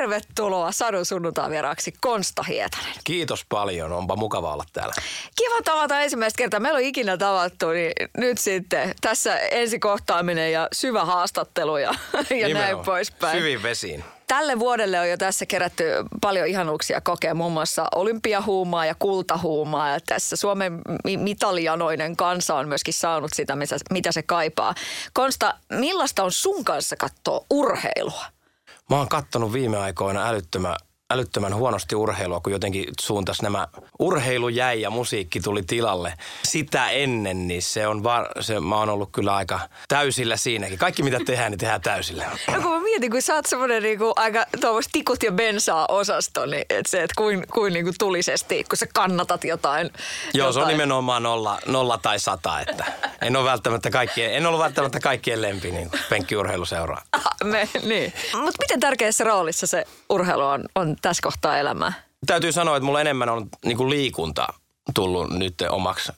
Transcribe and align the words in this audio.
Tervetuloa 0.00 0.72
Sadun 0.72 1.06
sunnuntai 1.06 1.50
vieraaksi 1.50 1.94
Konsta 2.00 2.42
Hietanen. 2.42 2.92
Kiitos 3.04 3.44
paljon, 3.48 3.92
onpa 3.92 4.16
mukava 4.16 4.52
olla 4.52 4.64
täällä. 4.72 4.94
Kiva 5.36 5.62
tavata 5.64 6.00
ensimmäistä 6.00 6.38
kertaa. 6.38 6.60
Meillä 6.60 6.76
on 6.76 6.82
ikinä 6.82 7.16
tavattu, 7.16 7.68
niin 7.68 7.92
nyt 8.16 8.38
sitten 8.38 8.94
tässä 9.00 9.38
ensikohtaaminen 9.38 10.52
ja 10.52 10.68
syvä 10.72 11.04
haastattelu 11.04 11.76
ja, 11.76 11.94
ja 12.40 12.54
näin 12.54 12.78
poispäin. 12.78 13.38
Syvin 13.38 13.62
vesiin. 13.62 14.04
Tälle 14.26 14.58
vuodelle 14.58 15.00
on 15.00 15.10
jo 15.10 15.16
tässä 15.16 15.46
kerätty 15.46 15.84
paljon 16.20 16.46
ihanuuksia 16.46 17.00
kokea, 17.00 17.34
muun 17.34 17.52
muassa 17.52 17.88
olympiahuumaa 17.94 18.86
ja 18.86 18.94
kultahuumaa. 18.98 19.88
Ja 19.88 20.00
tässä 20.06 20.36
Suomen 20.36 20.82
mitalianoinen 21.18 22.16
kansa 22.16 22.54
on 22.54 22.68
myöskin 22.68 22.94
saanut 22.94 23.30
sitä, 23.34 23.56
mitä 23.90 24.12
se 24.12 24.22
kaipaa. 24.22 24.74
Konsta, 25.12 25.54
millaista 25.72 26.24
on 26.24 26.32
sun 26.32 26.64
kanssa 26.64 26.96
katsoa 26.96 27.44
urheilua? 27.50 28.39
Mä 28.90 28.96
oon 28.96 29.08
kattonut 29.08 29.52
viime 29.52 29.76
aikoina 29.76 30.28
älyttömän 30.28 30.76
älyttömän 31.10 31.54
huonosti 31.54 31.94
urheilua, 31.94 32.40
kun 32.40 32.52
jotenkin 32.52 32.84
suuntas 33.00 33.42
nämä 33.42 33.68
urheilu 33.98 34.48
jäi 34.48 34.80
ja 34.80 34.90
musiikki 34.90 35.40
tuli 35.40 35.62
tilalle. 35.62 36.14
Sitä 36.44 36.90
ennen, 36.90 37.48
niin 37.48 37.62
se 37.62 37.86
on 37.86 38.02
var, 38.02 38.28
se, 38.40 38.60
mä 38.60 38.76
oon 38.76 38.88
ollut 38.88 39.08
kyllä 39.12 39.34
aika 39.34 39.60
täysillä 39.88 40.36
siinäkin. 40.36 40.78
Kaikki 40.78 41.02
mitä 41.02 41.18
tehdään, 41.26 41.52
niin 41.52 41.58
tehdään 41.58 41.80
täysillä. 41.80 42.24
No 42.52 42.62
kun 42.62 42.72
mä 42.72 42.80
mietin, 42.80 43.10
kun 43.10 43.22
sä 43.22 43.34
oot 43.34 43.46
semmoinen 43.46 43.82
niinku 43.82 44.12
aika 44.16 44.46
tikut 44.92 45.22
ja 45.22 45.32
bensaa 45.32 45.86
osasto, 45.88 46.46
niin 46.46 46.64
et 46.70 46.86
se, 46.86 47.02
että 47.02 47.14
kuin, 47.16 47.46
kuin 47.52 47.72
niinku 47.72 47.92
tulisesti, 47.98 48.64
kun 48.64 48.78
sä 48.78 48.86
kannatat 48.94 49.44
jotain. 49.44 49.90
Joo, 50.34 50.46
jotain. 50.46 50.54
se 50.54 50.60
on 50.60 50.68
nimenomaan 50.68 51.22
nolla, 51.22 51.58
nolla 51.66 51.98
tai 51.98 52.18
sata, 52.18 52.60
että 52.60 52.84
en 53.22 53.36
ole 53.36 53.44
välttämättä 53.50 53.90
kaikkien, 53.90 54.34
en 54.34 54.46
ollut 54.46 54.60
välttämättä 54.60 55.00
kaikkien 55.00 55.42
lempi 55.42 55.70
niin 55.70 55.90
penkkiurheiluseuraa. 56.10 57.02
Me, 57.44 57.68
niin. 57.82 58.12
Mutta 58.32 58.62
miten 58.62 58.80
tärkeässä 58.80 59.24
roolissa 59.24 59.66
se 59.66 59.84
urheilu 60.08 60.42
on, 60.42 60.64
on 60.74 60.96
tässä 61.02 61.22
kohtaa 61.22 61.58
elämää? 61.58 61.92
Täytyy 62.26 62.52
sanoa, 62.52 62.76
että 62.76 62.84
mulla 62.84 63.00
enemmän 63.00 63.28
on 63.28 63.48
niin 63.64 63.90
liikunta 63.90 64.48
tullut 64.94 65.30
nyt 65.30 65.54
omaksi 65.70 66.12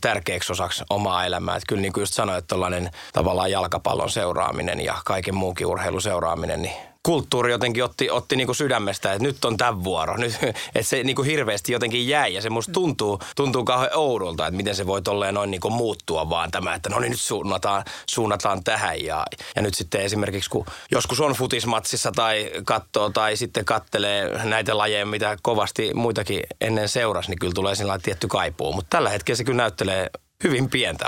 tärkeäksi 0.00 0.52
osaksi 0.52 0.84
omaa 0.90 1.26
elämää. 1.26 1.56
Että 1.56 1.66
kyllä 1.68 1.82
niin 1.82 1.92
kuin 1.92 2.02
just 2.02 2.14
sanoin, 2.14 2.38
että 2.38 2.48
tällainen 2.48 2.90
tavallaan 3.12 3.50
jalkapallon 3.50 4.10
seuraaminen 4.10 4.80
ja 4.80 4.94
kaiken 5.04 5.34
muunkin 5.34 5.66
urheilun 5.66 6.02
seuraaminen, 6.02 6.62
niin 6.62 6.74
kulttuuri 7.04 7.52
jotenkin 7.52 7.84
otti, 7.84 8.10
otti 8.10 8.36
niin 8.36 8.46
kuin 8.46 8.56
sydämestä, 8.56 9.12
että 9.12 9.22
nyt 9.22 9.44
on 9.44 9.56
tämän 9.56 9.84
vuoro. 9.84 10.16
Nyt, 10.24 10.38
että 10.42 10.82
se 10.82 11.02
niin 11.02 11.16
kuin 11.16 11.28
hirveästi 11.28 11.72
jotenkin 11.72 12.08
jäi 12.08 12.34
ja 12.34 12.42
se 12.42 12.50
musta 12.50 12.72
tuntuu, 12.72 13.18
tuntuu 13.36 13.64
kauhean 13.64 13.90
oudolta, 13.94 14.46
että 14.46 14.56
miten 14.56 14.74
se 14.74 14.86
voi 14.86 15.02
tolleen 15.02 15.34
noin 15.34 15.50
niin 15.50 15.60
kuin 15.60 15.74
muuttua 15.74 16.30
vaan 16.30 16.50
tämä, 16.50 16.74
että 16.74 16.88
no 16.88 16.98
niin 16.98 17.10
nyt 17.10 17.20
suunnataan, 17.20 17.84
suunnataan 18.06 18.64
tähän. 18.64 19.04
Ja, 19.04 19.24
ja 19.56 19.62
nyt 19.62 19.74
sitten 19.74 20.00
esimerkiksi 20.00 20.50
kun 20.50 20.66
joskus 20.90 21.20
on 21.20 21.32
futismatsissa 21.32 22.12
tai 22.12 22.50
katsoo 22.64 23.10
tai 23.10 23.36
sitten 23.36 23.64
kattelee 23.64 24.44
näitä 24.44 24.78
lajeja, 24.78 25.06
mitä 25.06 25.36
kovasti 25.42 25.94
muitakin 25.94 26.42
ennen 26.60 26.88
seurasi, 26.88 27.30
niin 27.30 27.38
kyllä 27.38 27.54
tulee 27.54 27.74
sellainen 27.74 28.04
tietty 28.04 28.28
kaipuu. 28.28 28.72
Mutta 28.72 28.90
tällä 28.90 29.10
hetkellä 29.10 29.36
se 29.36 29.44
kyllä 29.44 29.56
näyttelee 29.56 30.10
hyvin 30.44 30.70
pientä 30.70 31.06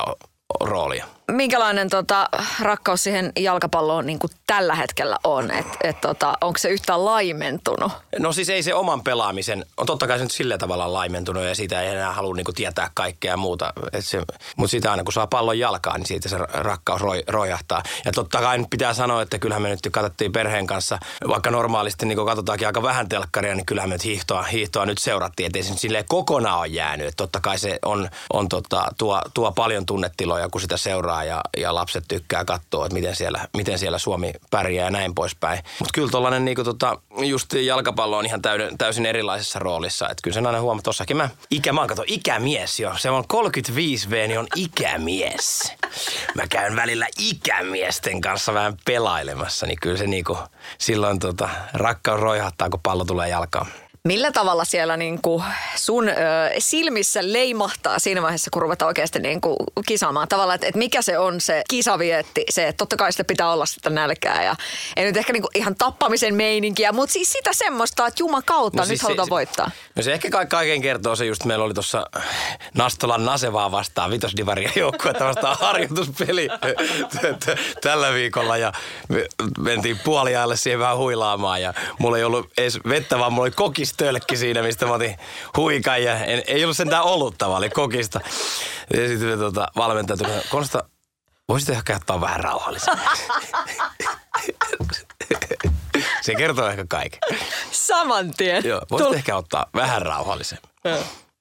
roolia 0.60 1.15
minkälainen 1.32 1.90
tota, 1.90 2.28
rakkaus 2.60 3.02
siihen 3.02 3.32
jalkapalloon 3.38 4.06
niin 4.06 4.18
kuin 4.18 4.30
tällä 4.46 4.74
hetkellä 4.74 5.16
on? 5.24 5.50
Et, 5.50 5.66
et, 5.84 6.00
tota, 6.00 6.34
onko 6.40 6.58
se 6.58 6.68
yhtään 6.68 7.04
laimentunut? 7.04 7.92
No 8.18 8.32
siis 8.32 8.48
ei 8.48 8.62
se 8.62 8.74
oman 8.74 9.02
pelaamisen, 9.02 9.66
on 9.76 9.86
totta 9.86 10.06
kai 10.06 10.18
se 10.18 10.24
nyt 10.24 10.32
sillä 10.32 10.58
tavalla 10.58 10.92
laimentunut 10.92 11.44
ja 11.44 11.54
siitä 11.54 11.82
ei 11.82 11.88
enää 11.88 12.12
halua 12.12 12.34
niin 12.34 12.44
kuin 12.44 12.54
tietää 12.54 12.90
kaikkea 12.94 13.36
muuta. 13.36 13.72
Mutta 14.56 14.70
sitä 14.70 14.90
aina 14.90 15.04
kun 15.04 15.12
saa 15.12 15.26
pallon 15.26 15.58
jalkaan, 15.58 16.00
niin 16.00 16.06
siitä 16.06 16.28
se 16.28 16.38
rakkaus 16.38 17.00
roi, 17.00 17.22
rojahtaa. 17.28 17.82
Ja 18.04 18.12
totta 18.12 18.40
kai 18.40 18.58
nyt 18.58 18.70
pitää 18.70 18.94
sanoa, 18.94 19.22
että 19.22 19.38
kyllähän 19.38 19.62
me 19.62 19.68
nyt 19.68 19.80
katsottiin 19.92 20.32
perheen 20.32 20.66
kanssa, 20.66 20.98
vaikka 21.28 21.50
normaalisti 21.50 22.06
niin 22.06 22.26
katsotaankin 22.26 22.66
aika 22.66 22.82
vähän 22.82 23.08
telkkaria, 23.08 23.54
niin 23.54 23.66
kyllähän 23.66 23.88
me 23.88 23.94
nyt 23.94 24.04
hiihtoa, 24.04 24.42
hiihtoa 24.42 24.86
nyt 24.86 24.98
seurattiin, 24.98 25.46
ettei 25.46 25.62
se 25.62 25.70
nyt 25.70 25.80
silleen 25.80 26.04
kokonaan 26.08 26.58
ole 26.58 26.66
jäänyt. 26.66 27.06
Et 27.06 27.14
totta 27.16 27.40
kai 27.40 27.58
se 27.58 27.78
on, 27.84 28.08
on 28.32 28.48
tota, 28.48 28.88
tuo, 28.98 29.22
tuo 29.34 29.52
paljon 29.52 29.86
tunnetiloja, 29.86 30.48
kun 30.48 30.60
sitä 30.60 30.76
seuraa 30.76 31.15
ja, 31.24 31.40
ja 31.56 31.74
lapset 31.74 32.04
tykkää 32.08 32.44
katsoa, 32.44 32.86
että 32.86 32.94
miten 32.94 33.16
siellä, 33.16 33.48
miten 33.56 33.78
siellä 33.78 33.98
Suomi 33.98 34.32
pärjää 34.50 34.84
ja 34.84 34.90
näin 34.90 35.14
poispäin. 35.14 35.58
Mutta 35.78 35.90
kyllä 35.94 36.10
tuollainen 36.10 36.44
niin 36.44 36.64
tota, 36.64 36.98
just 37.24 37.52
jalkapallo 37.52 38.18
on 38.18 38.26
ihan 38.26 38.42
täyden, 38.42 38.78
täysin 38.78 39.06
erilaisessa 39.06 39.58
roolissa. 39.58 40.08
Että 40.08 40.22
kyllä 40.22 40.34
sen 40.34 40.46
aina 40.46 40.60
huomaa, 40.60 40.82
tossakin 40.82 41.16
mä, 41.16 41.28
ikä, 41.50 41.72
mä 41.72 41.80
oon 41.80 41.90
ikämies 42.06 42.80
jo. 42.80 42.92
Se 42.98 43.10
on 43.10 43.24
35V, 43.34 44.10
niin 44.10 44.38
on 44.38 44.46
ikämies. 44.56 45.72
Mä 46.34 46.46
käyn 46.46 46.76
välillä 46.76 47.06
ikämiesten 47.18 48.20
kanssa 48.20 48.54
vähän 48.54 48.76
pelailemassa, 48.84 49.66
niin 49.66 49.78
kyllä 49.82 49.96
se 49.96 50.06
niinku, 50.06 50.38
silloin 50.78 51.18
tota, 51.18 51.48
rakkaus 51.72 52.20
roihattaa, 52.20 52.70
kun 52.70 52.80
pallo 52.82 53.04
tulee 53.04 53.28
jalkaan. 53.28 53.66
Millä 54.06 54.32
tavalla 54.32 54.64
siellä 54.64 54.96
niin 54.96 55.22
kuin 55.22 55.44
sun 55.76 56.08
ö, 56.08 56.12
silmissä 56.58 57.20
leimahtaa 57.22 57.98
siinä 57.98 58.22
vaiheessa, 58.22 58.50
kun 58.52 58.62
ruvetaan 58.62 58.86
oikeasti 58.86 59.18
niin 59.18 59.40
kuin 59.40 59.56
kisaamaan? 59.86 60.28
Tavallaan, 60.28 60.54
että, 60.54 60.66
että 60.66 60.78
mikä 60.78 61.02
se 61.02 61.18
on 61.18 61.40
se 61.40 61.62
kisavietti, 61.70 62.44
se, 62.50 62.68
että 62.68 62.76
totta 62.76 62.96
kai 62.96 63.12
sitä 63.12 63.24
pitää 63.24 63.52
olla 63.52 63.66
sitä 63.66 63.90
nälkää 63.90 64.44
ja 64.44 64.56
ei 64.96 65.04
nyt 65.04 65.16
ehkä 65.16 65.32
niin 65.32 65.42
kuin 65.42 65.50
ihan 65.54 65.74
tappamisen 65.76 66.34
meininkiä, 66.34 66.92
mutta 66.92 67.12
siis 67.12 67.32
sitä 67.32 67.50
semmoista, 67.52 68.06
että 68.06 68.22
Juman 68.22 68.42
kautta 68.44 68.78
no 68.78 68.82
nyt 68.82 68.88
siis 68.88 69.02
halutaan 69.02 69.26
se, 69.26 69.30
voittaa. 69.30 69.70
No 69.96 70.02
se 70.02 70.12
ehkä 70.12 70.28
kaiken 70.48 70.82
kertoo 70.82 71.16
se 71.16 71.26
just, 71.26 71.44
meillä 71.44 71.64
oli 71.64 71.74
tuossa 71.74 72.06
Nastolan 72.74 73.24
Nasevaa 73.24 73.70
vastaan, 73.70 74.10
Vitosdivaria 74.10 74.70
joukkuetta 74.76 75.24
vastaan 75.24 75.56
harjoituspeli 75.66 76.48
tällä 77.82 78.12
viikolla 78.12 78.56
ja 78.56 78.72
me 79.08 79.26
mentiin 79.58 79.98
puoliajalle 80.04 80.56
siihen 80.56 80.80
vähän 80.80 80.96
huilaamaan 80.96 81.62
ja 81.62 81.74
mulla 81.98 82.18
ei 82.18 82.24
ollut 82.24 82.50
edes 82.58 82.78
vettä, 82.88 83.18
vaan 83.18 83.32
mulla 83.32 83.44
oli 83.44 83.50
kokista 83.50 83.95
tölkki 83.96 84.36
siinä, 84.36 84.62
mistä 84.62 84.86
mä 84.86 84.92
otin 84.92 85.16
huikan 85.56 86.02
ja 86.02 86.24
en, 86.24 86.42
ei 86.46 86.64
ollut 86.64 86.76
sentään 86.76 87.02
olutta, 87.02 87.48
vaan 87.48 87.58
oli 87.58 87.70
kokista. 87.70 88.20
Ja 88.94 89.08
sitten 89.08 89.38
tota, 89.38 89.68
valmentaja 89.76 90.16
tuli, 90.16 90.30
Konsta, 90.50 90.84
voisit 91.48 91.68
ehkä 91.68 91.96
ottaa 91.96 92.20
vähän 92.20 92.40
rauhallisemmin. 92.40 93.08
Se 96.20 96.34
kertoo 96.34 96.68
ehkä 96.68 96.84
kaiken. 96.88 97.20
Saman 97.70 98.34
tien. 98.36 98.64
Joo, 98.64 98.80
voisit 98.90 99.08
Tul- 99.08 99.14
ehkä 99.14 99.36
ottaa 99.36 99.66
vähän 99.74 100.02
rauhallisemmin. 100.02 100.70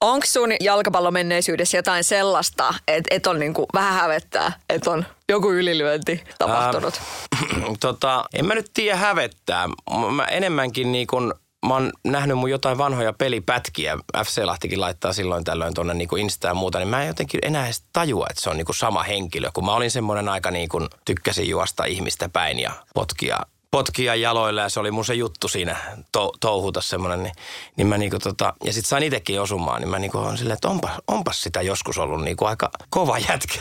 Onko 0.02 0.26
sun 0.26 0.50
jalkapallomenneisyydessä 0.60 1.78
jotain 1.78 2.04
sellaista, 2.04 2.74
että 2.88 3.16
et 3.16 3.28
on 3.28 3.40
niinku 3.40 3.66
vähän 3.74 3.94
hävettää, 3.94 4.60
että 4.70 4.92
on 4.92 5.06
joku 5.30 5.52
ylilyönti 5.52 6.24
tapahtunut? 6.38 7.02
Äh, 7.36 7.64
tota, 7.80 8.26
en 8.34 8.46
mä 8.46 8.56
nyt 8.56 8.72
tiedä 8.74 8.98
hävettää. 8.98 9.70
Mä 10.12 10.26
enemmänkin 10.26 10.92
niin 10.92 11.08
kun 11.08 11.34
mä 11.68 11.74
oon 11.74 11.92
nähnyt 12.04 12.38
mun 12.38 12.50
jotain 12.50 12.78
vanhoja 12.78 13.14
pelipätkiä. 13.14 13.98
FC 14.26 14.44
Lahtikin 14.44 14.82
laittaa 14.82 15.14
silloin 15.14 15.44
tällöin 15.44 15.74
tuonne 15.74 15.94
niin 15.94 16.18
Insta 16.18 16.48
ja 16.48 16.54
muuta, 16.54 16.80
niin 16.80 16.88
mä 16.88 17.02
en 17.02 17.08
jotenkin 17.08 17.40
enää 17.44 17.66
edes 17.66 17.84
tajua, 17.94 18.28
että 18.30 18.42
se 18.42 18.50
on 18.50 18.58
niin 18.58 18.66
kuin 18.66 18.76
sama 18.76 19.04
henkilö. 19.04 19.50
Kun 19.54 19.66
mä 19.66 19.74
olin 19.74 19.92
semmoinen 19.92 20.30
aika 20.30 20.52
niin 20.52 20.70
kuin 20.70 20.88
tykkäsin 21.06 21.50
juosta 21.50 21.86
ihmistä 21.86 22.30
päin 22.30 22.60
ja 22.60 22.72
potkia 22.94 23.40
potkia 23.72 24.16
jaloilla 24.16 24.62
ja 24.62 24.70
se 24.70 24.80
oli 24.80 24.92
mun 24.92 25.06
se 25.06 25.14
juttu 25.14 25.48
siinä 25.48 25.78
to, 26.12 26.32
touhuta 26.40 26.82
semmoinen. 26.82 27.24
Niin, 27.24 27.34
niin 27.76 27.88
mä 27.88 27.98
niinku 27.98 28.20
tota, 28.20 28.54
ja 28.64 28.74
sit 28.74 28.86
sain 28.86 29.04
itekin 29.04 29.42
osumaan, 29.42 29.82
niin 29.82 29.90
mä 29.90 30.00
niinku 30.00 30.18
on 30.18 30.38
silleen, 30.38 30.54
että 30.54 30.68
onpa, 30.68 30.90
onpas 31.08 31.42
sitä 31.42 31.62
joskus 31.62 31.98
ollut 31.98 32.24
niinku 32.24 32.46
aika 32.46 32.72
kova 32.90 33.18
jätkä. 33.18 33.60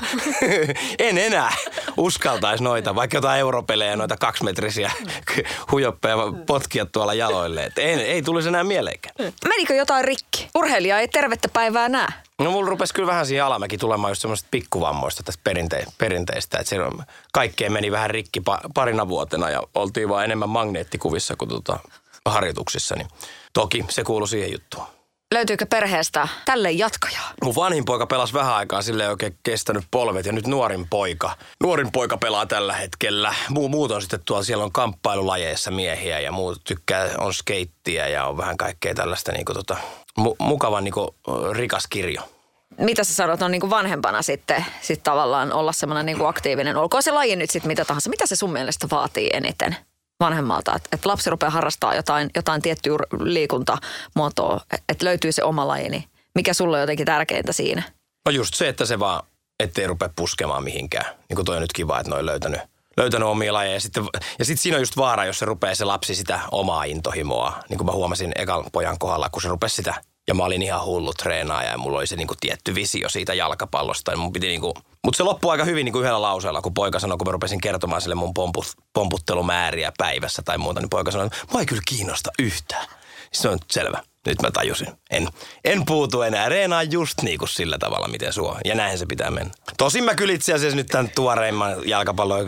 en 0.99 1.19
enää 1.19 1.57
uskaltaisi 1.97 2.65
noita, 2.65 2.95
vaikka 2.95 3.17
jotain 3.17 3.41
europelejä, 3.41 3.97
noita 3.97 4.17
kaksimetrisiä 4.17 4.93
hujoppeja 5.73 6.17
potkia 6.47 6.87
tuolla 6.87 7.15
jaloille. 7.15 7.65
Et 7.65 7.79
ei, 7.79 7.95
ei 7.95 8.23
tulisi 8.23 8.49
enää 8.49 8.65
mieleenkään. 8.65 9.15
Menikö 9.49 9.75
jotain 9.75 10.05
rikki? 10.05 10.49
Urheilija 10.55 10.99
ei 10.99 11.09
tervettä 11.09 11.49
päivää 11.49 11.89
näe. 11.89 12.09
No 12.45 12.51
mulla 12.51 12.71
rupesi 12.71 12.95
kyllä 12.95 13.07
vähän 13.07 13.27
siihen 13.27 13.45
alamäki 13.45 13.79
tulemaan 13.79 14.11
just 14.11 14.23
semmoista 14.23 14.49
pikkuvammoista 14.51 15.23
tästä 15.23 15.51
perinte- 15.51 15.93
perinteistä. 15.99 16.59
Että 16.59 16.69
siellä 16.69 17.05
kaikkeen 17.33 17.73
meni 17.73 17.91
vähän 17.91 18.11
rikki 18.11 18.41
pa- 18.41 18.71
parina 18.75 19.09
vuotena 19.09 19.51
ja 19.51 19.63
oltiin 19.75 20.09
vaan 20.09 20.25
enemmän 20.25 20.49
magneettikuvissa 20.49 21.37
kuin 21.37 21.49
tota 21.49 21.79
harjoituksissa. 22.27 22.95
Niin 22.97 23.09
toki 23.53 23.85
se 23.91 24.05
kuului 24.05 24.29
siihen 24.29 24.53
juttuun. 24.53 24.87
Löytyykö 25.35 25.67
perheestä 25.67 26.29
tälle 26.45 26.73
jatkajaa? 26.73 27.33
Mun 27.45 27.55
vanhin 27.55 27.85
poika 27.85 28.07
pelasi 28.07 28.35
vähän 28.35 28.55
aikaa, 28.55 28.83
sille 28.83 29.03
ei 29.03 29.09
oikein 29.09 29.39
kestänyt 29.43 29.85
polvet 29.91 30.27
ja 30.27 30.33
nyt 30.33 30.47
nuorin 30.47 30.87
poika. 30.91 31.37
Nuorin 31.63 31.93
poika 31.93 32.17
pelaa 32.17 32.47
tällä 32.47 32.73
hetkellä. 32.73 33.35
Muu, 33.49 33.69
muut 33.69 33.91
on 33.91 34.01
sitten 34.01 34.21
tuolla, 34.25 34.45
siellä 34.45 34.65
on 34.65 34.73
kamppailulajeissa 34.73 35.71
miehiä 35.71 36.21
ja 36.21 36.33
muut 36.33 36.61
tykkää, 36.65 37.11
on 37.19 37.35
skeittiä 37.35 38.09
ja 38.09 38.27
on 38.27 38.37
vähän 38.37 38.57
kaikkea 38.57 38.95
tällaista 38.95 39.33
niinku 39.33 39.55
tota, 39.55 39.77
mu, 40.17 40.35
mukavan 40.39 40.85
niinku, 40.85 41.15
rikas 41.53 41.87
kirjo. 41.91 42.34
Mitä 42.79 43.05
sä 43.05 43.15
sanot 43.15 43.43
on 43.43 43.51
niin 43.51 43.61
kuin 43.61 43.71
vanhempana 43.71 44.23
sitten 44.23 44.65
sit 44.81 45.03
tavallaan 45.03 45.53
olla 45.53 45.73
semmoinen 45.73 46.07
niin 46.07 46.19
kuin 46.19 46.29
aktiivinen? 46.29 46.77
Olkoon 46.77 47.03
se 47.03 47.11
laji 47.11 47.37
nyt 47.37 47.51
sitten 47.51 47.69
mitä 47.69 47.85
tahansa. 47.85 48.11
Mitä 48.11 48.27
se 48.27 48.37
sun 48.37 48.53
mielestä 48.53 48.87
vaatii 48.91 49.31
eniten 49.33 49.77
vanhemmalta? 50.21 50.75
Että 50.77 50.89
et 50.93 51.07
lapsi 51.07 51.31
rupeaa 51.31 51.51
harrastaa 51.51 51.95
jotain, 51.95 52.31
jotain 52.37 52.63
tiettyä 52.63 52.99
liikuntamuotoa, 53.21 54.61
että 54.89 55.05
löytyy 55.05 55.33
se 55.33 55.45
oma 55.45 55.69
laji. 55.69 55.89
Niin 55.89 56.05
mikä 56.35 56.55
sulla 56.55 56.77
on 56.77 56.81
jotenkin 56.81 57.07
tärkeintä 57.07 57.53
siinä? 57.53 57.83
No 58.27 58.33
just 58.33 58.55
se, 58.55 58.69
että 58.69 58.85
se 58.85 58.99
vaan, 58.99 59.27
ettei 59.61 59.87
rupea 59.87 60.11
puskemaan 60.17 60.65
mihinkään. 60.65 61.15
Niin 61.29 61.37
kuin 61.37 61.47
toi 61.47 61.57
on 61.57 61.63
nyt 61.63 61.73
kiva, 61.73 62.01
että 62.01 62.11
ne 62.11 62.17
on 62.19 62.27
löytänyt, 62.27 62.61
löytänyt 62.97 63.29
omia 63.29 63.53
lajeja. 63.53 63.75
Ja 63.75 63.81
sitten, 63.81 64.05
ja 64.39 64.45
sitten 64.45 64.63
siinä 64.63 64.77
on 64.77 64.83
just 64.83 64.97
vaara, 64.97 65.25
jos 65.25 65.39
se 65.39 65.45
rupeaa 65.45 65.75
se 65.75 65.85
lapsi 65.85 66.15
sitä 66.15 66.41
omaa 66.51 66.85
intohimoa. 66.85 67.61
Niin 67.69 67.79
kuin 67.79 67.87
mä 67.87 67.93
huomasin 67.93 68.33
ekan 68.37 68.65
pojan 68.73 68.99
kohdalla, 68.99 69.29
kun 69.31 69.43
se 69.43 69.49
rupesi 69.49 69.77
sitä 69.77 69.95
ja 70.29 70.35
mä 70.35 70.45
olin 70.45 70.63
ihan 70.63 70.85
hullu 70.85 71.13
treenaaja 71.15 71.71
ja 71.71 71.79
mulla 71.79 71.99
oli 71.99 72.07
se 72.07 72.17
niinku 72.17 72.35
tietty 72.41 72.75
visio 72.75 73.09
siitä 73.09 73.35
jalkapallosta. 73.35 74.11
Ja 74.11 74.17
mun 74.17 74.33
piti 74.33 74.47
niinku, 74.47 74.75
mutta 75.05 75.17
se 75.17 75.23
loppui 75.23 75.53
aika 75.53 75.65
hyvin 75.65 75.85
niinku 75.85 76.01
yhdellä 76.01 76.23
lauseella, 76.23 76.63
kun 76.63 76.75
poika 76.75 76.99
sanoi, 76.99 77.19
kun 77.19 77.27
mä 77.27 77.33
rupesin 77.33 77.61
kertomaan 77.61 78.03
sille 78.03 78.15
mun 78.15 78.35
pomput, 78.35 78.67
pomputtelumääriä 78.93 79.93
päivässä 79.99 80.43
tai 80.45 80.59
muuta, 80.59 80.81
niin 80.81 80.91
poika 80.91 81.11
sanoi, 81.11 81.27
että 81.27 81.39
mä 81.53 81.61
ei 81.61 81.67
kyllä 81.67 81.83
kiinnosta 81.89 82.31
yhtään. 82.39 82.87
Se 83.33 83.49
on 83.49 83.59
selvä. 83.71 84.03
Nyt 84.27 84.43
mä 84.43 84.51
tajusin. 84.51 84.89
En, 85.11 85.29
en 85.65 85.85
puutu 85.85 86.23
enää. 86.23 86.49
Reenaa 86.49 86.83
just 86.83 87.23
niin 87.23 87.39
kuin 87.39 87.49
sillä 87.49 87.79
tavalla, 87.79 88.09
miten 88.09 88.33
suo. 88.33 88.59
Ja 88.65 88.75
näin 88.75 88.99
se 88.99 89.07
pitää 89.07 89.31
mennä. 89.31 89.55
Tosin 89.79 90.05
mä 90.05 90.15
kyllä 90.15 90.33
itse 90.33 90.53
asiassa 90.53 90.77
nyt 90.77 90.87
tämän 90.87 91.11
tuoreimman 91.15 91.89
jalkapallon, 91.89 92.47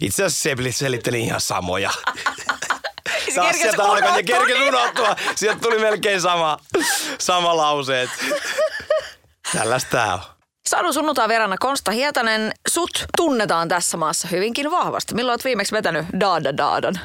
itse 0.00 0.24
asiassa 0.24 0.42
se 0.42 0.72
selitteli 0.72 1.20
ihan 1.20 1.40
samoja. 1.40 1.90
Taas 3.34 3.56
sieltä 3.56 3.84
alkoi 3.84 4.16
ja 4.16 4.22
kerkesi 4.22 4.62
unohtua. 4.62 5.16
Sieltä 5.34 5.60
tuli 5.60 5.78
melkein 5.78 6.20
sama, 6.20 6.58
sama 7.18 7.56
lause. 7.56 8.08
Tällaista 9.52 9.90
tää 9.90 10.14
on. 10.14 10.20
Sadun 10.66 10.94
sunnuntai 10.94 11.28
verana 11.28 11.56
Konsta 11.58 11.90
Hietanen, 11.90 12.52
sut 12.68 13.04
tunnetaan 13.16 13.68
tässä 13.68 13.96
maassa 13.96 14.28
hyvinkin 14.28 14.70
vahvasti. 14.70 15.14
Milloin 15.14 15.34
oot 15.34 15.44
viimeksi 15.44 15.72
vetänyt 15.72 16.06
Daada 16.20 16.56
Daadan? 16.56 17.00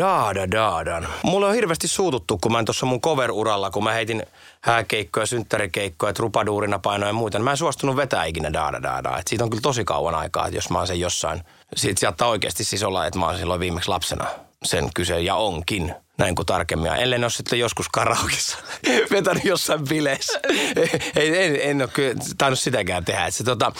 Daada 0.00 0.50
Daadan. 0.50 1.08
Mulle 1.22 1.46
on 1.46 1.54
hirveästi 1.54 1.88
suututtu, 1.88 2.38
kun 2.38 2.52
mä 2.52 2.58
en 2.58 2.64
tuossa 2.64 2.86
mun 2.86 3.00
cover-uralla, 3.00 3.70
kun 3.70 3.84
mä 3.84 3.92
heitin 3.92 4.22
hääkeikkoja, 4.60 5.26
synttärikeikkoja, 5.26 6.12
trupaduurina 6.12 6.78
painoja 6.78 7.08
ja 7.08 7.12
muita. 7.12 7.38
Niin 7.38 7.44
mä 7.44 7.50
en 7.50 7.56
suostunut 7.56 7.96
vetää 7.96 8.24
ikinä 8.24 8.52
Daada 8.52 8.82
Daadaa. 8.82 9.18
Et 9.18 9.28
siitä 9.28 9.44
on 9.44 9.50
kyllä 9.50 9.62
tosi 9.62 9.84
kauan 9.84 10.14
aikaa, 10.14 10.46
että 10.46 10.56
jos 10.56 10.70
mä 10.70 10.78
oon 10.78 10.86
sen 10.86 11.00
jossain. 11.00 11.42
Siitä 11.76 12.00
saattaa 12.00 12.28
oikeasti 12.28 12.64
siis 12.64 12.82
olla, 12.82 13.06
että 13.06 13.18
mä 13.18 13.26
oon 13.26 13.38
silloin 13.38 13.60
viimeksi 13.60 13.88
lapsena 13.88 14.26
sen 14.64 14.90
kyse 14.94 15.20
ja 15.20 15.34
onkin 15.34 15.94
näin 16.18 16.34
kuin 16.34 16.46
tarkemmin. 16.46 16.92
Ellen 16.92 17.24
ole 17.24 17.30
sitten 17.30 17.58
joskus 17.58 17.88
karaokissa 17.88 18.58
vetänyt 19.12 19.44
jossain 19.44 19.84
bileissä. 19.88 20.40
ei, 21.16 21.44
en, 21.44 21.58
en 21.62 21.82
ole 21.82 21.90
kyllä 21.92 22.14
tainnut 22.38 22.58
sitäkään 22.58 23.04
tehdä. 23.04 23.26
Et 23.26 23.34
se, 23.34 23.44
tota, 23.44 23.72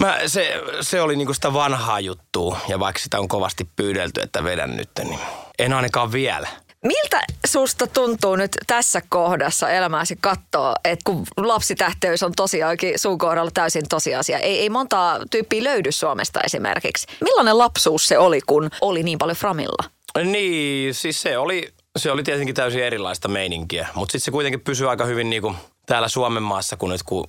mä, 0.00 0.18
se, 0.26 0.62
se 0.80 1.00
oli 1.00 1.16
niinku 1.16 1.34
sitä 1.34 1.52
vanhaa 1.52 2.00
juttua 2.00 2.58
ja 2.68 2.80
vaikka 2.80 3.02
sitä 3.02 3.18
on 3.18 3.28
kovasti 3.28 3.68
pyydelty, 3.76 4.20
että 4.20 4.44
vedän 4.44 4.76
nyt, 4.76 4.90
niin 5.04 5.20
en 5.58 5.72
ainakaan 5.72 6.12
vielä. 6.12 6.48
Miltä 6.84 7.22
susta 7.46 7.86
tuntuu 7.86 8.36
nyt 8.36 8.50
tässä 8.66 9.02
kohdassa 9.08 9.70
elämääsi 9.70 10.16
katsoa, 10.20 10.74
että 10.84 11.02
kun 11.04 11.24
lapsitähteys 11.36 12.22
on 12.22 12.32
tosiaankin 12.36 12.98
sun 12.98 13.18
kohdalla 13.18 13.50
täysin 13.50 13.88
tosiasia. 13.88 14.38
Ei, 14.38 14.58
ei 14.58 14.70
montaa 14.70 15.18
tyyppiä 15.30 15.64
löydy 15.64 15.92
Suomesta 15.92 16.40
esimerkiksi. 16.40 17.06
Millainen 17.20 17.58
lapsuus 17.58 18.08
se 18.08 18.18
oli, 18.18 18.40
kun 18.46 18.70
oli 18.80 19.02
niin 19.02 19.18
paljon 19.18 19.36
Framilla? 19.36 19.90
Niin, 20.24 20.94
siis 20.94 21.22
se 21.22 21.38
oli, 21.38 21.72
se 21.96 22.10
oli 22.10 22.22
tietenkin 22.22 22.54
täysin 22.54 22.84
erilaista 22.84 23.28
meininkiä, 23.28 23.88
mutta 23.94 24.12
sitten 24.12 24.24
se 24.24 24.30
kuitenkin 24.30 24.60
pysyy 24.60 24.90
aika 24.90 25.04
hyvin 25.04 25.30
niin 25.30 25.42
kuin 25.42 25.56
täällä 25.86 26.08
Suomen 26.08 26.42
maassa, 26.42 26.76
kun 26.76 26.90
nyt 26.90 27.02
kun 27.02 27.24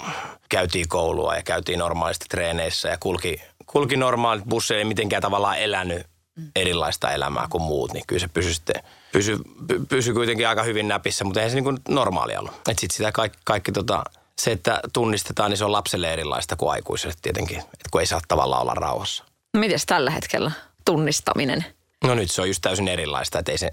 käytiin 0.50 0.88
koulua 0.88 1.36
ja 1.36 1.44
käytiin 1.44 1.80
normaalisti 1.80 2.26
treeneissä 2.30 2.90
ja 2.90 2.98
kulki, 3.00 3.42
kulki 3.66 3.98
normaalit 3.98 4.46
busseja, 4.46 4.78
ei 4.78 4.86
mitenkään 4.86 5.22
tavallaan 5.22 5.58
elänyt 5.58 6.08
erilaista 6.56 7.12
elämää 7.12 7.48
kuin 7.50 7.62
muut, 7.62 7.94
niin 7.94 8.04
kyllä 8.08 8.20
se 8.20 8.28
pysyi 8.28 8.54
sitten, 8.54 8.84
pysy, 9.12 9.38
py, 9.68 9.86
pysy 9.90 10.14
kuitenkin 10.14 10.48
aika 10.48 10.64
hyvin 10.64 10.88
näpissä, 10.88 11.24
mutta 11.24 11.40
eihän 11.40 11.52
se 11.52 11.56
niin 11.56 11.64
kuin 11.64 11.78
normaali 11.90 12.38
ollut. 12.38 12.52
Että 12.52 12.82
sitten 12.82 12.98
sitä 12.98 13.12
kaikki, 13.12 13.40
kaikki 13.44 13.72
tota, 13.72 14.04
se, 14.40 14.52
että 14.52 14.80
tunnistetaan, 14.94 15.50
niin 15.50 15.58
se 15.58 15.66
on 15.66 15.72
lapselle 15.72 16.14
erilaista 16.14 16.56
kuin 16.56 16.72
aikuiselle 16.72 17.16
tietenkin, 17.22 17.58
että 17.58 17.90
kun 17.92 18.02
ei 18.02 18.08
saa 18.08 18.22
tavallaan 18.28 18.62
olla 18.62 18.74
rauhassa. 18.74 19.24
Mites 19.58 19.86
tällä 19.86 20.12
hetkellä 20.12 20.52
tunnistaminen? 20.86 21.66
No 22.04 22.16
nyt 22.16 22.32
se 22.32 22.42
on 22.42 22.48
just 22.48 22.62
täysin 22.62 22.88
erilaista, 22.88 23.40
että 23.40 23.52
ei 23.52 23.58
se 23.58 23.70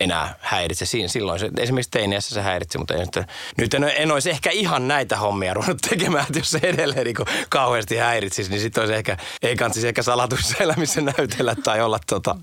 enää 0.00 0.34
häiritse. 0.40 0.86
Siinä, 0.86 1.08
silloin 1.08 1.40
se, 1.40 1.50
esimerkiksi 1.58 1.90
teiniässä 1.90 2.34
se 2.34 2.42
häiritsi, 2.42 2.78
mutta 2.78 2.94
nyt, 2.94 3.26
nyt 3.58 3.74
en, 3.74 3.92
en 3.96 4.12
olisi 4.12 4.30
ehkä 4.30 4.50
ihan 4.50 4.88
näitä 4.88 5.16
hommia 5.16 5.54
ruvennut 5.54 5.82
tekemään, 5.90 6.24
että 6.26 6.38
jos 6.38 6.50
se 6.50 6.60
edelleen 6.62 7.04
niin 7.04 7.16
kauheasti 7.48 7.96
häiritsisi, 7.96 8.50
niin 8.50 8.60
sitten 8.60 8.80
olisi 8.80 8.94
ehkä, 8.94 9.16
ei 9.42 9.56
kantsisi 9.56 9.88
ehkä 9.88 10.02
salatuissa 10.02 10.56
elämissä 10.60 11.00
näytellä 11.00 11.54
tai 11.64 11.80
olla 11.80 11.98
tota, 12.06 12.36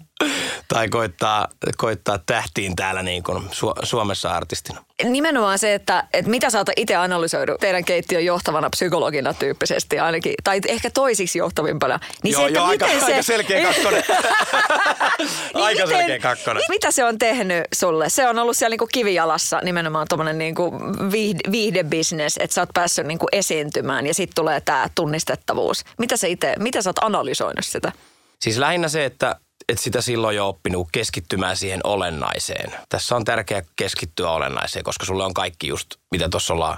tai 0.68 0.90
koittaa, 0.90 1.48
koittaa 1.78 2.20
tähtiin 2.26 2.76
täällä 2.76 3.04
niin 3.04 3.24
kuin 3.24 3.38
Su- 3.38 3.86
Suomessa 3.86 4.32
artistina. 4.32 4.86
Nimenomaan 5.04 5.60
se, 5.60 5.74
että, 5.74 6.04
että 6.14 6.32
mitä 6.32 6.48
oot 6.58 6.70
itse 6.78 6.96
analysoidu 6.96 7.58
teidän 7.60 7.86
keittiön 7.86 8.26
johtavana 8.26 8.70
psykologina 8.70 9.34
tyyppisesti 9.34 10.00
ainakin, 10.00 10.34
tai 10.44 10.62
ehkä 10.68 10.90
toisiksi 10.90 11.40
johtavimpana. 11.40 12.00
Niin 12.24 12.32
joo, 12.32 12.42
se, 12.42 12.48
että 12.48 12.60
joo, 12.60 12.68
miten 12.68 12.88
aika, 12.88 13.06
se... 13.06 13.12
aika 13.12 13.24
selkeä 13.24 13.64
kakkonen. 13.64 14.04
niin 15.54 15.64
aika 15.64 15.86
miten, 15.86 15.98
selkeä 15.98 16.20
kakkonen. 16.20 16.64
Mitä 16.70 16.92
se 16.92 17.06
on 17.06 17.18
tehnyt 17.18 17.64
sulle? 17.74 18.10
Se 18.10 18.28
on 18.28 18.40
ollut 18.40 18.58
siellä 18.58 18.74
niinku 18.74 18.88
kivijalassa 18.92 19.60
nimenomaan 19.64 20.08
tuommoinen 20.10 20.38
niinku 20.38 20.74
viihde, 21.12 21.52
viihdebisnes, 21.52 22.38
että 22.38 22.54
sä 22.54 22.62
oot 22.62 22.70
päässyt 22.74 23.08
niinku 23.08 23.28
esiintymään 23.32 24.08
ja 24.08 24.14
sitten 24.14 24.36
tulee 24.36 24.62
tämä 24.62 24.88
tunnistettavuus. 24.96 25.84
Mitä 25.98 26.18
sä 26.18 26.28
itse, 26.28 26.54
mitä 26.60 26.82
sä 26.82 26.90
oot 26.90 27.00
analysoinut 27.02 27.66
sitä? 27.66 27.92
Siis 28.40 28.58
lähinnä 28.58 28.88
se, 28.88 29.06
että 29.06 29.36
että 29.70 29.84
sitä 29.84 30.02
silloin 30.02 30.36
jo 30.36 30.48
oppinut 30.48 30.88
keskittymään 30.92 31.58
siihen 31.58 31.80
olennaiseen. 31.84 32.74
Tässä 32.90 33.16
on 33.16 33.26
tärkeää 33.26 33.62
keskittyä 33.76 34.30
olennaiseen, 34.30 34.84
koska 34.84 35.06
sulle 35.06 35.24
on 35.24 35.34
kaikki 35.34 35.68
just, 35.68 35.96
mitä 36.12 36.30
tuossa 36.30 36.54
ollaan, 36.54 36.78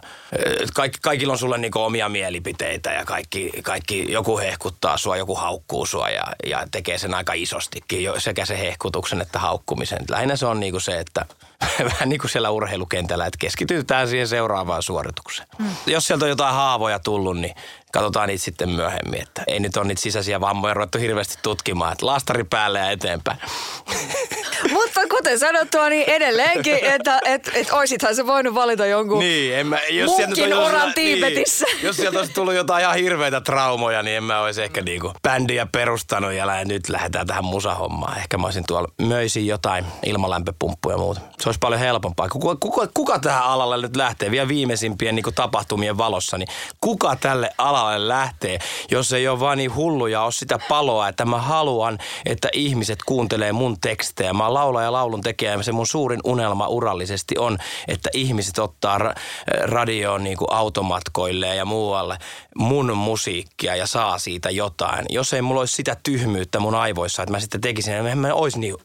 kaikki, 0.74 1.00
kaikilla 1.01 1.34
on 1.34 1.39
sulle 1.39 1.57
niinku 1.57 1.80
omia 1.80 2.10
mielipiteitä 2.10 2.92
ja 2.92 3.06
kaikki, 3.06 3.51
kaikki, 3.63 4.12
joku 4.12 4.38
hehkuttaa 4.38 4.98
sua, 4.98 5.18
joku 5.18 5.36
haukkuu 5.36 5.86
sua 5.86 6.10
ja, 6.10 6.24
ja 6.45 6.68
tekee 6.72 6.98
sen 6.98 7.13
aika 7.13 7.34
isostikin, 7.34 8.10
sekä 8.18 8.45
se 8.45 8.60
hehkutuksen 8.60 9.22
että 9.22 9.40
haukkumisen. 9.40 10.00
Lähinnä 10.10 10.36
se 10.36 10.45
on 10.45 10.60
niinku 10.60 10.80
se, 10.80 11.00
että 11.00 11.25
vähän 11.92 12.10
niin 12.10 12.19
kuin 12.19 12.31
siellä 12.31 12.50
urheilukentällä, 12.50 13.25
että 13.25 13.38
keskitytään 13.38 14.07
siihen 14.07 14.28
seuraavaan 14.28 14.83
suoritukseen. 14.83 15.47
Mm. 15.59 15.69
Jos 15.85 16.07
sieltä 16.07 16.26
on 16.26 16.30
jotain 16.30 16.56
haavoja 16.56 17.00
tullut, 17.00 17.38
niin 17.38 17.56
katsotaan 17.97 18.27
niitä 18.27 18.44
sitten 18.44 18.69
myöhemmin. 18.69 19.21
Että 19.21 19.44
ei 19.47 19.59
nyt 19.59 19.77
ole 19.77 19.85
niitä 19.85 20.01
sisäisiä 20.01 20.42
vammoja 20.42 20.73
ruvettu 20.73 20.97
hirveästi 20.97 21.35
tutkimaan, 21.42 21.92
että 21.92 22.06
laastari 22.06 22.44
päälle 22.44 22.80
ja 22.80 22.92
eteenpäin. 22.92 23.37
Mutta 24.73 25.01
kuten 25.09 25.39
sanottua, 25.39 25.89
niin 25.89 26.09
edelleenkin, 26.09 26.75
että 26.81 27.19
et, 27.25 27.51
et 27.54 27.71
oisithan 27.71 28.16
se 28.16 28.27
voinut 28.27 28.54
valita 28.54 28.85
jonkun 28.85 29.19
niin, 29.19 29.56
en 29.56 29.68
mä, 29.68 29.80
jos 29.89 30.11
munkin 30.18 30.54
on 30.54 30.66
uran 30.66 30.94
Tiibetissä. 30.94 31.66
Niin, 31.66 31.83
jos 31.87 31.95
sieltä 31.95 32.19
olisi 32.19 32.33
tullut 32.33 32.54
jotain 32.54 32.81
ihan 32.81 32.95
hirveitä 32.95 33.42
traumoja, 33.42 34.04
niin 34.04 34.18
en 34.18 34.23
mä 34.23 34.42
olisi 34.42 34.63
ehkä 34.63 34.81
niinku 34.81 35.13
bändiä 35.23 35.66
perustanut 35.71 36.33
ja 36.33 36.45
nyt 36.66 36.89
lähdetään 36.89 37.27
tähän 37.27 37.45
musahommaan. 37.45 38.18
Ehkä 38.18 38.37
mä 38.37 38.47
olisin 38.47 38.63
tuolla 38.68 38.87
möisin 39.01 39.47
jotain 39.47 39.85
ilmalämpöpumppuja 40.06 40.94
ja 40.94 40.97
muuta. 40.97 41.21
Se 41.39 41.49
olisi 41.49 41.59
paljon 41.59 41.80
helpompaa. 41.80 42.30
Kuka, 42.30 42.56
kuka, 42.59 42.87
kuka 42.94 43.19
tähän 43.19 43.44
alalle 43.44 43.81
nyt 43.81 43.95
lähtee 43.95 44.31
vielä 44.31 44.47
viimeisimpien 44.47 45.16
niinku 45.16 45.31
tapahtumien 45.31 45.97
valossa, 45.97 46.37
niin 46.37 46.47
kuka 46.81 47.16
tälle 47.16 47.49
alalle 47.57 47.86
lähtee, 47.95 48.59
jos 48.91 49.13
ei 49.13 49.27
ole 49.27 49.39
vaan 49.39 49.57
niin 49.57 49.75
hulluja, 49.75 50.23
ole 50.23 50.31
sitä 50.31 50.59
paloa, 50.69 51.07
että 51.07 51.25
mä 51.25 51.41
haluan, 51.41 51.97
että 52.25 52.49
ihmiset 52.53 52.99
kuuntelee 53.06 53.51
mun 53.51 53.79
tekstejä. 53.81 54.33
Mä 54.33 54.53
laula 54.53 54.83
ja 54.83 54.91
laulun 54.91 55.21
tekijä 55.21 55.51
ja 55.51 55.63
se 55.63 55.71
mun 55.71 55.87
suurin 55.87 56.19
unelma 56.23 56.67
urallisesti 56.67 57.37
on, 57.37 57.57
että 57.87 58.09
ihmiset 58.13 58.59
ottaa 58.59 58.97
ra- 58.97 59.15
radioon 59.63 60.23
niin 60.23 60.37
kuin 60.37 60.53
automatkoille 60.53 61.56
ja 61.56 61.65
muualle 61.65 62.17
mun 62.57 62.97
musiikkia 62.97 63.75
ja 63.75 63.87
saa 63.87 64.19
siitä 64.19 64.49
jotain. 64.49 65.06
Jos 65.09 65.33
ei 65.33 65.41
mulla 65.41 65.59
olisi 65.59 65.75
sitä 65.75 65.97
tyhmyyttä 66.03 66.59
mun 66.59 66.75
aivoissa, 66.75 67.23
että 67.23 67.31
mä 67.31 67.39
sitten 67.39 67.61
tekisin, 67.61 68.03
niin 68.03 68.17
mä 68.17 68.33
olisi 68.33 68.59
niin, 68.59 68.75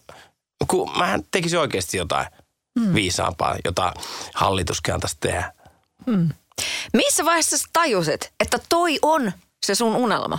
kun 0.68 0.90
mähän 0.98 1.22
tekisin 1.30 1.58
oikeasti 1.58 1.96
jotain 1.96 2.26
hmm. 2.80 2.94
viisaampaa, 2.94 3.56
jota 3.64 3.92
hallituskin 4.34 4.94
antaisi 4.94 5.16
tehdä. 5.20 5.52
Hmm. 6.06 6.28
Missä 6.92 7.24
vaiheessa 7.24 7.58
sä 7.58 7.64
tajusit, 7.72 8.32
että 8.40 8.58
toi 8.68 8.98
on 9.02 9.32
se 9.66 9.74
sun 9.74 9.96
unelma? 9.96 10.38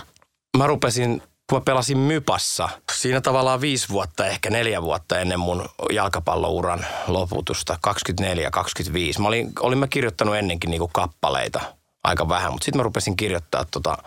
Mä 0.56 0.66
rupesin 0.66 1.22
kun 1.50 1.58
mä 1.58 1.64
pelasin 1.64 1.98
Mypassa, 1.98 2.68
siinä 2.92 3.20
tavallaan 3.20 3.60
viisi 3.60 3.88
vuotta, 3.88 4.26
ehkä 4.26 4.50
neljä 4.50 4.82
vuotta 4.82 5.18
ennen 5.20 5.40
mun 5.40 5.68
jalkapallouran 5.92 6.86
loputusta, 7.06 7.78
24-25. 9.16 9.22
Mä 9.22 9.28
olin, 9.28 9.52
olin 9.60 9.78
mä 9.78 9.86
kirjoittanut 9.86 10.36
ennenkin 10.36 10.70
niinku 10.70 10.88
kappaleita 10.88 11.60
aika 12.04 12.28
vähän, 12.28 12.52
mutta 12.52 12.64
sitten 12.64 12.78
mä 12.78 12.82
rupesin 12.82 13.16
kirjoittaa 13.16 13.64
tota 13.70 13.98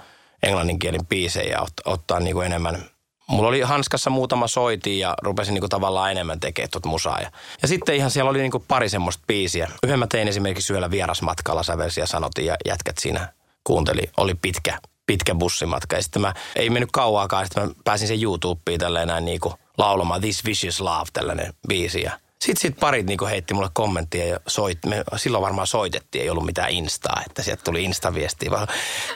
englanninkielin 0.43 1.05
biisejä 1.05 1.51
ja 1.51 1.61
ot, 1.61 1.73
ottaa 1.85 2.19
niinku 2.19 2.41
enemmän 2.41 2.85
Mulla 3.29 3.49
oli 3.49 3.61
hanskassa 3.61 4.09
muutama 4.09 4.47
soiti 4.47 4.99
ja 4.99 5.13
rupesin 5.21 5.53
niinku 5.53 5.67
tavallaan 5.67 6.11
enemmän 6.11 6.39
tekemään 6.39 6.69
tuota 6.71 6.89
musaa. 6.89 7.19
Ja, 7.21 7.31
ja 7.61 7.67
sitten 7.67 7.95
ihan 7.95 8.11
siellä 8.11 8.31
oli 8.31 8.39
niinku 8.39 8.63
pari 8.67 8.89
semmoista 8.89 9.23
biisiä. 9.27 9.71
Yhden 9.83 9.99
mä 9.99 10.07
tein 10.07 10.27
esimerkiksi 10.27 10.73
yöllä 10.73 10.91
vierasmatkalla 10.91 11.63
sävelsi 11.63 11.99
ja 11.99 12.07
sanotin 12.07 12.45
ja 12.45 12.55
jätkät 12.65 12.97
siinä 12.97 13.33
kuunteli. 13.63 14.01
Oli 14.17 14.35
pitkä, 14.35 14.79
pitkä 15.05 15.35
bussimatka. 15.35 15.95
Ja 15.95 16.03
sitten 16.03 16.21
mä, 16.21 16.33
ei 16.55 16.69
mennyt 16.69 16.91
kauaakaan, 16.91 17.45
sitten 17.45 17.63
mä 17.63 17.73
pääsin 17.83 18.07
sen 18.07 18.23
YouTubeen 18.23 18.79
tälleen 18.79 19.07
näin 19.07 19.25
niinku 19.25 19.53
laulamaan 19.77 20.21
This 20.21 20.45
Vicious 20.45 20.81
Love, 20.81 21.05
tällainen 21.13 21.53
biisi. 21.67 22.01
Ja 22.01 22.11
sitten 22.41 22.61
sit 22.61 22.79
parit 22.79 23.05
niinku 23.05 23.25
heitti 23.25 23.53
mulle 23.53 23.69
kommenttia 23.73 24.25
ja 24.25 24.39
soit, 24.47 24.77
me 24.85 25.03
silloin 25.15 25.41
varmaan 25.41 25.67
soitettiin, 25.67 26.21
ei 26.21 26.29
ollut 26.29 26.45
mitään 26.45 26.69
instaa, 26.69 27.21
että 27.29 27.43
sieltä 27.43 27.63
tuli 27.63 27.83
instaviestiä, 27.83 28.51
vaan 28.51 28.67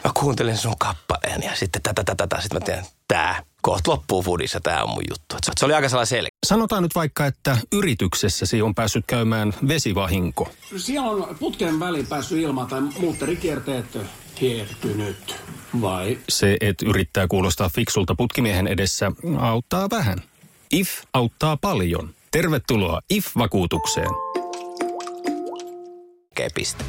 mä 0.04 0.12
kuuntelin 0.13 0.58
sun 0.58 0.78
kappaleen 0.78 1.44
ja 1.44 1.56
sitten 1.56 1.82
tätä, 1.82 2.04
tätä, 2.04 2.28
tätä, 2.28 2.42
sitten 2.42 2.62
mä 2.62 2.66
tein 2.66 2.86
tää, 3.08 3.44
kohta 3.62 3.92
loppuu 3.92 4.24
foodissa, 4.24 4.60
tää 4.60 4.84
on 4.84 4.90
mun 4.90 5.04
juttu. 5.10 5.36
Et 5.36 5.58
se 5.58 5.66
oli 5.66 5.74
aika 5.74 5.90
sellainen 5.90 6.08
selkeä. 6.08 6.38
Sanotaan 6.46 6.84
nyt 6.84 6.96
vaikka, 6.96 7.25
että 7.25 7.58
yrityksessäsi 7.72 8.62
on 8.62 8.75
päässyt 8.75 9.06
käymään 9.08 9.54
vesivahinko. 9.68 10.51
Siellä 10.78 11.12
on 11.12 11.36
putken 11.40 11.80
väliin 11.80 12.08
päässyt 12.08 12.40
ilma 12.40 12.66
tai 12.66 12.82
muutterikierteet 12.82 13.98
hiertynyt. 14.42 15.36
Vai? 15.82 16.18
Se, 16.30 16.58
että 16.62 16.86
yrittää 16.86 17.28
kuulostaa 17.28 17.70
fiksulta 17.70 18.16
putkimiehen 18.16 18.68
edessä, 18.68 19.12
auttaa 19.40 19.90
vähän. 19.90 20.18
IF 20.72 20.90
auttaa 21.13 21.58
paljon. 21.58 22.16
Tervetuloa 22.32 23.00
IF-vakuutukseen. 23.10 24.10
piste. 26.56 26.84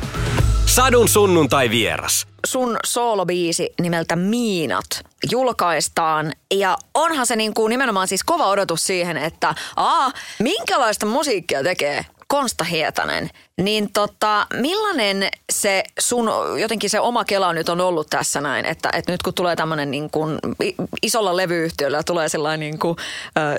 Sadun 0.66 1.08
sunnuntai 1.08 1.70
vieras. 1.70 2.26
sun 2.46 2.76
soolobiisi 2.84 3.70
nimeltä 3.80 4.16
Miinat 4.16 4.86
julkaistaan. 5.30 6.32
Ja 6.54 6.76
onhan 6.94 7.26
se 7.26 7.36
niin 7.36 7.54
kuin 7.54 7.70
nimenomaan 7.70 8.08
siis 8.08 8.24
kova 8.24 8.46
odotus 8.46 8.86
siihen, 8.86 9.16
että 9.16 9.54
aa, 9.76 10.12
minkälaista 10.38 11.06
musiikkia 11.06 11.62
tekee 11.62 12.06
Konsta 12.32 12.64
Hietanen. 12.64 13.30
Niin 13.60 13.92
tota, 13.92 14.46
millainen 14.60 15.28
se 15.52 15.84
sun, 16.00 16.30
jotenkin 16.60 16.90
se 16.90 17.00
oma 17.00 17.24
kela 17.24 17.52
nyt 17.52 17.68
on 17.68 17.80
ollut 17.80 18.06
tässä 18.10 18.40
näin, 18.40 18.66
että, 18.66 18.90
että 18.92 19.12
nyt 19.12 19.22
kun 19.22 19.34
tulee 19.34 19.56
tämmöinen 19.56 19.90
niin 19.90 20.10
isolla 21.02 21.36
levyyhtiöllä 21.36 22.02
tulee 22.02 22.28
sellainen 22.28 22.60
niin 22.60 22.78
kuin, 22.78 22.96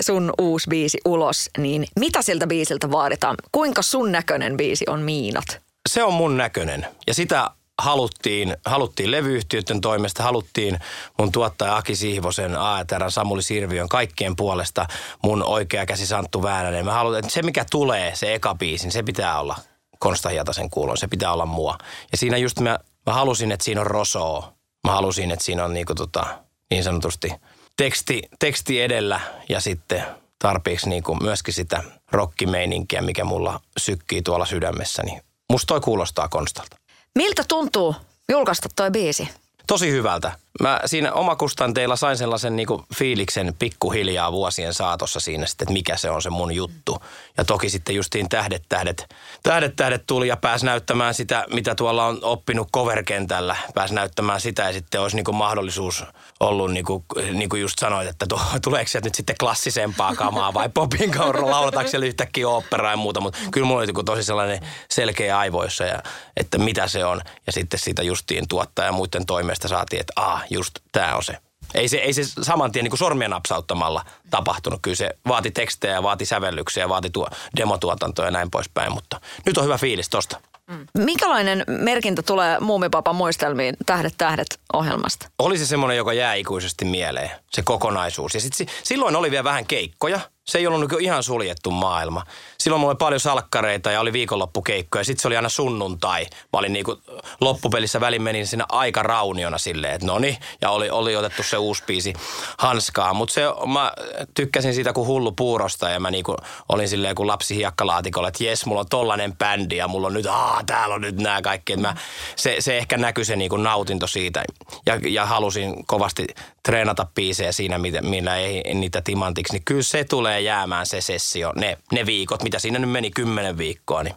sun 0.00 0.32
uusi 0.40 0.66
biisi 0.70 0.98
ulos, 1.04 1.50
niin 1.58 1.86
mitä 2.00 2.22
siltä 2.22 2.46
biisiltä 2.46 2.90
vaaditaan? 2.90 3.36
Kuinka 3.52 3.82
sun 3.82 4.12
näköinen 4.12 4.56
biisi 4.56 4.84
on 4.88 5.00
Miinat? 5.00 5.60
Se 5.88 6.04
on 6.04 6.12
mun 6.12 6.36
näköinen 6.36 6.86
ja 7.06 7.14
sitä 7.14 7.50
haluttiin, 7.78 8.56
haluttiin 8.66 9.10
levyyhtiöiden 9.10 9.80
toimesta, 9.80 10.22
haluttiin 10.22 10.78
mun 11.18 11.32
tuottaja 11.32 11.76
Aki 11.76 11.96
Sihvosen, 11.96 12.56
AETR, 12.56 13.10
Samuli 13.10 13.42
Sirviön, 13.42 13.88
kaikkien 13.88 14.36
puolesta 14.36 14.86
mun 15.22 15.42
oikea 15.42 15.86
käsi 15.86 16.06
Santtu 16.06 16.42
Väänänen. 16.42 16.84
Mä 16.84 16.92
haluan, 16.92 17.18
että 17.18 17.30
se 17.30 17.42
mikä 17.42 17.64
tulee, 17.70 18.16
se 18.16 18.34
eka 18.34 18.54
biisin, 18.54 18.92
se 18.92 19.02
pitää 19.02 19.40
olla 19.40 19.56
Konsta 19.98 20.28
Hietasen 20.28 20.70
kuulon, 20.70 20.98
se 20.98 21.08
pitää 21.08 21.32
olla 21.32 21.46
mua. 21.46 21.78
Ja 22.12 22.18
siinä 22.18 22.36
just 22.36 22.60
mä, 22.60 22.78
mä 23.06 23.12
halusin, 23.12 23.52
että 23.52 23.64
siinä 23.64 23.80
on 23.80 23.86
rosoo. 23.86 24.52
Mä 24.86 24.92
halusin, 24.92 25.30
että 25.30 25.44
siinä 25.44 25.64
on 25.64 25.74
niinku 25.74 25.94
tota, 25.94 26.26
niin 26.70 26.84
sanotusti 26.84 27.32
teksti, 27.76 28.22
teksti 28.38 28.80
edellä 28.80 29.20
ja 29.48 29.60
sitten 29.60 30.04
tarpeeksi 30.38 30.88
niinku 30.88 31.14
myöskin 31.14 31.54
sitä 31.54 31.82
rockimeininkiä, 32.12 33.02
mikä 33.02 33.24
mulla 33.24 33.60
sykkii 33.76 34.22
tuolla 34.22 34.46
sydämessäni. 34.46 35.20
Musta 35.50 35.66
toi 35.66 35.80
kuulostaa 35.80 36.28
Konstalta. 36.28 36.76
Miltä 37.14 37.44
tuntuu 37.48 37.94
julkaista 38.28 38.68
toi 38.76 38.90
biisi? 38.90 39.28
Tosi 39.66 39.90
hyvältä. 39.90 40.32
Mä 40.62 40.80
siinä 40.86 41.12
omakustanteilla 41.12 41.96
sain 41.96 42.16
sellaisen 42.16 42.56
niinku 42.56 42.84
fiiliksen 42.94 43.54
pikkuhiljaa 43.58 44.32
vuosien 44.32 44.74
saatossa 44.74 45.20
siinä 45.20 45.46
sitten, 45.46 45.64
että 45.64 45.72
mikä 45.72 45.96
se 45.96 46.10
on 46.10 46.22
se 46.22 46.30
mun 46.30 46.54
juttu. 46.54 47.02
Ja 47.36 47.44
toki 47.44 47.70
sitten 47.70 47.94
justiin 47.94 48.28
tähdet, 48.28 48.62
tähdet, 48.68 49.14
tähdet, 49.42 49.76
tähdet 49.76 50.06
tuli 50.06 50.28
ja 50.28 50.36
pääsi 50.36 50.66
näyttämään 50.66 51.14
sitä, 51.14 51.44
mitä 51.52 51.74
tuolla 51.74 52.06
on 52.06 52.18
oppinut 52.22 52.68
coverkentällä. 52.74 53.56
Pääsi 53.74 53.94
näyttämään 53.94 54.40
sitä 54.40 54.62
ja 54.62 54.72
sitten 54.72 55.00
olisi 55.00 55.16
niinku 55.16 55.32
mahdollisuus 55.32 56.04
ollut, 56.40 56.72
niin 56.72 56.84
kuin, 56.84 57.04
niin 57.32 57.48
kuin 57.48 57.62
just 57.62 57.78
sanoit, 57.78 58.08
että 58.08 58.26
tuo, 58.26 58.40
tuleeko 58.62 58.88
sieltä 58.88 59.06
nyt 59.06 59.14
sitten 59.14 59.36
klassisempaa 59.40 60.14
kamaa 60.14 60.54
vai 60.54 60.68
popin 60.68 61.10
kautta 61.10 61.50
laulataanko 61.50 61.90
siellä 61.90 62.06
yhtäkkiä 62.06 62.48
operaa 62.48 62.90
ja 62.90 62.96
muuta. 62.96 63.20
Mutta 63.20 63.38
kyllä 63.50 63.66
mulla 63.66 63.82
oli 63.82 64.04
tosi 64.04 64.22
sellainen 64.22 64.60
selkeä 64.90 65.38
aivoissa, 65.38 65.84
ja, 65.84 66.02
että 66.36 66.58
mitä 66.58 66.88
se 66.88 67.04
on. 67.04 67.20
Ja 67.46 67.52
sitten 67.52 67.80
siitä 67.80 68.02
justiin 68.02 68.48
tuottaja 68.48 68.86
ja 68.86 68.92
muiden 68.92 69.26
toimesta 69.26 69.68
saatiin, 69.68 70.00
että 70.00 70.12
ah, 70.16 70.43
just 70.50 70.74
tämä 70.92 71.14
on 71.14 71.22
se. 71.22 71.38
Ei 71.74 71.88
se, 71.88 71.96
ei 71.96 72.12
se 72.12 72.22
saman 72.24 72.72
tien 72.72 72.84
niin 72.84 72.98
sormien 72.98 73.30
napsauttamalla 73.30 74.04
tapahtunut. 74.30 74.80
Kyllä 74.82 74.96
se 74.96 75.10
vaati 75.28 75.50
tekstejä, 75.50 76.02
vaati 76.02 76.24
sävellyksiä, 76.24 76.88
vaati 76.88 77.10
tuo 77.10 77.28
demotuotantoa 77.56 78.24
ja 78.24 78.30
näin 78.30 78.50
poispäin. 78.50 78.92
Mutta 78.92 79.20
nyt 79.46 79.58
on 79.58 79.64
hyvä 79.64 79.78
fiilis 79.78 80.08
tosta. 80.08 80.40
Mm. 80.70 80.86
Minkälainen 80.98 81.64
merkintä 81.68 82.22
tulee 82.22 82.60
Muumipapan 82.60 83.16
muistelmiin 83.16 83.76
Tähdet 83.86 84.14
tähdet 84.18 84.60
ohjelmasta? 84.72 85.28
Oli 85.38 85.58
se 85.58 85.66
semmoinen, 85.66 85.96
joka 85.96 86.12
jää 86.12 86.34
ikuisesti 86.34 86.84
mieleen, 86.84 87.30
se 87.50 87.62
kokonaisuus. 87.62 88.34
Ja 88.34 88.40
sit, 88.40 88.68
silloin 88.82 89.16
oli 89.16 89.30
vielä 89.30 89.44
vähän 89.44 89.66
keikkoja– 89.66 90.20
se 90.44 90.58
ei 90.58 90.66
ollut 90.66 90.80
niinku 90.80 90.96
ihan 90.96 91.22
suljettu 91.22 91.70
maailma. 91.70 92.22
Silloin 92.58 92.80
mulla 92.80 92.90
oli 92.90 92.98
paljon 92.98 93.20
salkkareita 93.20 93.90
ja 93.90 94.00
oli 94.00 94.12
viikonloppukeikkoja. 94.12 95.04
Sitten 95.04 95.22
se 95.22 95.28
oli 95.28 95.36
aina 95.36 95.48
sunnuntai. 95.48 96.26
Mä 96.32 96.58
olin 96.58 96.72
niinku 96.72 96.98
loppupelissä 97.40 98.00
välin 98.00 98.22
menin 98.22 98.46
siinä 98.46 98.66
aika 98.68 99.02
rauniona 99.02 99.58
silleen, 99.58 99.94
että 99.94 100.06
noni. 100.06 100.38
Ja 100.60 100.70
oli, 100.70 100.90
oli 100.90 101.16
otettu 101.16 101.42
se 101.42 101.56
uusi 101.56 101.82
biisi 101.86 102.12
hanskaa. 102.58 103.14
Mutta 103.14 103.34
se, 103.34 103.42
mä 103.72 103.92
tykkäsin 104.34 104.74
siitä 104.74 104.92
kuin 104.92 105.06
hullu 105.06 105.32
puurosta 105.32 105.90
ja 105.90 106.00
mä 106.00 106.10
niinku 106.10 106.36
olin 106.68 106.88
silleen 106.88 107.14
kuin 107.14 107.26
lapsi 107.26 107.56
hiekkalaatikolla, 107.56 108.28
että 108.28 108.44
jes, 108.44 108.66
mulla 108.66 108.80
on 108.80 108.88
tollanen 108.90 109.36
bändi 109.36 109.76
ja 109.76 109.88
mulla 109.88 110.06
on 110.06 110.14
nyt, 110.14 110.26
aah, 110.26 110.64
täällä 110.66 110.94
on 110.94 111.00
nyt 111.00 111.16
nämä 111.16 111.42
kaikki. 111.42 111.76
Mä, 111.76 111.96
se, 112.36 112.56
se 112.58 112.78
ehkä 112.78 112.96
näkyi 112.96 113.24
se 113.24 113.36
niinku 113.36 113.56
nautinto 113.56 114.06
siitä. 114.06 114.44
Ja, 114.86 115.00
ja 115.08 115.26
halusin 115.26 115.86
kovasti 115.86 116.26
treenata 116.62 117.06
biisejä 117.14 117.52
siinä, 117.52 117.78
millä 118.02 118.36
ei 118.36 118.74
niitä 118.74 119.02
timantiksi. 119.02 119.52
Niin 119.52 119.64
kyllä 119.64 119.82
se 119.82 120.04
tulee 120.04 120.33
tulee 120.34 120.40
jäämään 120.40 120.86
se 120.86 121.00
sessio, 121.00 121.52
ne, 121.56 121.78
ne 121.92 122.06
viikot, 122.06 122.42
mitä 122.42 122.58
siinä 122.58 122.78
nyt 122.78 122.90
meni 122.90 123.10
kymmenen 123.10 123.58
viikkoa, 123.58 124.02
niin 124.02 124.14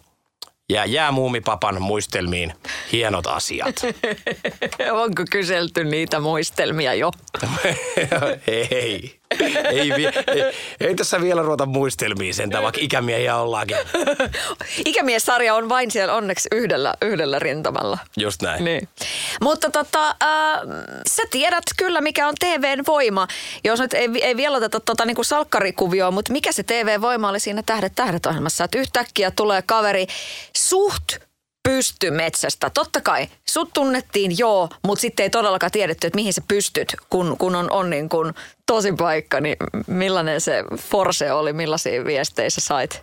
ja 0.68 0.84
jää 0.84 1.12
muumipapan 1.12 1.82
muistelmiin 1.82 2.52
hienot 2.92 3.26
asiat. 3.26 3.76
Onko 5.02 5.22
kyselty 5.30 5.84
niitä 5.84 6.20
muistelmia 6.20 6.94
jo? 6.94 7.10
ei. 8.70 9.17
ei, 9.70 9.92
ei, 9.92 10.52
ei, 10.80 10.94
tässä 10.94 11.20
vielä 11.20 11.42
ruveta 11.42 11.66
muistelmiin 11.66 12.34
sen, 12.34 12.50
vaikka 12.52 12.80
ikämiehiä 12.80 13.36
ollaankin. 13.36 13.76
Ikämiessarja 14.84 15.54
on 15.54 15.68
vain 15.68 15.90
siellä 15.90 16.14
onneksi 16.14 16.48
yhdellä, 16.52 16.94
yhdellä 17.02 17.38
rintamalla. 17.38 17.98
Just 18.16 18.42
näin. 18.42 18.64
Niin. 18.64 18.88
Mutta 19.40 19.70
tota, 19.70 20.08
äh, 20.08 20.60
sä 21.08 21.22
tiedät 21.30 21.64
kyllä, 21.76 22.00
mikä 22.00 22.28
on 22.28 22.34
TVn 22.40 22.84
voima. 22.86 23.28
Jos 23.64 23.80
nyt 23.80 23.94
ei, 23.94 24.08
ei 24.22 24.36
vielä 24.36 24.56
oteta 24.56 24.80
tota, 24.80 25.04
niin 25.04 25.14
kuin 25.14 25.24
salkkarikuvioon, 25.24 26.14
mutta 26.14 26.32
mikä 26.32 26.52
se 26.52 26.62
TV-voima 26.62 27.28
oli 27.28 27.40
siinä 27.40 27.62
Tähdet 27.66 27.92
tähdet 27.94 28.26
ohjelmassa? 28.26 28.64
Että 28.64 28.78
yhtäkkiä 28.78 29.30
tulee 29.30 29.62
kaveri 29.62 30.06
suht 30.56 31.27
pysty 31.68 32.10
metsästä. 32.10 32.70
Totta 32.70 33.00
kai, 33.00 33.28
sut 33.48 33.70
tunnettiin 33.74 34.38
joo, 34.38 34.68
mutta 34.86 35.00
sitten 35.00 35.24
ei 35.24 35.30
todellakaan 35.30 35.70
tiedetty, 35.70 36.06
että 36.06 36.16
mihin 36.16 36.32
sä 36.32 36.42
pystyt, 36.48 36.96
kun, 37.10 37.36
kun 37.38 37.56
on, 37.56 37.70
on 37.70 37.90
niin 37.90 38.08
kuin 38.08 38.34
tosi 38.66 38.92
paikka. 38.92 39.40
Niin 39.40 39.56
millainen 39.86 40.40
se 40.40 40.64
forse 40.76 41.32
oli, 41.32 41.52
millaisia 41.52 42.04
viestejä 42.04 42.50
sä 42.50 42.60
sait? 42.60 43.02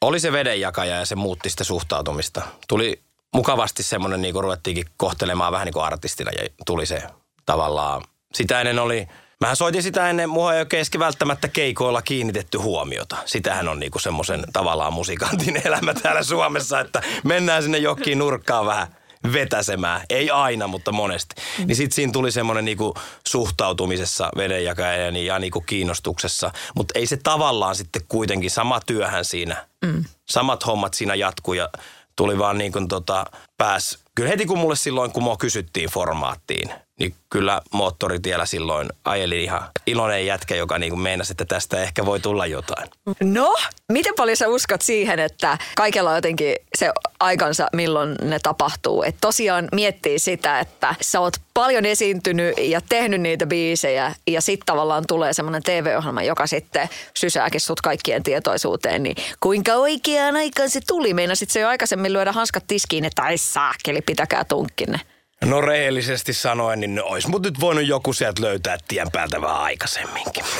Oli 0.00 0.20
se 0.20 0.32
vedenjakaja 0.32 0.96
ja 0.96 1.06
se 1.06 1.14
muutti 1.14 1.50
sitä 1.50 1.64
suhtautumista. 1.64 2.42
Tuli 2.68 3.00
mukavasti 3.34 3.82
semmoinen, 3.82 4.22
niin 4.22 4.32
kuin 4.32 4.42
ruvettiinkin 4.42 4.86
kohtelemaan 4.96 5.52
vähän 5.52 5.64
niin 5.64 5.74
kuin 5.74 5.84
artistina 5.84 6.30
ja 6.30 6.48
tuli 6.66 6.86
se 6.86 7.02
tavallaan. 7.46 8.02
Sitä 8.34 8.60
ennen 8.60 8.78
oli 8.78 9.08
Mähän 9.42 9.56
soitin 9.56 9.82
sitä 9.82 10.10
ennen, 10.10 10.30
mua 10.30 10.54
ei 10.54 10.60
oikein 10.60 10.86
välttämättä 10.98 11.48
keikoilla 11.48 12.02
kiinnitetty 12.02 12.58
huomiota. 12.58 13.16
Sitähän 13.24 13.68
on 13.68 13.80
niinku 13.80 13.98
semmoisen 13.98 14.44
tavallaan 14.52 14.92
musikantin 14.92 15.60
elämä 15.66 15.94
täällä 15.94 16.22
Suomessa, 16.22 16.80
että 16.80 17.02
mennään 17.24 17.62
sinne 17.62 17.78
jokin 17.78 18.18
nurkkaan 18.18 18.66
vähän 18.66 18.96
vetäsemään. 19.32 20.00
Ei 20.10 20.30
aina, 20.30 20.66
mutta 20.66 20.92
monesti. 20.92 21.34
Mm. 21.58 21.66
Niin 21.66 21.76
sitten 21.76 21.94
siinä 21.94 22.12
tuli 22.12 22.32
semmoinen 22.32 22.64
niinku 22.64 22.94
suhtautumisessa 23.28 24.30
vedenjakajan 24.36 25.16
ja 25.16 25.38
niinku 25.38 25.60
kiinnostuksessa. 25.60 26.50
Mutta 26.76 26.98
ei 26.98 27.06
se 27.06 27.16
tavallaan 27.16 27.76
sitten 27.76 28.02
kuitenkin 28.08 28.50
sama 28.50 28.80
työhän 28.86 29.24
siinä. 29.24 29.66
Mm. 29.84 30.04
Samat 30.30 30.66
hommat 30.66 30.94
siinä 30.94 31.14
jatkuu 31.14 31.54
ja 31.54 31.68
tuli 32.16 32.38
vaan 32.38 32.58
niin 32.58 32.72
kuin 32.72 32.88
tota, 32.88 33.26
pääs. 33.58 33.98
Kyllä 34.14 34.28
heti 34.28 34.46
kun 34.46 34.58
mulle 34.58 34.76
silloin, 34.76 35.12
kun 35.12 35.22
mua 35.22 35.36
kysyttiin 35.36 35.90
formaattiin, 35.90 36.70
niin 37.02 37.14
kyllä 37.30 37.62
moottoritiellä 37.72 38.46
silloin 38.46 38.88
ajeli 39.04 39.44
ihan 39.44 39.62
iloinen 39.86 40.26
jätkä, 40.26 40.54
joka 40.54 40.78
niin 40.78 40.90
kuin 40.90 41.00
meinasi, 41.00 41.32
että 41.32 41.44
tästä 41.44 41.82
ehkä 41.82 42.06
voi 42.06 42.20
tulla 42.20 42.46
jotain. 42.46 42.88
No, 43.20 43.54
miten 43.92 44.14
paljon 44.16 44.36
sä 44.36 44.48
uskot 44.48 44.82
siihen, 44.82 45.18
että 45.18 45.58
kaikella 45.76 46.10
on 46.10 46.16
jotenkin 46.16 46.56
se 46.78 46.92
aikansa, 47.20 47.68
milloin 47.72 48.16
ne 48.22 48.38
tapahtuu? 48.42 49.02
Että 49.02 49.18
tosiaan 49.20 49.68
miettii 49.72 50.18
sitä, 50.18 50.60
että 50.60 50.94
sä 51.00 51.20
oot 51.20 51.36
paljon 51.54 51.84
esiintynyt 51.84 52.54
ja 52.58 52.80
tehnyt 52.88 53.20
niitä 53.20 53.46
biisejä 53.46 54.14
ja 54.26 54.40
sitten 54.40 54.66
tavallaan 54.66 55.04
tulee 55.08 55.32
semmoinen 55.32 55.62
TV-ohjelma, 55.62 56.22
joka 56.22 56.46
sitten 56.46 56.88
sysääkin 57.14 57.60
sut 57.60 57.80
kaikkien 57.80 58.22
tietoisuuteen, 58.22 59.02
niin 59.02 59.16
kuinka 59.40 59.74
oikeaan 59.74 60.36
aikaan 60.36 60.70
se 60.70 60.80
tuli? 60.86 61.14
Meinasit 61.14 61.50
se 61.50 61.60
jo 61.60 61.68
aikaisemmin 61.68 62.12
lyödä 62.12 62.32
hanskat 62.32 62.64
tiskiin, 62.66 63.04
että 63.04 63.22
ai 63.22 63.38
saakeli, 63.38 64.00
pitäkää 64.00 64.44
tunkkinne. 64.44 65.00
No 65.44 65.60
rehellisesti 65.60 66.32
sanoen, 66.32 66.80
niin 66.80 67.02
olisi 67.02 67.28
mut 67.28 67.42
nyt 67.42 67.60
voinut 67.60 67.86
joku 67.86 68.12
sieltä 68.12 68.42
löytää 68.42 68.78
tien 68.88 69.10
päältä 69.10 69.40
vähän 69.40 69.60
aikaisemminkin. 69.60 70.44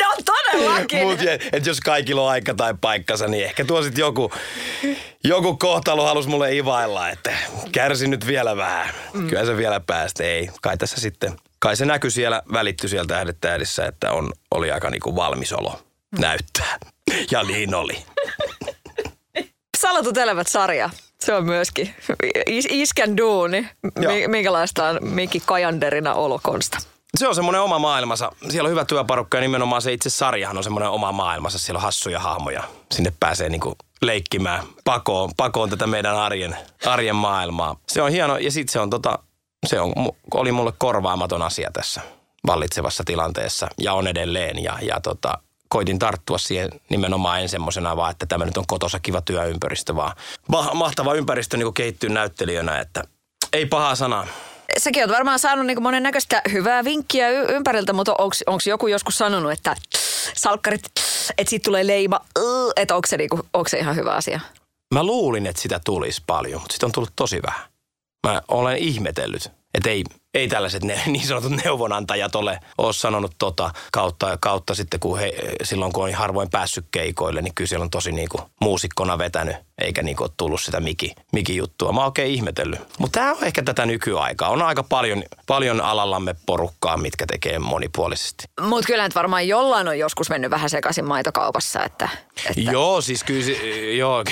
No 0.00 0.14
todellakin. 0.24 1.06
Mut, 1.06 1.18
et 1.52 1.66
jos 1.66 1.80
kaikilla 1.80 2.22
on 2.22 2.30
aika 2.30 2.54
tai 2.54 2.74
paikkansa, 2.80 3.28
niin 3.28 3.44
ehkä 3.44 3.64
tuo 3.64 3.82
sit 3.82 3.98
joku, 3.98 4.32
joku 5.24 5.56
kohtalo 5.56 6.06
halus 6.06 6.26
mulle 6.26 6.56
ivailla, 6.56 7.08
että 7.08 7.32
kärsi 7.72 8.08
nyt 8.08 8.26
vielä 8.26 8.56
vähän. 8.56 8.94
Mm. 9.12 9.28
Kyllä 9.28 9.44
se 9.44 9.56
vielä 9.56 9.80
päästä. 9.80 10.24
Ei, 10.24 10.50
kai 10.62 10.76
tässä 10.76 11.00
sitten, 11.00 11.36
kai 11.58 11.76
se 11.76 11.84
näkyy 11.84 12.10
siellä, 12.10 12.42
välitty 12.52 12.88
sieltä 12.88 13.14
tähdettäjädissä, 13.14 13.86
että 13.86 14.12
on, 14.12 14.32
oli 14.50 14.70
aika 14.70 14.90
niinku 14.90 15.16
valmis 15.16 15.52
olo 15.52 15.82
näyttää. 16.18 16.78
Ja 17.30 17.42
niin 17.42 17.74
oli. 17.74 18.04
Salatut 19.78 20.16
elävät 20.16 20.48
sarja. 20.48 20.90
Se 21.24 21.34
on 21.34 21.44
myöskin 21.44 21.94
is- 22.46 22.68
iskän 22.70 23.16
duuni. 23.16 23.68
Joo. 24.00 24.12
Mi- 24.12 24.28
minkälaista 24.28 24.88
on 24.88 24.98
Mikki 25.02 25.42
Kajanderina 25.46 26.14
olokonsta? 26.14 26.78
Se 27.18 27.28
on 27.28 27.34
semmoinen 27.34 27.60
oma 27.62 27.78
maailmansa. 27.78 28.32
Siellä 28.48 28.66
on 28.66 28.70
hyvä 28.70 28.84
työparukka 28.84 29.36
ja 29.36 29.40
nimenomaan 29.40 29.82
se 29.82 29.92
itse 29.92 30.10
sarjahan 30.10 30.56
on 30.56 30.64
semmoinen 30.64 30.90
oma 30.90 31.12
maailmansa. 31.12 31.58
Siellä 31.58 31.78
on 31.78 31.82
hassuja 31.82 32.18
hahmoja. 32.20 32.62
Sinne 32.92 33.12
pääsee 33.20 33.48
niinku 33.48 33.76
leikkimään 34.02 34.62
pakoon, 34.84 35.30
pakoon 35.36 35.70
tätä 35.70 35.86
meidän 35.86 36.16
arjen, 36.16 36.56
arjen 36.86 37.16
maailmaa. 37.16 37.76
Se 37.88 38.02
on 38.02 38.10
hieno 38.10 38.36
ja 38.38 38.50
sitten 38.50 38.72
se 38.72 38.80
on 38.80 38.90
tota, 38.90 39.18
se 39.66 39.80
on, 39.80 39.92
oli 40.34 40.52
mulle 40.52 40.72
korvaamaton 40.78 41.42
asia 41.42 41.70
tässä 41.72 42.00
vallitsevassa 42.46 43.04
tilanteessa 43.06 43.68
ja 43.80 43.94
on 43.94 44.06
edelleen. 44.06 44.62
Ja, 44.62 44.78
ja 44.82 45.00
tota, 45.00 45.38
koitin 45.72 45.98
tarttua 45.98 46.38
siihen 46.38 46.70
nimenomaan 46.88 47.40
en 47.40 47.48
semmoisena 47.48 47.96
vaan, 47.96 48.10
että 48.10 48.26
tämä 48.26 48.44
nyt 48.44 48.56
on 48.56 48.66
kotosa 48.66 49.00
kiva 49.00 49.20
työympäristö, 49.20 49.96
vaan 49.96 50.16
ma- 50.48 50.74
mahtava 50.74 51.14
ympäristö 51.14 51.56
niin 51.56 51.74
kehittyy 51.74 52.10
näyttelijänä, 52.10 52.78
että 52.78 53.04
ei 53.52 53.66
paha 53.66 53.94
sana. 53.94 54.26
Säkin 54.78 55.02
oot 55.02 55.10
varmaan 55.12 55.38
saanut 55.38 55.66
niin 55.66 55.82
monen 55.82 56.02
näköistä 56.02 56.42
hyvää 56.52 56.84
vinkkiä 56.84 57.30
y- 57.30 57.46
ympäriltä, 57.48 57.92
mutta 57.92 58.14
onko 58.46 58.62
joku 58.66 58.86
joskus 58.86 59.18
sanonut, 59.18 59.52
että 59.52 59.76
salkkarit, 60.34 60.82
että 61.38 61.50
siitä 61.50 61.64
tulee 61.64 61.86
leima, 61.86 62.20
että 62.76 62.94
onko 62.94 63.06
se, 63.06 63.16
onko 63.54 63.68
se 63.68 63.78
ihan 63.78 63.96
hyvä 63.96 64.12
asia? 64.12 64.40
Mä 64.94 65.04
luulin, 65.04 65.46
että 65.46 65.62
sitä 65.62 65.80
tulisi 65.84 66.22
paljon, 66.26 66.60
mutta 66.60 66.72
sitä 66.72 66.86
on 66.86 66.92
tullut 66.92 67.12
tosi 67.16 67.42
vähän. 67.42 67.68
Mä 68.26 68.42
olen 68.48 68.78
ihmetellyt, 68.78 69.50
että 69.74 69.90
ei, 69.90 70.04
ei 70.34 70.48
tällaiset 70.48 70.84
ne, 70.84 71.02
niin 71.06 71.26
sanotut 71.26 71.64
neuvonantajat 71.64 72.34
ole, 72.34 72.60
ole 72.78 72.92
sanonut 72.92 73.32
tota 73.38 73.70
kautta, 73.92 74.38
kautta 74.40 74.74
sitten, 74.74 75.00
kun 75.00 75.18
he, 75.18 75.32
silloin 75.62 75.92
kun 75.92 76.04
on 76.04 76.14
harvoin 76.14 76.50
päässyt 76.50 76.86
keikoille, 76.90 77.42
niin 77.42 77.54
kyllä 77.54 77.68
siellä 77.68 77.84
on 77.84 77.90
tosi 77.90 78.12
niin 78.12 78.28
kuin 78.28 78.42
muusikkona 78.60 79.18
vetänyt, 79.18 79.56
eikä 79.78 80.02
niin 80.02 80.16
kuin 80.16 80.24
ole 80.24 80.34
tullut 80.36 80.60
sitä 80.60 80.80
miki, 80.80 81.14
miki-juttua. 81.32 81.92
Mä 81.92 82.00
oon 82.00 82.06
oikein 82.06 82.34
ihmetellyt. 82.34 82.80
Mutta 82.98 83.20
tämä 83.20 83.32
on 83.32 83.44
ehkä 83.44 83.62
tätä 83.62 83.86
nykyaikaa. 83.86 84.48
On 84.48 84.62
aika 84.62 84.82
paljon, 84.82 85.22
paljon 85.46 85.80
alallamme 85.80 86.34
porukkaa, 86.46 86.96
mitkä 86.96 87.26
tekee 87.26 87.58
monipuolisesti. 87.58 88.44
Mutta 88.60 88.86
kyllä 88.86 89.04
nyt 89.04 89.14
varmaan 89.14 89.48
jollain 89.48 89.88
on 89.88 89.98
joskus 89.98 90.30
mennyt 90.30 90.50
vähän 90.50 90.70
sekaisin 90.70 91.04
maitokaupassa, 91.04 91.84
että, 91.84 92.08
että 92.48 92.70
Joo, 92.70 93.00
siis 93.00 93.24
kyllä, 93.24 93.56
joo, 93.96 94.24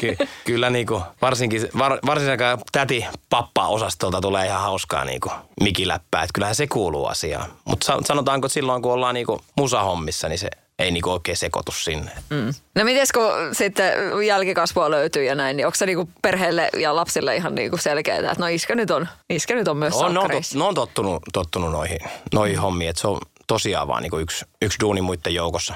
ky, 0.00 0.16
kyllä 0.44 0.70
niinku, 0.70 1.02
varsinkin, 1.22 1.68
var, 1.78 1.98
varsinkin 2.06 2.38
täti 2.72 3.06
pappa 3.30 3.66
osastolta 3.66 4.20
tulee 4.20 4.46
ihan 4.46 4.60
hauskaa 4.60 5.04
niinku 5.20 5.44
mikiläppää, 5.60 6.22
että 6.22 6.32
kyllähän 6.34 6.54
se 6.54 6.66
kuuluu 6.66 7.06
asiaan. 7.06 7.50
Mutta 7.64 8.02
sanotaanko, 8.06 8.46
että 8.46 8.54
silloin 8.54 8.82
kun 8.82 8.92
ollaan 8.92 9.14
niinku 9.14 9.40
musahommissa, 9.56 10.28
niin 10.28 10.38
se 10.38 10.50
ei 10.78 10.90
niinku 10.90 11.10
oikein 11.10 11.36
sekoitu 11.36 11.72
sinne. 11.72 12.10
Mm. 12.30 12.54
No 12.74 12.84
mites 12.84 13.12
kun 13.12 13.30
sitten 13.52 13.92
jälkikasvua 14.26 14.90
löytyy 14.90 15.24
ja 15.24 15.34
näin, 15.34 15.56
niin 15.56 15.66
onko 15.66 15.76
se 15.76 15.86
niinku 15.86 16.08
perheelle 16.22 16.70
ja 16.76 16.96
lapsille 16.96 17.36
ihan 17.36 17.54
niinku 17.54 17.76
selkeää, 17.76 18.18
että 18.18 18.34
no 18.38 18.46
iskä 18.46 18.74
nyt 18.74 18.90
on, 18.90 19.08
iskä 19.30 19.54
nyt 19.54 19.68
on 19.68 19.76
myös 19.76 19.94
On, 19.94 20.00
ne, 20.00 20.06
on, 20.06 20.14
tot, 20.14 20.20
salkkareissa? 20.20 20.58
ne 20.58 20.64
on 20.64 20.74
tottunut, 20.74 21.22
tottunut 21.32 21.72
noihin, 21.72 21.98
noihin 22.34 22.58
hommiin, 22.58 22.90
että 22.90 23.00
se 23.00 23.08
on 23.08 23.20
tosiaan 23.46 23.88
vaan 23.88 24.02
niinku 24.02 24.18
yksi, 24.18 24.44
yksi 24.62 24.80
duuni 24.80 25.00
muiden 25.00 25.34
joukossa. 25.34 25.74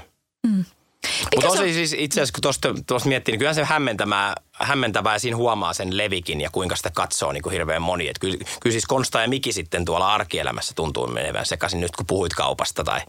Mutta 1.34 1.48
on 1.48 1.56
se 1.56 1.62
on- 1.62 1.72
siis 1.72 1.92
itse 1.98 2.20
asiassa, 2.20 2.32
kun 2.32 2.42
tuosta, 2.42 2.74
tuosta 2.86 3.08
miettii, 3.08 3.32
niin 3.32 3.38
kyllä 3.38 3.54
se 3.54 3.64
hämmentävää, 3.64 4.34
hämmentävää 4.52 5.14
ja 5.14 5.18
siinä 5.18 5.36
huomaa 5.36 5.72
sen 5.72 5.96
levikin 5.96 6.40
ja 6.40 6.50
kuinka 6.52 6.76
sitä 6.76 6.90
katsoo 6.94 7.32
niin 7.32 7.42
kuin 7.42 7.52
hirveän 7.52 7.82
moni. 7.82 8.08
Et 8.08 8.18
kyllä, 8.18 8.36
kyllä 8.60 8.72
siis 8.72 8.86
Konsta 8.86 9.20
ja 9.20 9.28
Miki 9.28 9.52
sitten 9.52 9.84
tuolla 9.84 10.14
arkielämässä 10.14 10.74
tuntuu 10.74 11.06
menevän 11.06 11.46
sekaisin 11.46 11.80
nyt, 11.80 11.96
kun 11.96 12.06
puhuit 12.06 12.34
kaupasta 12.34 12.84
tai 12.84 13.00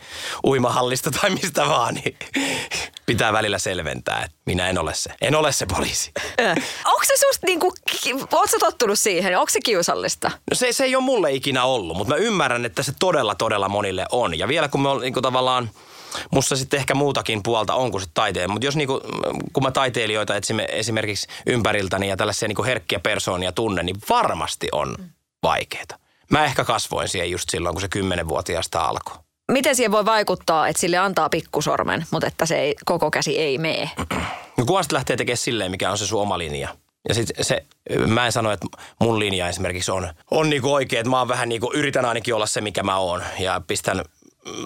uimahallista 0.46 1.12
tai 1.12 1.30
mistä 1.30 1.68
vaan, 1.68 1.94
niin 1.96 2.18
pitää 3.06 3.34
välillä 3.34 3.58
selventää, 3.60 4.22
että 4.26 4.38
minä 4.46 4.70
en 4.70 4.78
ole 4.78 4.94
se. 4.94 5.10
En 5.22 5.36
ole 5.36 5.52
se 5.52 5.66
poliisi. 5.66 6.12
Onko 6.86 7.04
se 7.04 7.14
susta 7.28 7.48
niinku, 7.48 7.74
oot 8.32 8.50
sä 8.50 8.58
tottunut 8.60 9.00
siihen? 9.00 9.40
Onko 9.40 9.50
se 9.50 9.60
kiusallista? 9.62 10.28
No 10.52 10.56
se, 10.56 10.72
se 10.72 10.84
ei 10.84 10.96
ole 10.96 11.04
mulle 11.04 11.32
ikinä 11.32 11.64
ollut, 11.64 11.98
mutta 11.98 12.14
mä 12.14 12.18
ymmärrän, 12.20 12.66
että 12.66 12.84
se 12.84 12.94
todella, 13.00 13.36
todella 13.36 13.70
monille 13.70 14.06
on. 14.12 14.40
Ja 14.40 14.48
vielä 14.48 14.68
kun 14.68 14.82
me 14.82 14.90
on 14.90 15.02
niin 15.02 15.14
kuin 15.14 15.24
tavallaan, 15.24 15.70
musta 16.32 16.56
sitten 16.56 16.80
ehkä 16.80 16.96
muutakin 16.96 17.44
puolta 17.44 17.76
on 17.76 17.92
kuin 17.92 18.02
se 18.02 18.08
taiteen. 18.14 18.52
Mutta 18.52 18.66
jos 18.66 18.76
niinku, 18.76 19.02
kun 19.54 19.64
mä 19.64 19.72
taiteilijoita 19.72 20.36
etsimme 20.36 20.68
esimerkiksi 20.72 21.28
ympäriltäni 21.46 22.08
ja 22.08 22.18
tällaisia 22.18 22.48
niinku 22.48 22.64
herkkiä 22.64 23.00
persoonia 23.00 23.52
tunnen, 23.52 23.86
niin 23.86 23.98
varmasti 24.10 24.68
on 24.72 24.96
vaikeeta. 25.44 26.00
Mä 26.32 26.46
ehkä 26.46 26.64
kasvoin 26.64 27.08
siihen 27.08 27.32
just 27.32 27.50
silloin, 27.50 27.76
kun 27.76 27.82
se 27.82 27.88
kymmenenvuotiaasta 27.88 28.82
alkoi. 28.82 29.18
Miten 29.52 29.76
siihen 29.76 29.92
voi 29.92 30.06
vaikuttaa, 30.06 30.68
että 30.68 30.80
sille 30.80 30.98
antaa 30.98 31.30
pikkusormen, 31.30 32.06
mutta 32.12 32.28
että 32.28 32.46
se 32.46 32.56
ei, 32.56 32.76
koko 32.86 33.12
käsi 33.12 33.40
ei 33.40 33.58
mene? 33.58 33.92
No 34.58 34.66
sitten 34.66 34.96
lähtee 34.96 35.18
tekemään 35.18 35.38
silleen, 35.38 35.72
mikä 35.72 35.92
on 35.92 35.98
se 35.98 36.08
sun 36.08 36.22
oma 36.22 36.38
linja. 36.38 36.70
Ja 37.10 37.16
sit 37.16 37.28
se, 37.42 37.66
mä 38.08 38.26
en 38.26 38.32
sano, 38.32 38.52
että 38.52 38.68
mun 39.00 39.20
linja 39.20 39.50
esimerkiksi 39.50 39.92
on, 39.92 40.10
on 40.32 40.50
niinku 40.50 40.74
oikein, 40.74 41.00
että 41.00 41.10
mä 41.10 41.20
oon 41.20 41.28
vähän 41.28 41.50
niinku, 41.50 41.72
yritän 41.74 42.06
ainakin 42.06 42.36
olla 42.36 42.46
se, 42.46 42.62
mikä 42.62 42.84
mä 42.84 42.98
oon. 42.98 43.24
Ja 43.40 43.62
pistän, 43.68 44.06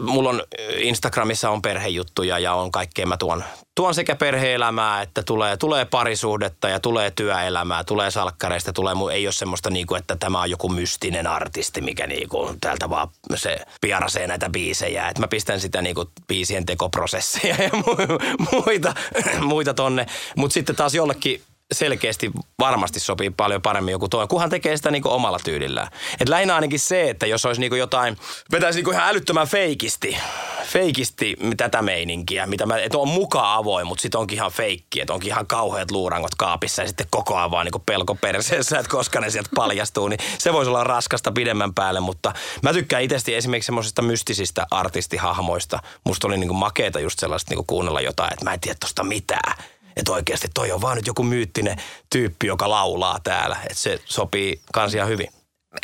mulla 0.01 0.29
on 0.29 0.43
Instagramissa 0.77 1.49
on 1.49 1.61
perhejuttuja 1.61 2.39
ja 2.39 2.53
on 2.53 2.71
kaikkea, 2.71 3.05
mä 3.05 3.17
tuon, 3.17 3.43
tuon 3.75 3.93
sekä 3.93 4.15
perheelämää, 4.15 5.01
että 5.01 5.23
tulee, 5.23 5.57
tulee 5.57 5.85
parisuhdetta 5.85 6.69
ja 6.69 6.79
tulee 6.79 7.11
työelämää, 7.11 7.83
tulee 7.83 8.11
salkkareista, 8.11 8.73
tulee, 8.73 8.93
mu- 8.93 9.11
ei 9.11 9.27
ole 9.27 9.33
semmoista 9.33 9.69
niinku, 9.69 9.95
että 9.95 10.15
tämä 10.15 10.41
on 10.41 10.49
joku 10.49 10.69
mystinen 10.69 11.27
artisti, 11.27 11.81
mikä 11.81 12.07
niinku, 12.07 12.55
täältä 12.61 12.89
vaan 12.89 13.07
se 13.35 13.57
piarasee 13.81 14.27
näitä 14.27 14.49
biisejä. 14.49 15.09
Et 15.09 15.19
mä 15.19 15.27
pistän 15.27 15.59
sitä 15.59 15.81
niinku 15.81 16.11
biisien 16.27 16.65
tekoprosesseja 16.65 17.55
ja 17.63 17.69
mu- 17.69 18.47
muita, 18.51 18.93
muita 19.41 19.73
tonne. 19.73 20.05
Mutta 20.35 20.53
sitten 20.53 20.75
taas 20.75 20.95
jollekin 20.95 21.41
selkeästi 21.73 22.31
varmasti 22.59 22.99
sopii 22.99 23.29
paljon 23.29 23.61
paremmin 23.61 23.91
joku 23.91 24.09
toinen, 24.09 24.27
kunhan 24.27 24.49
tekee 24.49 24.77
sitä 24.77 24.91
niinku 24.91 25.09
omalla 25.09 25.39
tyylillään. 25.43 25.87
Et 26.21 26.29
lähinnä 26.29 26.55
ainakin 26.55 26.79
se, 26.79 27.09
että 27.09 27.25
jos 27.25 27.45
olisi 27.45 27.61
niinku 27.61 27.75
jotain, 27.75 28.17
vetäisi 28.51 28.77
niinku 28.77 28.91
ihan 28.91 29.09
älyttömän 29.09 29.47
feikisti, 29.47 30.17
feikisti 30.63 31.35
tätä 31.57 31.81
meininkiä, 31.81 32.45
mitä 32.45 32.65
mä, 32.65 32.77
että 32.77 32.97
on 32.97 33.07
mukaan 33.07 33.57
avoin, 33.57 33.87
mutta 33.87 34.01
sitten 34.01 34.19
onkin 34.19 34.35
ihan 34.35 34.51
feikki, 34.51 35.01
että 35.01 35.13
onkin 35.13 35.27
ihan 35.27 35.47
kauheat 35.47 35.91
luurangot 35.91 36.35
kaapissa 36.35 36.81
ja 36.81 36.87
sitten 36.87 37.07
koko 37.09 37.37
ajan 37.37 37.51
vaan 37.51 37.65
niinku 37.65 37.83
pelko 37.85 38.15
perseessä, 38.15 38.79
että 38.79 38.91
koska 38.91 39.21
ne 39.21 39.29
sieltä 39.29 39.49
paljastuu, 39.55 40.07
niin 40.07 40.19
se 40.37 40.53
voisi 40.53 40.69
olla 40.69 40.83
raskasta 40.83 41.31
pidemmän 41.31 41.73
päälle, 41.73 41.99
mutta 41.99 42.33
mä 42.61 42.73
tykkään 42.73 43.03
itse 43.03 43.37
esimerkiksi 43.37 43.65
semmoisista 43.65 44.01
mystisistä 44.01 44.67
artistihahmoista. 44.71 45.79
Musta 46.03 46.27
oli 46.27 46.37
niinku 46.37 46.53
makeeta 46.53 46.99
just 46.99 47.19
sellaista 47.19 47.51
niinku 47.51 47.63
kuunnella 47.67 48.01
jotain, 48.01 48.33
että 48.33 48.45
mä 48.45 48.53
en 48.53 48.59
tiedä 48.59 48.77
tosta 48.79 49.03
mitään. 49.03 49.57
Että 49.97 50.11
oikeasti 50.11 50.47
toi 50.53 50.71
on 50.71 50.81
vaan 50.81 50.95
nyt 50.95 51.07
joku 51.07 51.23
myyttinen 51.23 51.77
tyyppi, 52.09 52.47
joka 52.47 52.69
laulaa 52.69 53.19
täällä. 53.23 53.57
Että 53.63 53.75
se 53.79 53.99
sopii 54.05 54.61
kansia 54.73 55.05
hyvin. 55.05 55.27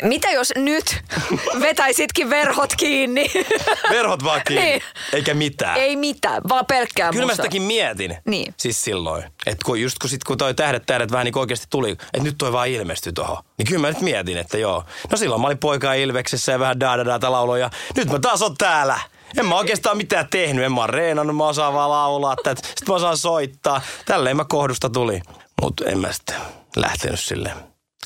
Mitä 0.02 0.30
jos 0.30 0.52
nyt 0.56 0.84
vetäisitkin 1.60 2.30
verhot 2.30 2.74
kiinni? 2.76 3.30
Verhot 3.90 4.24
vaan 4.24 4.40
kiinni, 4.48 4.66
Niin. 4.70 4.82
eikä 5.12 5.34
mitään. 5.34 5.76
Ei 5.76 5.96
mitään, 5.96 6.42
vaan 6.48 6.66
pelkkää 6.66 7.10
Kyllä 7.10 7.22
mä 7.22 7.26
musaa. 7.26 7.36
sitäkin 7.36 7.62
mietin. 7.62 8.16
Niin. 8.24 8.54
Siis 8.56 8.84
silloin. 8.84 9.24
Että 9.46 9.64
kun 9.64 9.80
just 9.80 9.98
kun, 9.98 10.10
sit, 10.10 10.24
kun 10.24 10.38
toi 10.38 10.54
tähdet 10.54 10.82
tähdet 10.86 11.12
vähän 11.12 11.24
niin 11.24 11.38
oikeasti 11.38 11.66
tuli, 11.70 11.90
että 11.90 12.18
nyt 12.22 12.34
toi 12.38 12.52
vaan 12.52 12.68
ilmestyi 12.68 13.12
tohon. 13.12 13.36
Niin 13.58 13.66
kyllä 13.66 13.80
mä 13.80 13.88
nyt 13.88 14.00
mietin, 14.00 14.38
että 14.38 14.58
joo. 14.58 14.84
No 15.10 15.16
silloin 15.16 15.40
mä 15.40 15.46
olin 15.46 15.58
poika 15.58 15.94
Ilveksessä 15.94 16.52
ja 16.52 16.58
vähän 16.58 16.80
daadadaata 16.80 17.32
lauloja. 17.32 17.70
Nyt 17.96 18.08
mä 18.10 18.18
taas 18.18 18.42
on 18.42 18.54
täällä. 18.58 18.98
En 19.38 19.46
mä 19.46 19.58
oikeastaan 19.58 19.96
mitään 19.96 20.28
tehnyt. 20.30 20.64
En 20.64 20.72
mä 20.72 20.86
reenannut, 20.86 21.36
mä 21.36 21.48
osaan 21.48 21.74
vaan 21.74 21.90
laulaa. 21.90 22.36
Sitten 22.36 22.88
mä 22.88 22.94
osaan 22.94 23.16
soittaa. 23.16 23.80
Tälleen 24.06 24.36
mä 24.36 24.44
kohdusta 24.44 24.90
tuli. 24.90 25.20
Mutta 25.62 25.84
en 25.84 25.98
mä 25.98 26.12
sitten 26.12 26.36
lähtenyt 26.76 27.20
sille 27.20 27.52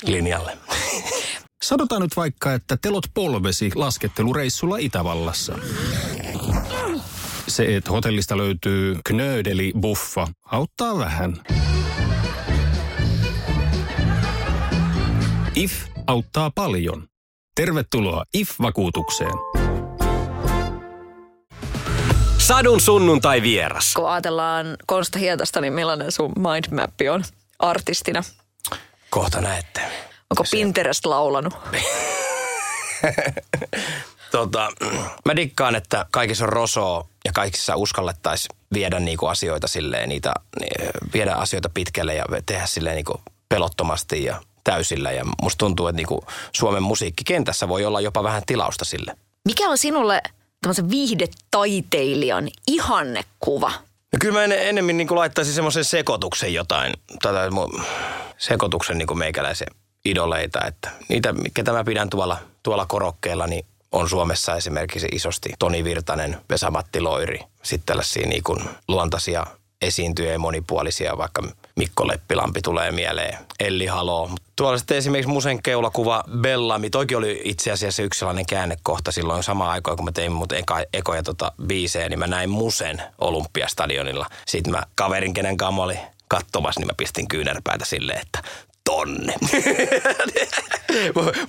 linjalle. 0.03 0.57
Sanotaan 1.63 2.01
nyt 2.01 2.17
vaikka, 2.17 2.53
että 2.53 2.77
telot 2.81 3.05
polvesi 3.13 3.71
laskettelureissulla 3.75 4.77
Itävallassa. 4.77 5.55
Se, 7.47 7.75
että 7.75 7.91
hotellista 7.91 8.37
löytyy 8.37 8.99
knöydeli 9.05 9.73
buffa, 9.79 10.27
auttaa 10.45 10.97
vähän. 10.97 11.43
IF 15.55 15.73
auttaa 16.07 16.51
paljon. 16.55 17.07
Tervetuloa 17.55 18.23
IF-vakuutukseen. 18.33 19.58
Sadun 22.49 22.81
sunnuntai 22.81 23.41
vieras. 23.41 23.93
Kun 23.93 24.09
ajatellaan 24.09 24.77
Konsta 24.85 25.19
Hietasta, 25.19 25.61
niin 25.61 25.73
millainen 25.73 26.11
sun 26.11 26.33
mindmappi 26.37 27.09
on 27.09 27.23
artistina? 27.59 28.23
Kohta 29.09 29.41
näette. 29.41 29.81
Onko 30.29 30.43
Pinterest 30.51 31.05
laulanut? 31.05 31.53
Tota, 34.31 34.71
mä 35.25 35.35
dikkaan, 35.35 35.75
että 35.75 36.05
kaikissa 36.11 36.45
on 36.45 36.53
rosoa 36.53 37.07
ja 37.25 37.31
kaikissa 37.33 37.75
uskallettaisiin 37.75 38.55
viedä 38.73 38.99
niinku 38.99 39.25
asioita 39.25 39.67
silleen, 39.67 40.09
niitä, 40.09 40.33
ni- 40.59 40.89
viedä 41.13 41.33
asioita 41.33 41.69
pitkälle 41.73 42.15
ja 42.15 42.25
tehdä 42.45 42.65
silleen 42.65 42.95
niinku 42.95 43.21
pelottomasti 43.49 44.23
ja 44.23 44.41
täysillä. 44.63 45.11
Ja 45.11 45.25
musta 45.41 45.57
tuntuu, 45.57 45.87
että 45.87 45.97
niinku 45.97 46.23
Suomen 46.55 46.83
musiikkikentässä 46.83 47.67
voi 47.67 47.85
olla 47.85 48.01
jopa 48.01 48.23
vähän 48.23 48.43
tilausta 48.45 48.85
sille. 48.85 49.15
Mikä 49.45 49.69
on 49.69 49.77
sinulle 49.77 50.21
tämmöisen 50.61 50.89
viihdetaiteilijan 50.89 52.49
ihannekuva? 52.67 53.71
No 54.11 54.17
kyllä 54.19 54.33
mä 54.33 54.43
en, 54.43 54.51
enemmän 54.51 54.97
niin 54.97 55.15
laittaisin 55.15 55.53
semmoisen 55.53 55.85
sekoituksen 55.85 56.53
jotain, 56.53 56.93
tätä 57.21 57.49
sekoituksen 58.37 58.97
niin 58.97 59.17
meikäläisen 59.17 59.67
idoleita, 60.05 60.65
että 60.65 60.89
niitä, 61.09 61.33
ketä 61.53 61.71
mä 61.71 61.83
pidän 61.83 62.09
tuolla, 62.09 62.37
tuolla 62.63 62.85
korokkeella, 62.85 63.47
niin 63.47 63.65
on 63.91 64.09
Suomessa 64.09 64.55
esimerkiksi 64.55 65.07
isosti 65.11 65.49
Toni 65.59 65.83
Virtanen, 65.83 66.37
Vesa-Matti 66.49 67.01
Loiri, 67.01 67.39
sitten 67.63 67.85
tällaisia 67.85 68.27
niin 68.27 68.43
luontaisia 68.87 69.45
esiintyjä 69.81 70.31
ja 70.31 70.39
monipuolisia, 70.39 71.17
vaikka 71.17 71.43
Mikko 71.79 72.07
Leppilampi 72.07 72.61
tulee 72.61 72.91
mieleen, 72.91 73.37
Elli 73.59 73.85
Halo. 73.85 74.29
Tuolla 74.55 74.77
sitten 74.77 74.97
esimerkiksi 74.97 75.31
Musen 75.31 75.63
keulakuva 75.63 76.23
Bellami, 76.41 76.89
toikin 76.89 77.17
oli 77.17 77.41
itse 77.43 77.71
asiassa 77.71 78.03
yksi 78.03 78.19
sellainen 78.19 78.45
käännekohta 78.45 79.11
silloin 79.11 79.43
samaan 79.43 79.71
aikaan, 79.71 79.97
kun 79.97 80.05
mä 80.05 80.11
tein 80.11 80.31
mut 80.31 80.51
eka, 80.51 80.79
ekoja 80.93 81.23
tota 81.23 81.51
biisejä, 81.67 82.09
niin 82.09 82.19
mä 82.19 82.27
näin 82.27 82.49
Musen 82.49 83.01
Olympiastadionilla. 83.17 84.25
Sitten 84.47 84.71
mä 84.71 84.83
kaverin, 84.95 85.33
kenen 85.33 85.57
kanssa 85.57 85.75
mä 85.75 85.83
olin 85.83 85.99
katsomassa, 86.27 86.79
niin 86.79 86.87
mä 86.87 86.93
pistin 86.97 87.27
kyynärpäätä 87.27 87.85
silleen, 87.85 88.21
että 88.21 88.39
tonne. 88.99 89.33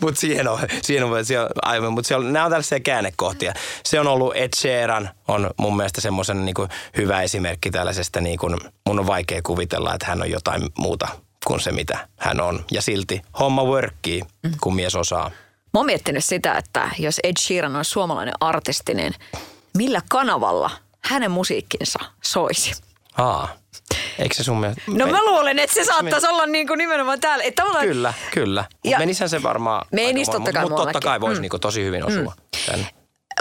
mutta 0.01 0.21
siihen 0.21 0.49
on, 0.49 0.59
siihen 0.83 1.05
on, 1.05 1.25
siihen 1.25 1.45
on 1.45 1.51
aivan, 1.63 1.93
mutta 1.93 2.17
on, 2.17 2.33
nämä 2.33 2.45
on 2.45 2.51
tällaisia 2.51 2.81
käännekohtia. 2.81 3.53
Se 3.85 4.01
on 4.01 4.07
ollut 4.07 4.37
Ed 4.37 4.49
Sheeran, 4.57 5.11
on 5.29 5.51
mun 5.57 5.77
mielestä 5.77 6.01
semmoisen 6.01 6.45
niin 6.45 6.55
hyvä 6.97 7.23
esimerkki 7.23 7.71
tällaisesta, 7.71 8.21
niin 8.21 8.39
kuin, 8.39 8.57
mun 8.87 8.99
on 8.99 9.07
vaikea 9.07 9.41
kuvitella, 9.43 9.95
että 9.95 10.07
hän 10.07 10.23
on 10.23 10.31
jotain 10.31 10.63
muuta 10.79 11.09
kuin 11.47 11.61
se, 11.61 11.73
mitä 11.73 12.09
hän 12.17 12.41
on. 12.41 12.65
Ja 12.73 12.83
silti 12.83 13.23
homma 13.39 13.65
workkii, 13.65 14.23
kun 14.61 14.75
mies 14.75 14.95
osaa. 14.95 15.31
Mä 15.75 15.81
oon 15.81 15.87
miettinyt 15.87 16.25
sitä, 16.25 16.55
että 16.55 16.91
jos 16.99 17.21
Ed 17.23 17.37
Sheeran 17.41 17.77
on 17.77 17.85
suomalainen 17.85 18.35
artisti, 18.41 18.95
niin 18.95 19.15
millä 19.77 20.01
kanavalla 20.11 20.71
hänen 21.01 21.31
musiikkinsa 21.31 21.99
soisi? 22.23 22.73
Aa, 23.19 23.60
eikö 24.19 24.35
se 24.35 24.43
sun 24.45 24.61
mielestä? 24.61 24.83
No 24.89 25.07
mä 25.07 25.19
luulen, 25.25 25.59
että 25.59 25.75
se 25.75 25.85
saattaisi 25.85 26.27
olla 26.27 26.47
niin 26.47 26.67
kuin 26.67 26.79
nimenomaan 26.79 27.21
täällä. 27.21 27.45
Että 27.45 27.63
tavallaan, 27.63 27.87
Kyllä, 27.87 28.15
kyllä. 28.35 28.65
Mutta 28.85 28.99
menishän 28.99 29.29
se 29.29 29.43
varmaan... 29.43 29.87
Menis 29.93 30.29
totta 30.29 30.53
kai 30.53 30.63
Mutta 30.63 30.83
totta 30.83 31.01
kai 31.01 31.21
voisi 31.21 31.41
Mm. 31.41 31.43
niinku 31.43 31.59
tosi 31.59 31.85
hyvin 31.85 32.05
osua. 32.05 32.35
Mm. 32.77 32.85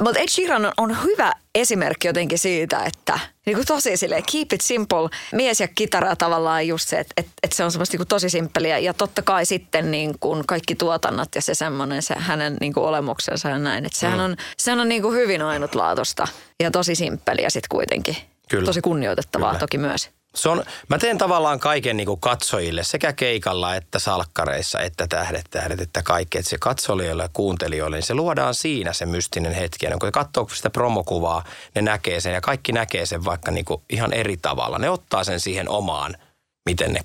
Mutta 0.02 0.20
Ed 0.20 0.28
Sheeran 0.30 0.66
on, 0.66 0.72
on 0.78 1.04
hyvä 1.04 1.34
esimerkki 1.56 2.08
jotenkin 2.08 2.40
siitä, 2.40 2.84
että 2.86 3.20
niin 3.46 3.56
kuin 3.56 3.66
tosi 3.68 3.98
silleen 3.98 4.24
keep 4.32 4.54
it 4.54 4.62
simple. 4.62 5.10
Mies 5.34 5.60
ja 5.60 5.68
kitara 5.68 6.16
tavallaan 6.16 6.68
just 6.68 6.90
se, 6.90 7.00
että, 7.00 7.14
että, 7.18 7.32
että 7.44 7.56
se 7.56 7.64
on 7.64 7.72
semmoista 7.72 7.94
niin 7.94 8.00
kuin 8.00 8.08
tosi 8.08 8.30
simppeliä. 8.30 8.78
Ja 8.78 8.94
totta 8.94 9.22
kai 9.22 9.46
sitten 9.46 9.92
niin 9.92 10.20
kuin 10.20 10.44
kaikki 10.48 10.76
tuotannot 10.76 11.36
ja 11.36 11.42
se 11.42 11.56
semmoinen 11.56 12.02
se 12.02 12.16
hänen 12.18 12.58
niin 12.60 12.74
kuin 12.74 12.84
olemuksensa 12.86 13.50
ja 13.50 13.58
näin. 13.60 13.86
Että 13.86 14.00
sehän 14.00 14.20
on, 14.20 14.38
sehän 14.58 14.80
on 14.80 14.90
niin 14.90 15.02
kuin 15.02 15.16
hyvin 15.16 15.42
ainutlaatuista 15.42 16.28
ja 16.64 16.72
tosi 16.72 16.96
simppeliä 16.96 17.50
sitten 17.50 17.70
kuitenkin. 17.70 18.18
Kyllä. 18.50 18.66
Tosi 18.66 18.82
kunnioitettavaa 18.82 19.50
Kyllä. 19.50 19.60
toki 19.60 19.78
myös. 19.78 20.10
Se 20.42 20.50
on, 20.50 20.64
mä 20.88 20.98
teen 20.98 21.18
tavallaan 21.18 21.60
kaiken 21.60 21.98
niin 21.98 22.08
kuin 22.08 22.20
katsojille, 22.20 22.84
sekä 22.84 23.14
keikalla 23.14 23.76
että 23.76 24.00
salkkareissa, 24.00 24.80
että 24.80 25.08
tähdet, 25.08 25.46
tähdet, 25.50 25.82
että 25.82 26.04
kaikki. 26.04 26.38
Että 26.38 26.50
se 26.50 26.58
katsolijoille 26.58 27.24
ja 27.24 27.30
kuuntelijoille, 27.34 27.98
niin 27.98 28.06
se 28.06 28.14
luodaan 28.14 28.56
siinä 28.56 28.94
se 28.94 29.06
mystinen 29.06 29.54
hetki. 29.54 29.86
Ja 29.86 29.92
kun 29.92 30.08
ne 30.08 30.12
katsoo 30.12 30.48
sitä 30.54 30.70
promokuvaa, 30.70 31.44
ne 31.76 31.82
näkee 31.82 32.22
sen 32.22 32.34
ja 32.34 32.42
kaikki 32.42 32.72
näkee 32.72 33.06
sen 33.06 33.26
vaikka 33.26 33.52
niin 33.52 33.66
kuin 33.66 33.82
ihan 33.90 34.14
eri 34.14 34.38
tavalla. 34.38 34.80
Ne 34.80 34.90
ottaa 34.90 35.24
sen 35.24 35.40
siihen 35.40 35.70
omaan, 35.70 36.18
miten 36.66 36.94
ne 36.94 37.00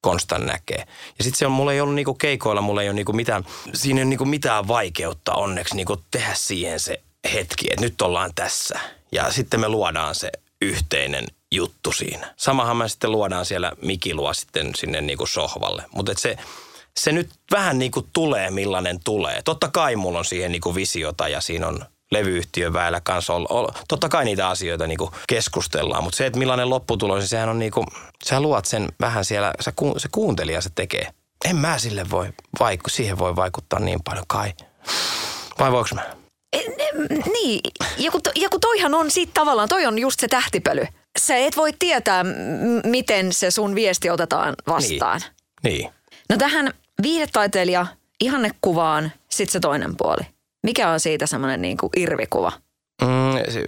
konstan 0.00 0.46
näkee. 0.46 0.86
Ja 1.18 1.24
sitten 1.24 1.38
se 1.38 1.46
on, 1.46 1.52
mulla 1.52 1.72
ei 1.72 1.80
ollut 1.80 1.94
niinku 1.94 2.14
keikoilla, 2.14 2.60
mulla 2.60 2.82
ei 2.82 2.88
ole 2.88 2.94
niinku 2.94 3.12
mitään, 3.12 3.46
siinä 3.74 3.98
ei 3.98 4.02
ole 4.02 4.10
niinku 4.10 4.24
mitään 4.24 4.68
vaikeutta 4.68 5.34
onneksi 5.34 5.76
niinku 5.76 6.02
tehdä 6.10 6.34
siihen 6.34 6.80
se 6.80 7.02
hetki, 7.32 7.66
että 7.70 7.84
nyt 7.84 8.02
ollaan 8.02 8.30
tässä. 8.34 8.80
Ja 9.12 9.32
sitten 9.32 9.60
me 9.60 9.68
luodaan 9.68 10.14
se 10.14 10.30
yhteinen 10.62 11.26
juttu 11.56 11.92
siinä. 11.92 12.34
Samahan 12.36 12.76
me 12.76 12.88
sitten 12.88 13.12
luodaan 13.12 13.46
siellä 13.46 13.72
Mikilua 13.82 14.34
sitten 14.34 14.70
sinne 14.74 15.00
niinku 15.00 15.26
sohvalle. 15.26 15.84
Mutta 15.94 16.12
se, 16.16 16.36
se 16.96 17.12
nyt 17.12 17.30
vähän 17.50 17.78
niinku 17.78 18.08
tulee, 18.12 18.50
millainen 18.50 19.00
tulee. 19.04 19.42
Totta 19.42 19.68
kai 19.72 19.96
mulla 19.96 20.18
on 20.18 20.24
siihen 20.24 20.52
niinku 20.52 20.74
visiota 20.74 21.28
ja 21.28 21.40
siinä 21.40 21.66
on 21.66 21.84
levyyhtiön 22.10 22.72
väellä 22.72 23.00
kanssa. 23.00 23.34
Ol, 23.34 23.46
ol, 23.48 23.68
totta 23.88 24.08
kai 24.08 24.24
niitä 24.24 24.48
asioita 24.48 24.86
niinku 24.86 25.12
keskustellaan, 25.28 26.04
mutta 26.04 26.16
se, 26.16 26.26
että 26.26 26.38
millainen 26.38 26.70
lopputulos, 26.70 27.18
niin 27.18 27.28
sehän 27.28 27.48
on 27.48 27.58
niinku, 27.58 27.86
sä 28.24 28.40
luot 28.40 28.64
sen 28.64 28.88
vähän 29.00 29.24
siellä, 29.24 29.52
sä 29.60 29.72
ku, 29.76 29.94
se 29.96 30.08
kuuntelija 30.12 30.60
se 30.60 30.70
tekee. 30.74 31.10
En 31.44 31.56
mä 31.56 31.78
sille 31.78 32.10
voi 32.10 32.28
vaiku, 32.60 32.90
siihen 32.90 33.18
voi 33.18 33.36
vaikuttaa 33.36 33.80
niin 33.80 34.02
paljon 34.04 34.24
kai. 34.28 34.52
Vai 35.58 35.72
voiko 35.72 35.88
mä? 35.94 36.02
Niin, 37.32 37.60
ja 37.96 38.10
kun, 38.10 38.22
to, 38.22 38.30
ja 38.34 38.48
kun 38.48 38.60
toihan 38.60 38.94
on 38.94 39.10
siitä 39.10 39.32
tavallaan, 39.34 39.68
toi 39.68 39.86
on 39.86 39.98
just 39.98 40.20
se 40.20 40.28
tähtipöly. 40.28 40.86
Sä 41.18 41.36
et 41.36 41.56
voi 41.56 41.72
tietää, 41.78 42.24
m- 42.24 42.30
miten 42.84 43.32
se 43.32 43.50
sun 43.50 43.74
viesti 43.74 44.10
otetaan 44.10 44.54
vastaan. 44.66 45.20
Niin. 45.64 45.78
niin. 45.78 45.90
No 46.28 46.36
tähän 46.36 46.74
viihdetaiteilija 47.02 47.86
ihannekuvaan, 48.20 49.12
sit 49.30 49.50
se 49.50 49.60
toinen 49.60 49.96
puoli. 49.96 50.26
Mikä 50.62 50.90
on 50.90 51.00
siitä 51.00 51.26
semmoinen 51.26 51.62
niin 51.62 51.76
kuin 51.76 51.90
irvikuva? 51.96 52.52
Mm, 53.02 53.52
se, 53.52 53.64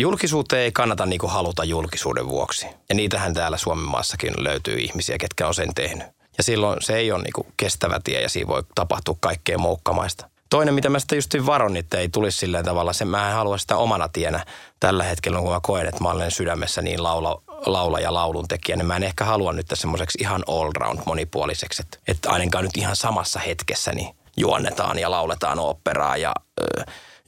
julkisuuteen 0.00 0.62
ei 0.62 0.72
kannata 0.72 1.06
niinku 1.06 1.26
haluta 1.26 1.64
julkisuuden 1.64 2.28
vuoksi. 2.28 2.66
Ja 2.88 2.94
niitähän 2.94 3.34
täällä 3.34 3.56
Suomen 3.56 3.84
maassakin 3.84 4.32
löytyy 4.38 4.74
ihmisiä, 4.78 5.18
ketkä 5.18 5.46
on 5.48 5.54
sen 5.54 5.74
tehnyt. 5.74 6.06
Ja 6.38 6.44
silloin 6.44 6.82
se 6.82 6.96
ei 6.96 7.12
ole 7.12 7.22
niinku 7.22 7.46
kestävä 7.56 8.00
tie 8.04 8.20
ja 8.22 8.28
siinä 8.28 8.48
voi 8.48 8.62
tapahtua 8.74 9.16
kaikkea 9.20 9.58
moukkamaista. 9.58 10.30
Toinen, 10.54 10.74
mitä 10.74 10.88
mä 10.88 10.98
sitten 10.98 11.16
just 11.16 11.34
varon, 11.46 11.76
että 11.76 11.98
ei 11.98 12.08
tulisi 12.08 12.38
silleen 12.38 12.64
tavalla, 12.64 12.92
se 12.92 13.04
mä 13.04 13.28
en 13.28 13.34
halua 13.34 13.58
sitä 13.58 13.76
omana 13.76 14.08
tienä 14.08 14.44
tällä 14.80 15.04
hetkellä, 15.04 15.40
kun 15.40 15.52
mä 15.52 15.60
koen, 15.62 15.86
että 15.86 16.02
mä 16.02 16.10
olen 16.10 16.30
sydämessä 16.30 16.82
niin 16.82 17.02
laula, 17.02 17.42
laula 17.66 18.00
ja 18.00 18.14
laulun 18.14 18.48
tekijä, 18.48 18.76
niin 18.76 18.86
mä 18.86 18.96
en 18.96 19.02
ehkä 19.02 19.24
halua 19.24 19.52
nyt 19.52 19.66
semmoiseksi 19.74 20.18
ihan 20.20 20.44
all 20.48 20.70
round 20.74 21.00
monipuoliseksi, 21.06 21.82
että, 21.82 21.98
että 22.08 22.30
ainakaan 22.30 22.64
nyt 22.64 22.76
ihan 22.76 22.96
samassa 22.96 23.40
hetkessä 23.40 23.92
niin 23.92 24.16
juonnetaan 24.36 24.98
ja 24.98 25.10
lauletaan 25.10 25.58
oopperaa 25.58 26.16
ja, 26.16 26.34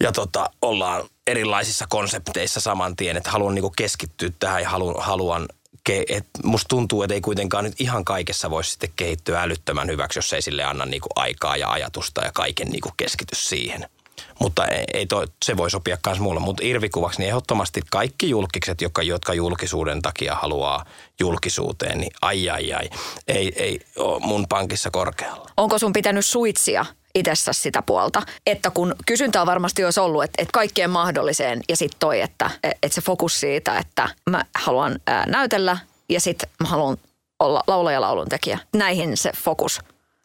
ja 0.00 0.12
tota, 0.12 0.50
ollaan 0.62 1.04
erilaisissa 1.26 1.86
konsepteissa 1.88 2.60
saman 2.60 2.96
tien, 2.96 3.16
että 3.16 3.30
haluan 3.30 3.54
niinku 3.54 3.72
keskittyä 3.76 4.30
tähän 4.38 4.62
ja 4.62 4.68
haluan, 4.68 5.04
haluan 5.04 5.46
ke, 5.84 6.04
et 6.08 6.26
musta 6.44 6.68
tuntuu, 6.68 7.02
että 7.02 7.14
ei 7.14 7.20
kuitenkaan 7.20 7.64
nyt 7.64 7.80
ihan 7.80 8.04
kaikessa 8.04 8.50
voisi 8.50 8.70
sitten 8.70 8.90
kehittyä 8.96 9.42
älyttömän 9.42 9.88
hyväksi, 9.88 10.18
jos 10.18 10.32
ei 10.32 10.42
sille 10.42 10.64
anna 10.64 10.86
niinku 10.86 11.08
aikaa 11.16 11.56
ja 11.56 11.70
ajatusta 11.70 12.24
ja 12.24 12.30
kaiken 12.34 12.68
niinku 12.68 12.90
keskitys 12.96 13.48
siihen. 13.48 13.88
Mutta 14.40 14.66
ei, 14.66 14.84
ei 14.94 15.06
toi, 15.06 15.26
se 15.44 15.56
voi 15.56 15.70
sopia 15.70 15.98
myös 16.06 16.20
mulle. 16.20 16.40
Mutta 16.40 16.62
irvikuvaksi 16.66 17.18
niin 17.18 17.28
ehdottomasti 17.28 17.80
kaikki 17.90 18.30
julkikset, 18.30 18.80
jotka, 18.80 19.02
jotka 19.02 19.34
julkisuuden 19.34 20.02
takia 20.02 20.34
haluaa 20.34 20.84
julkisuuteen, 21.20 21.98
niin 21.98 22.12
ai 22.22 22.50
ai 22.50 22.72
ai, 22.72 22.90
ei, 23.28 23.52
ei 23.56 23.80
ole 23.96 24.20
mun 24.20 24.46
pankissa 24.48 24.90
korkealla. 24.90 25.50
Onko 25.56 25.78
sun 25.78 25.92
pitänyt 25.92 26.24
suitsia 26.24 26.86
itsessä 27.16 27.52
sitä 27.52 27.82
puolta, 27.82 28.22
että 28.46 28.70
kun 28.70 28.94
kysyntää 29.06 29.46
varmasti 29.46 29.84
olisi 29.84 30.00
ollut, 30.00 30.24
että, 30.24 30.42
että 30.42 30.52
kaikkeen 30.52 30.90
mahdolliseen 30.90 31.60
ja 31.68 31.76
sitten 31.76 31.98
toi, 31.98 32.20
että, 32.20 32.50
että 32.62 32.94
se 32.94 33.00
fokus 33.00 33.40
siitä, 33.40 33.78
että 33.78 34.08
mä 34.30 34.44
haluan 34.54 34.98
ää, 35.06 35.26
näytellä 35.26 35.78
ja 36.08 36.20
sitten 36.20 36.48
mä 36.62 36.68
haluan 36.68 36.96
olla 37.38 37.64
laulaja 37.66 38.00
laulun 38.00 38.28
tekijä. 38.28 38.58
Näihin 38.74 39.16
se 39.16 39.32
fokus. 39.44 39.80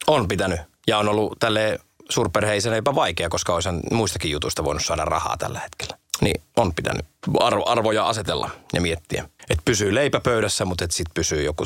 On 0.08 0.27
pitänyt. 0.27 0.60
Ja 0.88 0.97
on 0.97 1.10
ollut 1.10 1.39
tälle 1.39 1.80
suurperheisenä 2.10 2.75
jopa 2.75 2.95
vaikea, 2.95 3.30
koska 3.30 3.54
olisi 3.54 3.69
muistakin 3.91 4.32
jutuista 4.32 4.63
voinut 4.63 4.86
saada 4.86 5.06
rahaa 5.06 5.38
tällä 5.38 5.60
hetkellä. 5.60 5.97
Niin 6.21 6.41
on 6.58 6.73
pitänyt 6.75 7.06
arvo, 7.39 7.69
arvoja 7.69 8.08
asetella 8.08 8.49
ja 8.73 8.82
miettiä. 8.82 9.30
Että 9.49 9.62
pysyy 9.65 9.95
leipä 9.95 10.19
pöydässä, 10.19 10.65
mutta 10.65 10.84
että 10.84 10.97
sitten 10.97 11.13
pysyy 11.13 11.43
joku 11.43 11.65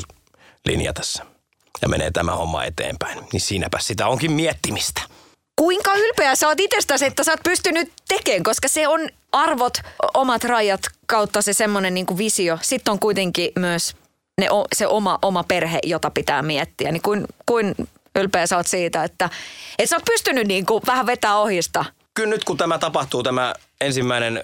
linja 0.64 0.92
tässä. 0.92 1.26
Ja 1.82 1.88
menee 1.88 2.10
tämä 2.10 2.34
homma 2.34 2.64
eteenpäin. 2.64 3.18
Niin 3.32 3.40
siinäpä 3.40 3.78
sitä 3.80 4.08
onkin 4.08 4.32
miettimistä. 4.32 5.02
Kuinka 5.56 5.94
ylpeä 5.94 6.34
sä 6.34 6.48
oot 6.48 6.60
itsestäsi, 6.60 7.04
että 7.04 7.24
sä 7.24 7.32
oot 7.32 7.42
pystynyt 7.42 7.92
tekemään, 8.08 8.42
koska 8.42 8.68
se 8.68 8.88
on 8.88 9.08
arvot, 9.32 9.78
omat 10.14 10.44
rajat 10.44 10.80
kautta 11.06 11.42
se 11.42 11.52
semmoinen 11.52 11.94
niin 11.94 12.18
visio. 12.18 12.58
Sitten 12.62 12.92
on 12.92 12.98
kuitenkin 12.98 13.50
myös 13.58 13.96
ne, 14.40 14.48
se 14.74 14.86
oma, 14.86 15.18
oma 15.22 15.44
perhe, 15.44 15.78
jota 15.82 16.10
pitää 16.10 16.42
miettiä. 16.42 16.92
Niin 16.92 17.02
kuin, 17.02 17.26
kuin 17.46 17.74
ylpeä 18.16 18.46
sä 18.46 18.56
oot 18.56 18.66
siitä, 18.66 19.04
että, 19.04 19.30
että 19.78 19.90
sä 19.90 19.96
oot 19.96 20.04
pystynyt 20.04 20.46
niin 20.46 20.66
kuin 20.66 20.82
vähän 20.86 21.06
vetää 21.06 21.38
ohista. 21.38 21.84
Kyllä 22.14 22.30
nyt 22.30 22.44
kun 22.44 22.56
tämä 22.56 22.78
tapahtuu, 22.78 23.22
tämä 23.22 23.54
ensimmäinen 23.80 24.40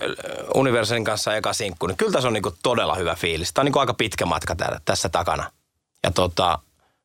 Universalin 0.55 1.05
kanssa 1.05 1.37
eka 1.37 1.53
sinkku, 1.53 1.87
niin 1.87 1.97
kyllä 1.97 2.13
tässä 2.13 2.29
on 2.29 2.35
niin 2.35 2.43
kuin 2.43 2.55
todella 2.63 2.95
hyvä 2.95 3.15
fiilis. 3.15 3.53
Tämä 3.53 3.63
on 3.63 3.65
niin 3.65 3.73
kuin 3.73 3.81
aika 3.81 3.95
pitkä 3.95 4.27
matka 4.27 4.57
täällä, 4.57 4.81
tässä 4.85 5.09
takana. 5.09 5.51
Ja 6.05 6.11
tota, 6.11 6.59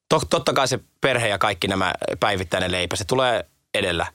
to, 0.09 0.21
totta 0.29 0.53
kai 0.53 0.67
se 0.67 0.79
perhe 1.01 1.27
ja 1.27 1.37
kaikki 1.37 1.67
nämä 1.67 1.93
päivittäinen 2.19 2.71
leipä, 2.71 2.95
se 2.95 3.05
tulee 3.05 3.45
edellä 3.77 4.07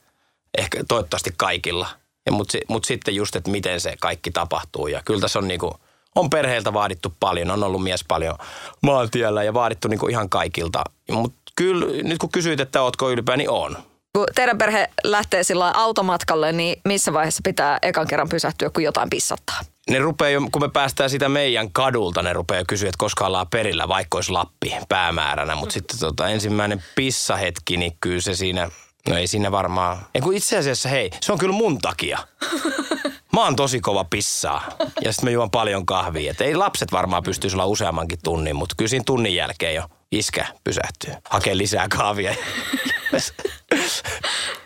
ehkä 0.57 0.83
toivottavasti 0.87 1.33
kaikilla. 1.37 1.87
Mutta 2.31 2.57
mut 2.67 2.85
sitten 2.85 3.15
just, 3.15 3.35
että 3.35 3.51
miten 3.51 3.79
se 3.79 3.95
kaikki 3.99 4.31
tapahtuu. 4.31 4.87
Ja 4.87 5.01
kyllä 5.05 5.21
tässä 5.21 5.39
on 5.39 5.47
niinku, 5.47 5.75
on 6.15 6.29
perheiltä 6.29 6.73
vaadittu 6.73 7.13
paljon, 7.19 7.51
on 7.51 7.63
ollut 7.63 7.83
mies 7.83 8.03
paljon 8.07 8.35
maantiellä 8.81 9.43
ja 9.43 9.53
vaadittu 9.53 9.87
niinku 9.87 10.07
ihan 10.07 10.29
kaikilta. 10.29 10.83
Mutta 11.11 11.37
kyllä 11.55 12.03
nyt 12.03 12.17
kun 12.17 12.31
kysyit, 12.31 12.59
että 12.59 12.81
ootko 12.81 13.09
ylpeä, 13.09 13.37
niin 13.37 13.49
on. 13.49 13.77
Kun 14.15 14.25
teidän 14.35 14.57
perhe 14.57 14.89
lähtee 15.03 15.43
sillä 15.43 15.71
automatkalle, 15.71 16.51
niin 16.51 16.81
missä 16.85 17.13
vaiheessa 17.13 17.41
pitää 17.43 17.79
ekan 17.81 18.07
kerran 18.07 18.29
pysähtyä, 18.29 18.69
kun 18.69 18.83
jotain 18.83 19.09
pissattaa? 19.09 19.59
Ne 19.89 19.99
rupeaa 19.99 20.29
jo, 20.29 20.41
kun 20.51 20.61
me 20.61 20.69
päästään 20.69 21.09
sitä 21.09 21.29
meidän 21.29 21.71
kadulta, 21.71 22.21
ne 22.21 22.33
rupeaa 22.33 22.63
kysyä, 22.67 22.89
että 22.89 22.97
koska 22.97 23.25
ollaan 23.25 23.47
perillä, 23.47 23.87
vaikka 23.87 24.17
olisi 24.17 24.31
Lappi 24.31 24.75
päämääränä. 24.89 25.55
Mutta 25.55 25.73
sitten 25.73 25.99
tota, 25.99 26.27
ensimmäinen 26.27 26.83
pissahetki, 26.95 27.77
niin 27.77 27.97
kyllä 28.01 28.21
se 28.21 28.35
siinä 28.35 28.71
No 29.09 29.17
ei 29.17 29.27
siinä 29.27 29.51
varmaan. 29.51 29.97
Kun 30.23 30.33
itse 30.33 30.57
asiassa 30.57 30.89
hei, 30.89 31.09
se 31.21 31.31
on 31.31 31.37
kyllä 31.37 31.53
mun 31.53 31.77
takia. 31.77 32.19
Mä 33.33 33.43
oon 33.43 33.55
tosi 33.55 33.79
kova 33.79 34.03
pissaa. 34.03 34.69
Ja 35.03 35.13
sitten 35.13 35.29
mä 35.29 35.31
juon 35.33 35.51
paljon 35.51 35.85
kahvia. 35.85 36.31
Et 36.31 36.41
ei 36.41 36.55
lapset 36.55 36.91
varmaan 36.91 37.23
pystyisi 37.23 37.55
olla 37.55 37.65
useammankin 37.65 38.19
tunnin, 38.23 38.55
mutta 38.55 38.75
kyllä 38.77 38.89
siinä 38.89 39.03
tunnin 39.05 39.35
jälkeen 39.35 39.75
jo 39.75 39.83
iskä 40.11 40.45
pysähtyy. 40.63 41.13
Hakee 41.29 41.57
lisää 41.57 41.87
kahvia. 41.97 42.35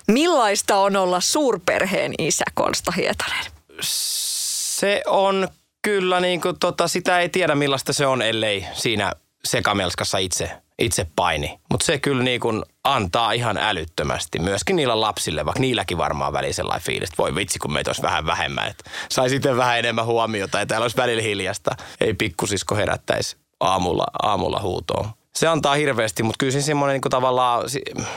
Millaista 0.07 0.77
on 0.77 0.95
olla 0.95 1.21
suurperheen 1.21 2.13
isä 2.19 2.45
Konsta 2.53 2.91
Hietanen? 2.91 3.45
Se 3.81 5.03
on 5.05 5.47
kyllä 5.81 6.19
niin 6.19 6.41
kuin 6.41 6.59
tota, 6.59 6.87
sitä 6.87 7.19
ei 7.19 7.29
tiedä 7.29 7.55
millaista 7.55 7.93
se 7.93 8.07
on, 8.07 8.21
ellei 8.21 8.65
siinä 8.73 9.11
sekamelskassa 9.45 10.17
itse, 10.17 10.51
itse 10.79 11.07
paini. 11.15 11.59
Mutta 11.71 11.85
se 11.85 11.99
kyllä 11.99 12.23
niin 12.23 12.39
kuin 12.39 12.63
antaa 12.83 13.31
ihan 13.31 13.57
älyttömästi. 13.57 14.39
Myöskin 14.39 14.75
niillä 14.75 15.01
lapsille, 15.01 15.45
vaikka 15.45 15.59
niilläkin 15.59 15.97
varmaan 15.97 16.33
väliin 16.33 16.53
sellainen 16.53 16.85
fiilis, 16.85 17.17
voi 17.17 17.35
vitsi, 17.35 17.59
kun 17.59 17.73
meitä 17.73 17.89
olisi 17.89 18.01
vähän 18.01 18.25
vähemmän. 18.25 18.67
Että 18.67 18.89
sai 19.09 19.29
sitten 19.29 19.57
vähän 19.57 19.79
enemmän 19.79 20.05
huomiota 20.05 20.59
ja 20.59 20.65
täällä 20.65 20.83
olisi 20.83 20.97
välillä 20.97 21.21
hiljasta. 21.21 21.75
Ei 22.01 22.13
pikkusisko 22.13 22.75
herättäisi 22.75 23.37
aamulla, 23.59 24.05
aamulla 24.23 24.61
huutoon 24.61 25.09
se 25.39 25.47
antaa 25.47 25.75
hirveästi, 25.75 26.23
mutta 26.23 26.37
kyllä 26.39 26.51
se 26.51 26.61
semmoinen 26.61 26.93
niin 26.93 27.11
tavallaan 27.11 27.63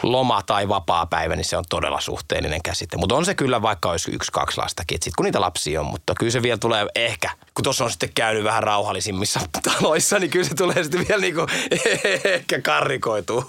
loma 0.03 0.43
tai 0.43 0.69
vapaa 0.69 1.07
päivä, 1.07 1.37
niin 1.37 1.45
se 1.45 1.57
on 1.57 1.65
todella 1.69 2.01
suhteellinen 2.01 2.63
käsite. 2.63 2.97
Mutta 2.97 3.15
on 3.15 3.25
se 3.25 3.35
kyllä 3.35 3.63
vaikka 3.63 3.91
olisi 3.91 4.11
yksi, 4.15 4.33
kaksi 4.33 4.59
lastakin, 4.59 4.99
sit 5.03 5.15
kun 5.17 5.25
niitä 5.25 5.41
lapsia 5.41 5.81
on, 5.81 5.87
mutta 5.87 6.13
kyllä 6.19 6.33
se 6.33 6.43
vielä 6.43 6.59
tulee 6.59 6.87
ehkä, 6.95 7.31
kun 7.55 7.63
tuossa 7.63 7.85
on 7.85 7.91
sitten 7.91 8.13
käynyt 8.15 8.45
vähän 8.45 8.63
rauhallisimmissa 8.63 9.41
taloissa, 9.63 10.19
niin 10.19 10.31
kyllä 10.31 10.49
se 10.49 10.55
tulee 10.55 10.83
sitten 10.83 11.07
vielä 11.09 11.21
niin 11.21 11.35
kuin, 11.35 11.49
ehkä 12.35 12.61
karrikoituu, 12.61 13.45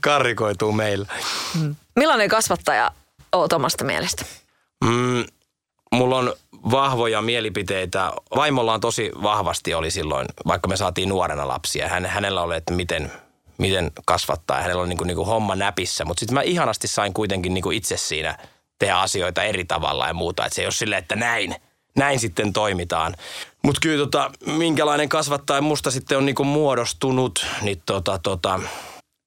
karrikoituu 0.00 0.72
meillä. 0.72 1.06
Hmm. 1.58 1.76
Millainen 1.96 2.28
kasvattaja 2.28 2.90
oot 3.32 3.52
omasta 3.52 3.84
mielestä? 3.84 4.24
Mm, 4.84 5.24
mulla 5.92 6.16
on 6.16 6.34
vahvoja 6.70 7.22
mielipiteitä. 7.22 8.12
Vaimolla 8.36 8.74
on 8.74 8.80
tosi 8.80 9.10
vahvasti 9.22 9.74
oli 9.74 9.90
silloin, 9.90 10.26
vaikka 10.46 10.68
me 10.68 10.76
saatiin 10.76 11.08
nuorena 11.08 11.48
lapsia. 11.48 11.88
Hän, 11.88 12.06
hänellä 12.06 12.42
oli, 12.42 12.56
että 12.56 12.72
miten, 12.72 13.12
miten 13.58 13.90
kasvattaa 14.06 14.60
hänellä 14.60 14.82
on 14.82 14.88
niin 14.88 14.96
kuin, 14.96 15.06
niin 15.06 15.16
kuin 15.16 15.26
homma 15.26 15.56
näpissä. 15.56 16.04
Mutta 16.04 16.20
sitten 16.20 16.34
mä 16.34 16.42
ihanasti 16.42 16.88
sain 16.88 17.14
kuitenkin 17.14 17.54
niin 17.54 17.62
kuin 17.62 17.76
itse 17.76 17.96
siinä 17.96 18.38
tehdä 18.78 18.96
asioita 18.96 19.42
eri 19.42 19.64
tavalla 19.64 20.06
ja 20.06 20.14
muuta. 20.14 20.46
Että 20.46 20.54
se 20.54 20.62
ei 20.62 20.66
ole 20.66 20.72
silleen, 20.72 21.02
että 21.02 21.16
näin, 21.16 21.54
näin 21.96 22.20
sitten 22.20 22.52
toimitaan. 22.52 23.14
Mutta 23.64 23.78
kyllä 23.82 24.04
tota, 24.04 24.30
minkälainen 24.46 25.08
kasvattaja 25.08 25.60
musta 25.60 25.90
sitten 25.90 26.18
on 26.18 26.26
niinku 26.26 26.44
muodostunut, 26.44 27.46
niin 27.62 27.82
tota, 27.86 28.18
tota, 28.18 28.60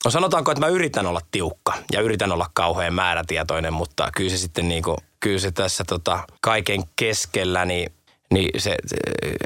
No 0.06 0.12
sanotaanko, 0.12 0.52
että 0.52 0.66
mä 0.66 0.68
yritän 0.68 1.06
olla 1.06 1.22
tiukka 1.32 1.74
ja 1.92 2.02
yritän 2.02 2.32
olla 2.32 2.50
kauhean 2.54 2.94
määrätietoinen, 2.94 3.74
mutta 3.74 4.10
kyllä 4.16 4.30
se 4.30 4.38
sitten 4.38 4.70
niinku, 4.70 4.98
kyllä 5.20 5.40
se 5.40 5.52
tässä 5.52 5.84
tota, 5.88 6.20
kaiken 6.42 6.84
keskellä, 6.96 7.66
niin 7.66 7.94
niin 8.34 8.62
se, 8.62 8.76
se 8.86 8.98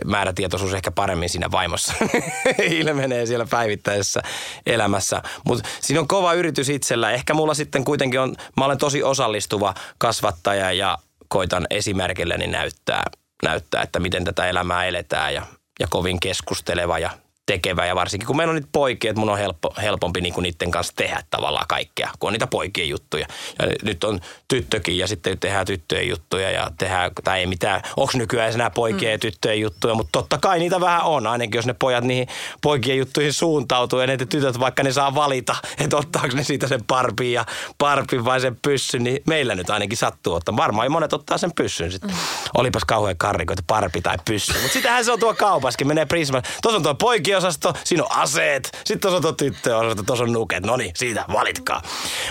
määrätietoisuus 0.05 0.73
ehkä 0.73 0.91
paremmin 0.91 1.29
siinä 1.29 1.51
vaimossa 1.51 1.93
ilmenee 2.79 3.25
siellä 3.25 3.45
päivittäisessä 3.49 4.21
elämässä. 4.65 5.21
Mutta 5.45 5.69
siinä 5.81 5.99
on 5.99 6.07
kova 6.07 6.33
yritys 6.33 6.69
itsellä. 6.69 7.11
Ehkä 7.11 7.33
mulla 7.33 7.53
sitten 7.53 7.83
kuitenkin 7.83 8.19
on, 8.19 8.35
mä 8.57 8.65
olen 8.65 8.77
tosi 8.77 9.03
osallistuva 9.03 9.73
kasvattaja 9.97 10.71
ja 10.71 10.97
koitan 11.27 11.67
esimerkilleni 11.69 12.47
näyttää, 12.47 13.03
näyttää, 13.43 13.81
että 13.81 13.99
miten 13.99 14.23
tätä 14.23 14.47
elämää 14.47 14.85
eletään 14.85 15.33
ja, 15.33 15.45
ja 15.79 15.87
kovin 15.89 16.19
keskusteleva 16.19 16.99
ja 16.99 17.09
tekevä 17.47 17.85
ja 17.85 17.95
varsinkin 17.95 18.27
kun 18.27 18.37
meillä 18.37 18.51
on 18.51 18.55
niitä 18.55 18.69
poikia, 18.71 19.09
että 19.09 19.19
mun 19.19 19.29
on 19.29 19.37
helppo, 19.37 19.73
helpompi 19.81 20.21
niinku 20.21 20.41
niiden 20.41 20.71
kanssa 20.71 20.93
tehdä 20.95 21.23
tavallaan 21.29 21.65
kaikkea, 21.67 22.11
kun 22.19 22.27
on 22.27 22.33
niitä 22.33 22.47
poikien 22.47 22.89
juttuja. 22.89 23.27
Ja 23.59 23.67
nyt 23.83 24.03
on 24.03 24.19
tyttökin 24.47 24.97
ja 24.97 25.07
sitten 25.07 25.39
tehdään 25.39 25.65
tyttöjen 25.65 26.09
juttuja 26.09 26.51
ja 26.51 26.71
tehdään, 26.77 27.11
tai 27.23 27.39
ei 27.39 27.45
mitään, 27.45 27.81
onko 27.97 28.11
nykyään 28.15 28.53
enää 28.53 28.69
poikien 28.69 29.09
mm. 29.09 29.13
ja 29.13 29.19
tyttöjen 29.19 29.61
juttuja, 29.61 29.93
mutta 29.93 30.11
totta 30.11 30.37
kai 30.37 30.59
niitä 30.59 30.79
vähän 30.79 31.01
on, 31.03 31.27
ainakin 31.27 31.57
jos 31.57 31.65
ne 31.65 31.75
pojat 31.79 32.03
niihin 32.03 32.27
poikien 32.61 32.97
juttuihin 32.97 33.33
suuntautuu 33.33 33.99
ja 33.99 34.07
ne 34.07 34.17
tytöt 34.17 34.59
vaikka 34.59 34.83
ne 34.83 34.91
saa 34.91 35.15
valita, 35.15 35.55
että 35.79 35.97
ottaako 35.97 36.35
ne 36.35 36.43
siitä 36.43 36.67
sen 36.67 36.83
parpin 36.87 37.33
ja 37.33 37.45
parpin 37.77 38.25
vai 38.25 38.41
sen 38.41 38.57
pyssyn, 38.61 39.03
niin 39.03 39.21
meillä 39.27 39.55
nyt 39.55 39.69
ainakin 39.69 39.97
sattuu 39.97 40.33
ottaa. 40.33 40.57
Varmaan 40.57 40.91
monet 40.91 41.13
ottaa 41.13 41.37
sen 41.37 41.51
pyssyn 41.55 41.91
sitten. 41.91 42.09
Mm. 42.09 42.17
Olipas 42.57 42.85
kauhean 42.85 43.17
karrikoita, 43.17 43.63
parpi 43.67 44.01
tai 44.01 44.17
pyssy. 44.25 44.53
Mutta 44.53 44.73
sitähän 44.73 45.05
se 45.05 45.11
on 45.11 45.19
tuo 45.19 45.33
kaupaskin, 45.33 45.87
menee 45.87 46.05
Prisma. 46.05 46.41
Tuossa 46.61 46.77
on 46.77 46.83
tuo 46.83 46.95
poikien 46.95 47.36
osasto, 47.37 47.73
siinä 47.83 48.03
on 48.03 48.11
aseet, 48.11 48.69
sitten 48.85 49.11
tuossa 49.11 49.27
on 49.27 49.35
tyttöosasto, 49.35 50.03
tuossa 50.03 50.23
on 50.23 50.33
nuket. 50.33 50.65
No 50.65 50.77
niin, 50.77 50.91
siitä 50.95 51.25
valitkaa. 51.33 51.81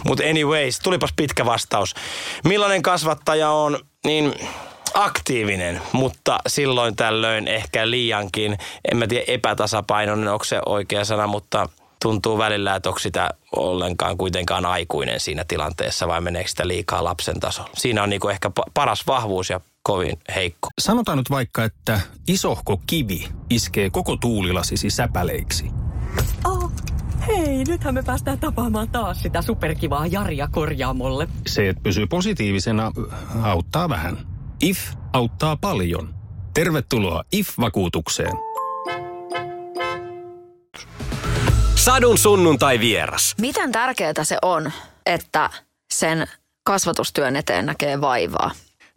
Mutta 0.05 0.25
anyways, 0.25 0.81
tulipas 0.81 1.11
pitkä 1.17 1.47
vastaus. 1.47 1.95
Millainen 2.45 2.83
kasvattaja 2.83 3.51
on, 3.51 3.79
niin 4.07 4.35
aktiivinen, 4.95 5.81
mutta 5.93 6.39
silloin 6.47 6.97
tällöin 6.97 7.49
ehkä 7.49 7.91
liiankin, 7.91 8.59
en 8.91 8.97
mä 8.97 9.07
tiedä 9.07 9.25
epätasapainoinen, 9.27 10.29
onko 10.29 10.45
se 10.45 10.61
oikea 10.67 11.05
sana, 11.05 11.27
mutta 11.27 11.69
tuntuu 12.03 12.39
välillä, 12.39 12.75
että 12.75 12.89
onko 12.89 12.99
sitä 12.99 13.31
ollenkaan 13.57 14.17
kuitenkaan 14.17 14.67
aikuinen 14.67 15.21
siinä 15.21 15.45
tilanteessa 15.49 16.09
vai 16.09 16.21
meneekö 16.21 16.51
sitä 16.51 16.69
liikaa 16.69 17.05
lapsen 17.05 17.41
tasolla. 17.41 17.71
Siinä 17.75 18.03
on 18.03 18.11
niinku 18.11 18.29
ehkä 18.29 18.51
paras 18.75 19.07
vahvuus 19.07 19.51
ja 19.51 19.61
kovin 19.87 20.17
heikko. 20.35 20.69
Sanotaan 20.79 21.19
nyt 21.19 21.31
vaikka, 21.31 21.65
että 21.65 22.01
isohko 22.29 22.81
kivi 22.87 23.29
iskee 23.51 23.91
koko 23.91 24.17
tuulilasisi 24.17 24.91
säpäleiksi. 24.91 25.71
Oh, 26.45 26.73
hei, 27.27 27.65
nythän 27.65 27.95
me 27.95 28.03
päästään 28.03 28.39
tapaamaan 28.39 28.89
taas 28.89 29.23
sitä 29.23 29.43
superkivaa 29.43 30.07
Jaria 30.07 30.49
korjaamolle. 30.53 31.29
Se, 31.47 31.69
että 31.69 31.83
pysyy 31.83 32.07
positiivisena, 32.07 32.93
auttaa 33.43 33.89
vähän. 33.89 34.19
IF 34.63 34.79
auttaa 35.13 35.57
paljon. 35.57 36.15
Tervetuloa 36.55 37.23
IF-vakuutukseen. 37.33 38.33
Sadun 41.75 42.19
sunnuntai 42.19 42.81
vieras. 42.81 43.35
Miten 43.41 43.73
tärkeää 43.73 44.25
se 44.25 44.39
on, 44.43 44.73
että 45.07 45.51
sen 45.95 46.27
kasvatustyön 46.65 47.37
eteen 47.37 47.67
näkee 47.67 48.01
vaivaa? 48.01 48.51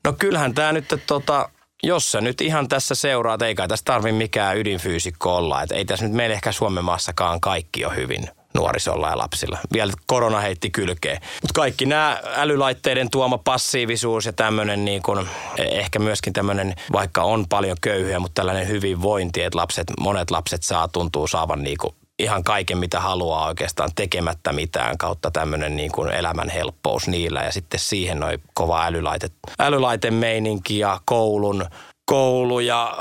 No 0.04 0.14
kyllähän 0.14 0.54
tämä 0.54 0.72
nyt, 0.72 0.86
tota, 1.08 1.50
jos 1.84 2.12
sä 2.12 2.22
nyt 2.22 2.42
ihan 2.42 2.68
tässä 2.68 2.96
seuraat, 2.96 3.42
eikä 3.42 3.68
tässä 3.68 3.86
tarvi 3.86 4.12
mikään 4.12 4.58
ydinfyysikko 4.58 5.36
olla. 5.36 5.62
Et 5.62 5.72
ei 5.72 5.86
tässä 5.86 6.06
nyt 6.06 6.16
meillä 6.16 6.34
ehkä 6.34 6.52
Suomen 6.52 6.86
maassakaan 6.86 7.42
kaikki 7.42 7.86
ole 7.86 7.96
hyvin 7.96 8.30
nuorisolla 8.54 9.10
ja 9.10 9.18
lapsilla. 9.18 9.58
Vielä 9.74 9.94
korona 10.08 10.40
heitti 10.40 10.70
kylkeen. 10.70 11.22
Mutta 11.42 11.54
kaikki 11.54 11.86
nämä 11.86 12.22
älylaitteiden 12.26 13.10
tuoma 13.10 13.38
passiivisuus 13.38 14.26
ja 14.26 14.34
tämmöinen 14.34 14.86
niin 14.86 15.04
kun, 15.04 15.28
ehkä 15.58 16.00
myöskin 16.00 16.34
tämmöinen, 16.34 16.76
vaikka 16.92 17.24
on 17.24 17.46
paljon 17.50 17.78
köyhyä, 17.82 18.20
mutta 18.20 18.40
tällainen 18.40 18.68
hyvinvointi, 18.68 19.44
että 19.44 19.58
lapset, 19.58 19.88
monet 20.00 20.32
lapset 20.32 20.64
saa, 20.64 20.88
tuntuu 20.88 21.28
saavan 21.28 21.64
niin 21.64 21.78
kuin 21.78 21.96
ihan 22.20 22.44
kaiken, 22.44 22.78
mitä 22.78 23.00
haluaa 23.00 23.48
oikeastaan 23.48 23.90
tekemättä 23.96 24.54
mitään 24.54 24.98
kautta 24.98 25.32
tämmöinen 25.32 25.76
niin 25.76 25.92
kuin 25.92 26.12
elämän 26.12 26.50
helppous 26.50 27.08
niillä. 27.08 27.44
Ja 27.44 27.52
sitten 27.52 27.80
siihen 27.80 28.20
noin 28.20 28.44
kova 28.54 28.86
älylaite, 28.86 29.30
älylaitemeininki 29.60 30.80
ja 30.80 31.00
koulun, 31.06 31.66
koulu 32.06 32.60
ja 32.60 32.98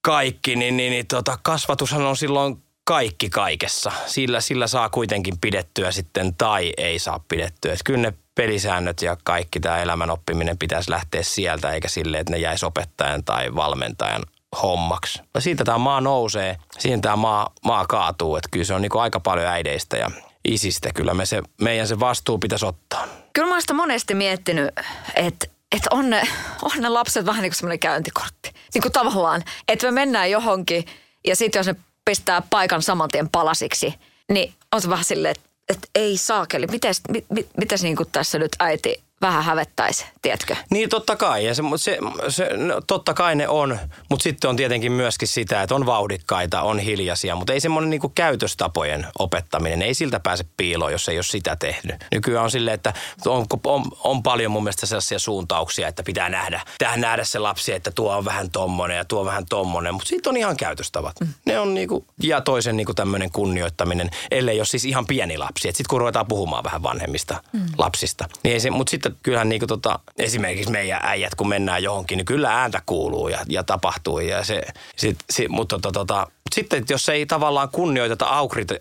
kaikki, 0.00 0.56
niin, 0.56 0.76
niin, 0.76 0.90
niin 0.90 1.06
tota, 1.06 1.38
kasvatushan 1.42 2.02
on 2.02 2.16
silloin 2.16 2.62
kaikki 2.84 3.30
kaikessa. 3.30 3.92
Sillä, 4.06 4.40
sillä 4.40 4.66
saa 4.66 4.88
kuitenkin 4.88 5.38
pidettyä 5.40 5.92
sitten 5.92 6.34
tai 6.34 6.72
ei 6.76 6.98
saa 6.98 7.20
pidettyä. 7.28 7.72
Et 7.72 7.80
kyllä 7.84 8.00
ne 8.00 8.14
pelisäännöt 8.34 9.02
ja 9.02 9.16
kaikki 9.24 9.60
tämä 9.60 9.78
elämän 9.78 10.10
oppiminen 10.10 10.58
pitäisi 10.58 10.90
lähteä 10.90 11.22
sieltä, 11.22 11.72
eikä 11.72 11.88
sille, 11.88 12.18
että 12.18 12.32
ne 12.32 12.38
jäisi 12.38 12.66
opettajan 12.66 13.24
tai 13.24 13.54
valmentajan 13.54 14.22
hommaksi. 14.62 15.22
Ja 15.34 15.40
siitä 15.40 15.64
tämä 15.64 15.78
maa 15.78 16.00
nousee, 16.00 16.56
siihen 16.78 17.00
tämä 17.00 17.16
maa, 17.16 17.52
maa 17.64 17.86
kaatuu. 17.86 18.36
Että 18.36 18.48
kyllä 18.52 18.64
se 18.64 18.74
on 18.74 18.82
niin 18.82 18.90
aika 18.94 19.20
paljon 19.20 19.46
äideistä 19.46 19.96
ja 19.96 20.10
isistä. 20.44 20.90
Kyllä 20.94 21.14
me 21.14 21.26
se, 21.26 21.42
meidän 21.60 21.88
se 21.88 22.00
vastuu 22.00 22.38
pitäisi 22.38 22.66
ottaa. 22.66 23.06
Kyllä 23.32 23.48
mä 23.48 23.54
oon 23.54 23.76
monesti 23.76 24.14
miettinyt, 24.14 24.70
että 25.14 25.46
että 25.76 25.88
on 25.90 26.10
ne, 26.10 26.22
on 26.62 26.70
ne 26.78 26.88
lapset 26.88 27.26
vähän 27.26 27.42
niin 27.42 27.50
kuin 27.50 27.56
semmoinen 27.56 27.78
käyntikortti. 27.78 28.50
Niin 28.74 28.82
kuin 28.82 28.92
tavallaan, 28.92 29.42
että 29.68 29.86
me 29.86 29.90
mennään 29.90 30.30
johonkin 30.30 30.84
ja 31.26 31.36
sitten 31.36 31.60
jos 31.60 31.66
ne 31.66 31.76
pistää 32.04 32.42
paikan 32.50 32.82
saman 32.82 33.08
tien 33.08 33.28
palasiksi, 33.28 33.94
niin 34.32 34.54
on 34.72 34.82
se 34.82 34.90
vähän 34.90 35.04
silleen, 35.04 35.30
että, 35.30 35.48
että 35.68 35.88
ei 35.94 36.16
saakeli. 36.16 36.66
Mites, 36.66 37.00
mit, 37.08 37.24
mit, 37.30 37.48
mites 37.56 37.82
niin 37.82 37.96
kuin 37.96 38.08
tässä 38.12 38.38
nyt 38.38 38.52
äiti 38.58 39.02
vähän 39.24 39.44
hävettäisi, 39.44 40.06
tiedätkö? 40.22 40.56
Niin 40.70 40.88
totta 40.88 41.16
kai, 41.16 41.44
ja 41.44 41.54
se, 41.54 41.62
se, 41.76 41.98
se, 42.28 42.50
no, 42.56 42.80
totta 42.86 43.14
kai 43.14 43.34
ne 43.34 43.48
on, 43.48 43.78
mutta 44.10 44.22
sitten 44.22 44.50
on 44.50 44.56
tietenkin 44.56 44.92
myöskin 44.92 45.28
sitä, 45.28 45.62
että 45.62 45.74
on 45.74 45.86
vauhdikkaita, 45.86 46.62
on 46.62 46.78
hiljaisia, 46.78 47.36
mutta 47.36 47.52
ei 47.52 47.60
semmoinen 47.60 47.90
niinku 47.90 48.08
käytöstapojen 48.08 49.06
opettaminen, 49.18 49.82
ei 49.82 49.94
siltä 49.94 50.20
pääse 50.20 50.44
piiloon, 50.56 50.92
jos 50.92 51.08
ei 51.08 51.16
ole 51.16 51.22
sitä 51.22 51.56
tehnyt. 51.56 51.96
Nykyään 52.12 52.44
on 52.44 52.50
silleen, 52.50 52.74
että 52.74 52.92
on, 53.26 53.46
on, 53.64 53.82
on 54.04 54.22
paljon 54.22 54.52
mun 54.52 54.62
mielestä 54.62 54.86
sellaisia 54.86 55.18
suuntauksia, 55.18 55.88
että 55.88 56.02
pitää 56.02 56.28
nähdä, 56.28 56.60
pitää 56.78 56.96
nähdä 56.96 57.24
se 57.24 57.38
lapsi, 57.38 57.72
että 57.72 57.90
tuo 57.90 58.16
on 58.16 58.24
vähän 58.24 58.50
tommonen 58.50 58.96
ja 58.96 59.04
tuo 59.04 59.20
on 59.20 59.26
vähän 59.26 59.46
tommonen, 59.46 59.94
mutta 59.94 60.08
sitten 60.08 60.30
on 60.30 60.36
ihan 60.36 60.56
käytöstavat. 60.56 61.20
Mm. 61.20 61.28
Ne 61.46 61.58
on 61.58 61.74
niinku, 61.74 62.04
ja 62.22 62.40
toisen 62.40 62.76
niinku 62.76 62.94
tämmöinen 62.94 63.30
kunnioittaminen, 63.30 64.10
ellei 64.30 64.58
ole 64.58 64.66
siis 64.66 64.84
ihan 64.84 65.06
pieni 65.06 65.38
lapsi. 65.38 65.62
Sitten 65.62 65.84
kun 65.90 66.00
ruvetaan 66.00 66.26
puhumaan 66.26 66.64
vähän 66.64 66.82
vanhemmista 66.82 67.42
mm. 67.52 67.60
lapsista, 67.78 68.28
niin 68.42 68.52
ei 68.52 68.60
se, 68.60 68.70
mutta 68.70 68.90
sitten 68.90 69.13
kyllähän 69.22 69.48
niin 69.48 69.60
kuin 69.60 69.68
tota, 69.68 69.98
esimerkiksi 70.18 70.72
meidän 70.72 71.00
äijät, 71.02 71.34
kun 71.34 71.48
mennään 71.48 71.82
johonkin, 71.82 72.16
niin 72.16 72.26
kyllä 72.26 72.60
ääntä 72.60 72.82
kuuluu 72.86 73.28
ja, 73.28 73.38
ja 73.48 73.64
tapahtuu. 73.64 74.20
Ja 74.20 74.44
se, 74.44 74.62
sit, 74.96 75.18
sit, 75.30 75.48
mutta 75.48 75.78
tota, 75.78 75.92
tota, 75.92 76.26
sitten 76.52 76.84
jos 76.90 77.08
ei 77.08 77.26
tavallaan 77.26 77.68
kunnioiteta 77.68 78.26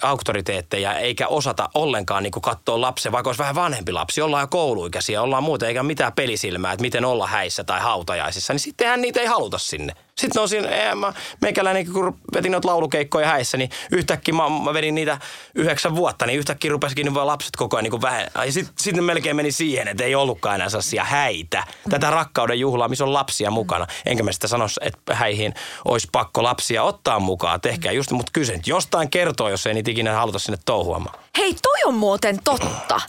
auktoriteetteja 0.02 0.94
eikä 0.94 1.28
osata 1.28 1.70
ollenkaan 1.74 2.24
niin 2.24 2.32
katsoa 2.32 2.82
lapsen, 2.82 3.12
vaikka 3.12 3.30
olisi 3.30 3.40
vähän 3.40 3.56
vanhempi 3.56 3.92
lapsi, 3.92 4.22
ollaan 4.22 4.44
jo 4.44 4.48
kouluikäisiä, 4.48 5.22
ollaan 5.22 5.44
muuta 5.44 5.68
eikä 5.68 5.84
mitään 5.84 6.14
pelisilmää, 6.14 6.72
että 6.72 6.82
miten 6.82 7.06
olla 7.06 7.28
häissä 7.28 7.64
tai 7.64 7.80
hautajaisissa, 7.80 8.54
niin 8.54 8.60
sittenhän 8.60 9.02
niitä 9.02 9.20
ei 9.20 9.26
haluta 9.26 9.58
sinne. 9.58 9.94
Sitten 10.16 10.42
on 10.42 10.50
siinä, 10.50 10.68
ei, 10.68 10.96
mä, 10.96 11.14
meikäläinen, 11.42 11.94
kun 11.94 12.18
vetin 12.34 12.52
noita 12.52 12.68
laulukeikkoja 12.68 13.28
häissä, 13.28 13.58
niin 13.58 13.70
yhtäkkiä 13.92 14.34
mä, 14.34 14.44
mä 14.64 14.74
vedin 14.74 14.96
niitä 14.96 15.18
yhdeksän 15.56 15.96
vuotta, 15.96 16.26
niin 16.26 16.40
yhtäkkiä 16.40 16.72
rupesikin 16.72 17.06
niin 17.06 17.28
lapset 17.28 17.56
koko 17.56 17.78
ajan 17.78 17.84
niin 17.84 18.02
vähän. 18.02 18.28
Sitten 18.50 18.74
sit 18.80 18.96
melkein 18.96 19.36
meni 19.36 19.52
siihen, 19.52 19.88
että 19.88 20.04
ei 20.04 20.16
ollutkaan 20.16 20.56
enää 20.56 20.70
sellaisia 20.70 21.04
häitä. 21.04 21.64
Tätä 21.90 22.10
rakkauden 22.10 22.60
juhlaa, 22.60 22.88
missä 22.88 23.04
on 23.04 23.14
lapsia 23.14 23.52
mukana. 23.52 23.88
Enkä 24.06 24.24
mä 24.24 24.32
sitä 24.32 24.48
sano, 24.48 24.66
että 24.82 25.16
häihin 25.16 25.54
olisi 25.86 26.08
pakko 26.12 26.44
lapsia 26.44 26.84
ottaa 26.84 27.20
mukaan. 27.20 27.53
Tehkää 27.60 27.92
just, 27.92 28.12
mutta 28.12 28.32
kyse 28.34 28.60
jostain 28.66 29.10
kertoo, 29.10 29.50
jos 29.50 29.68
ei 29.68 29.74
niitä 29.74 29.92
ikinä 29.92 30.14
haluta 30.14 30.40
sinne 30.40 30.58
touhuamaan. 30.66 31.20
Hei, 31.38 31.54
toi 31.54 31.84
on 31.86 31.94
muuten 31.94 32.40
totta. 32.44 33.02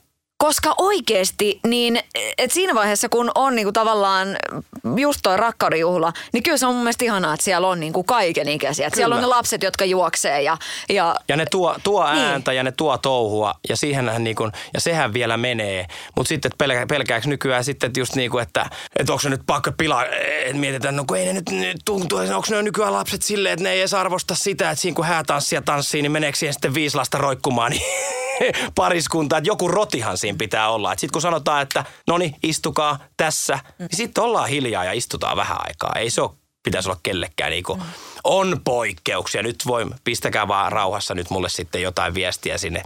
Koska 0.44 0.74
oikeasti, 0.78 1.60
niin 1.66 2.00
et 2.38 2.50
siinä 2.50 2.74
vaiheessa 2.74 3.08
kun 3.08 3.30
on 3.34 3.54
niinku 3.54 3.72
tavallaan 3.72 4.28
just 4.96 5.20
toi 5.22 5.36
rakkaudenjuhla, 5.36 6.12
niin 6.32 6.42
kyllä 6.42 6.58
se 6.58 6.66
on 6.66 6.74
mun 6.74 6.82
mielestä 6.82 7.04
ihanaa, 7.04 7.34
että 7.34 7.44
siellä 7.44 7.68
on 7.68 7.80
niinku 7.80 8.04
kaiken 8.04 8.48
ikäisiä. 8.48 8.90
siellä 8.94 9.14
on 9.14 9.20
ne 9.20 9.26
lapset, 9.26 9.62
jotka 9.62 9.84
juoksee 9.84 10.42
ja... 10.42 10.56
Ja, 10.88 11.16
ja 11.28 11.36
ne 11.36 11.46
tuo, 11.50 11.76
tuo 11.84 12.12
niin. 12.12 12.24
ääntä 12.24 12.52
ja 12.52 12.62
ne 12.62 12.72
tuo 12.72 12.98
touhua 12.98 13.54
ja 13.68 13.76
siihenhän 13.76 14.24
niinku, 14.24 14.50
ja 14.74 14.80
sehän 14.80 15.12
vielä 15.12 15.36
menee. 15.36 15.86
Mutta 16.16 16.28
sitten 16.28 16.52
pelkä, 16.58 16.86
pelkääkö 16.86 17.28
nykyään 17.28 17.64
sitten 17.64 17.88
että 17.88 18.00
just 18.00 18.14
niinku, 18.14 18.38
että, 18.38 18.70
että 18.96 19.12
onko 19.12 19.22
se 19.22 19.28
nyt 19.28 19.42
pakko 19.46 19.72
pilaa, 19.72 20.06
että 20.06 20.58
mietitään, 20.58 20.96
no 20.96 21.04
kun 21.06 21.16
ei 21.16 21.26
ne 21.26 21.32
nyt, 21.32 21.50
nyt 21.50 21.76
tuntuu, 21.84 22.18
että 22.18 22.36
onko 22.36 22.48
ne 22.50 22.62
nykyään 22.62 22.92
lapset 22.92 23.22
silleen, 23.22 23.52
että 23.52 23.62
ne 23.62 23.70
ei 23.70 23.80
edes 23.80 23.94
arvosta 23.94 24.34
sitä, 24.34 24.70
että 24.70 24.82
siinä 24.82 24.94
kun 24.94 25.04
häätanssia 25.04 25.62
tanssii, 25.62 26.02
niin 26.02 26.12
meneekö 26.12 26.38
siihen 26.38 26.54
sitten 26.54 26.74
viisi 26.74 26.96
lasta 26.96 27.18
roikkumaan, 27.18 27.72
niin 27.72 27.82
pariskunta, 28.74 29.36
että 29.36 29.48
joku 29.48 29.68
rotihan 29.68 30.18
siinä 30.18 30.38
pitää 30.38 30.70
olla. 30.70 30.90
Sitten 30.90 31.12
kun 31.12 31.22
sanotaan, 31.22 31.62
että 31.62 31.84
no 32.06 32.18
niin, 32.18 32.36
istukaa 32.42 32.98
tässä, 33.16 33.58
niin 33.78 33.88
sitten 33.92 34.24
ollaan 34.24 34.48
hiljaa 34.48 34.84
ja 34.84 34.92
istutaan 34.92 35.36
vähän 35.36 35.58
aikaa. 35.60 35.92
Ei 35.96 36.10
se 36.10 36.22
ole 36.22 36.30
pitäisi 36.64 36.88
olla 36.88 37.00
kellekään 37.02 37.50
niin 37.50 37.64
kuin, 37.64 37.82
on 38.24 38.60
poikkeuksia. 38.64 39.42
Nyt 39.42 39.56
voi, 39.66 39.86
pistäkää 40.04 40.48
vaan 40.48 40.72
rauhassa 40.72 41.14
nyt 41.14 41.30
mulle 41.30 41.48
sitten 41.48 41.82
jotain 41.82 42.14
viestiä 42.14 42.58
sinne, 42.58 42.82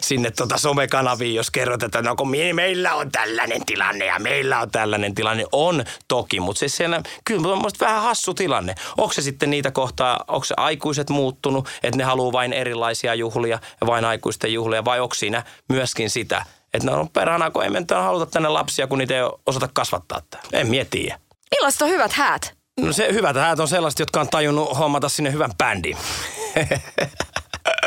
sinne 0.00 0.30
tota 0.30 0.58
somekanaviin, 0.58 1.34
jos 1.34 1.50
kerrot, 1.50 1.82
että 1.82 2.02
no 2.02 2.16
kun 2.16 2.30
meillä 2.52 2.94
on 2.94 3.12
tällainen 3.12 3.66
tilanne 3.66 4.06
ja 4.06 4.18
meillä 4.18 4.60
on 4.60 4.70
tällainen 4.70 5.14
tilanne. 5.14 5.44
On 5.52 5.84
toki, 6.08 6.40
mutta 6.40 6.58
siis 6.58 6.76
siellä, 6.76 7.02
kyllä 7.24 7.48
on 7.48 7.70
vähän 7.80 8.02
hassu 8.02 8.34
tilanne. 8.34 8.74
Onko 8.98 9.12
se 9.12 9.22
sitten 9.22 9.50
niitä 9.50 9.70
kohtaa, 9.70 10.24
onko 10.28 10.44
se 10.44 10.54
aikuiset 10.56 11.10
muuttunut, 11.10 11.68
että 11.82 11.98
ne 11.98 12.04
haluaa 12.04 12.32
vain 12.32 12.52
erilaisia 12.52 13.14
juhlia 13.14 13.58
ja 13.80 13.86
vain 13.86 14.04
aikuisten 14.04 14.52
juhlia, 14.52 14.84
vai 14.84 15.00
onko 15.00 15.14
siinä 15.14 15.42
myöskin 15.68 16.10
sitä, 16.10 16.44
että 16.74 16.90
no 16.90 17.08
perhana, 17.12 17.50
kun 17.50 17.64
ei 17.64 17.70
haluta 18.02 18.26
tänne 18.26 18.48
lapsia, 18.48 18.86
kun 18.86 18.98
niitä 18.98 19.14
ei 19.14 19.22
osata 19.46 19.68
kasvattaa. 19.72 20.22
En 20.52 20.66
mietiä. 20.66 21.18
Millaiset 21.50 21.82
on 21.82 21.88
hyvät 21.88 22.12
häät? 22.12 22.61
No 22.82 22.92
se 22.92 23.12
hyvät 23.12 23.36
häät 23.36 23.60
on 23.60 23.68
sellaiset, 23.68 24.00
jotka 24.00 24.20
on 24.20 24.28
tajunnut 24.28 24.78
hommata 24.78 25.08
sinne 25.08 25.32
hyvän 25.32 25.50
bändin. 25.58 25.96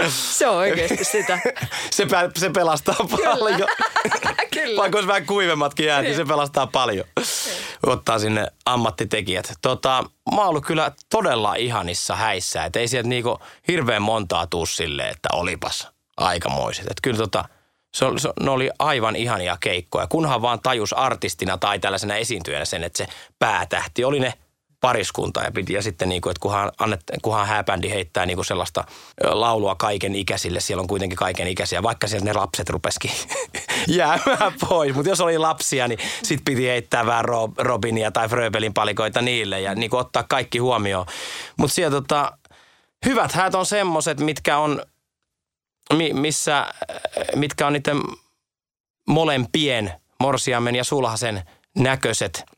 Se 0.10 0.47
on 0.47 0.55
oikeasti 0.55 1.03
sitä. 1.03 1.39
se, 1.91 2.08
se 2.38 2.49
pelastaa 2.49 2.95
Kyllä. 3.15 3.38
paljon. 3.39 3.67
Kyllä. 4.53 4.81
Vaikka 4.81 4.97
olisi 4.97 5.08
vähän 5.08 5.25
kuivemmatkin 5.25 5.86
jäät, 5.86 6.03
niin 6.03 6.15
se 6.15 6.21
niin. 6.21 6.27
pelastaa 6.27 6.67
paljon. 6.67 7.05
Niin. 7.15 7.27
Ottaa 7.86 8.19
sinne 8.19 8.47
ammattitekijät. 8.65 9.53
Tota, 9.62 10.03
mä 10.36 10.41
oon 10.41 10.49
ollut 10.49 10.65
kyllä 10.65 10.91
todella 11.10 11.55
ihanissa 11.55 12.15
häissä. 12.15 12.65
Että 12.65 12.79
ei 12.79 12.88
sieltä 12.88 13.10
niinku 13.10 13.39
hirveän 13.67 14.01
montaa 14.01 14.47
tuu 14.47 14.65
silleen, 14.65 15.10
että 15.10 15.29
olipas 15.34 15.88
aikamoiset. 16.17 16.84
Että 16.84 17.01
kyllä 17.03 17.17
tota, 17.17 17.45
se, 17.95 18.05
se, 18.17 18.29
ne 18.39 18.49
oli 18.49 18.69
aivan 18.79 19.15
ihania 19.15 19.58
keikkoja. 19.60 20.08
Kunhan 20.08 20.41
vaan 20.41 20.60
tajus 20.60 20.93
artistina 20.93 21.58
tai 21.58 21.79
tällaisena 21.79 22.15
esiintyjänä 22.15 22.65
sen, 22.65 22.84
että 22.84 22.97
se 22.97 23.08
päätähti 23.39 24.03
oli 24.03 24.19
ne– 24.19 24.34
pariskunta 24.86 25.43
ja, 25.43 25.52
piti, 25.52 25.74
ja 25.74 25.82
sitten 25.82 26.10
niin 26.10 26.21
kuin, 26.21 26.32
että 26.32 26.39
kunhan, 26.39 26.71
annet, 26.80 27.02
kunhan 27.21 27.48
hääbändi 27.48 27.89
heittää 27.89 28.26
niin 28.26 28.38
kuin 28.38 28.45
sellaista 28.45 28.84
laulua 29.24 29.76
kaiken 29.76 30.15
ikäisille, 30.15 30.60
siellä 30.60 30.82
on 30.82 30.88
kuitenkin 30.88 31.17
kaiken 31.17 31.48
ikäisiä, 31.48 31.84
vaikka 31.84 32.08
sieltä 32.08 32.26
ne 32.26 32.34
lapset 32.34 32.69
rupesikin 32.69 33.12
jäämään 33.88 34.54
pois. 34.69 34.95
Mutta 34.95 35.10
jos 35.10 35.21
oli 35.21 35.38
lapsia, 35.38 35.88
niin 35.88 36.00
sitten 36.24 36.45
piti 36.45 36.67
heittää 36.67 37.06
vähän 37.06 37.26
Robinia 37.58 38.12
tai 38.12 38.30
Fröbelin 38.30 38.74
palikoita 38.74 39.21
niille 39.21 39.62
ja 39.62 39.76
niin 39.76 39.89
kuin 39.89 40.00
ottaa 40.00 40.24
kaikki 40.24 40.58
huomioon. 40.58 41.06
Mutta 41.58 41.76
siellä 41.76 42.02
tota, 42.02 42.38
hyvät 43.06 43.32
häät 43.32 43.56
on 43.56 43.65
semmoiset, 43.65 44.19
mitkä 44.19 44.58
on, 44.58 44.82
missä, 46.13 46.67
mitkä 47.36 47.67
on 47.67 47.74
niiden 47.74 48.02
molempien 49.08 49.93
morsiamen 50.19 50.76
ja 50.76 50.84
sulhasen 50.84 51.43
näköiset– 51.76 52.43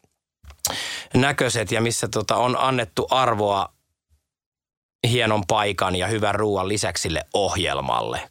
näköiset 1.13 1.71
ja 1.71 1.81
missä 1.81 2.07
tota 2.07 2.35
on 2.35 2.57
annettu 2.59 3.07
arvoa 3.09 3.73
hienon 5.07 5.43
paikan 5.47 5.95
ja 5.95 6.07
hyvän 6.07 6.35
ruoan 6.35 6.67
lisäksi 6.67 7.01
sille 7.01 7.21
ohjelmalle. 7.33 8.29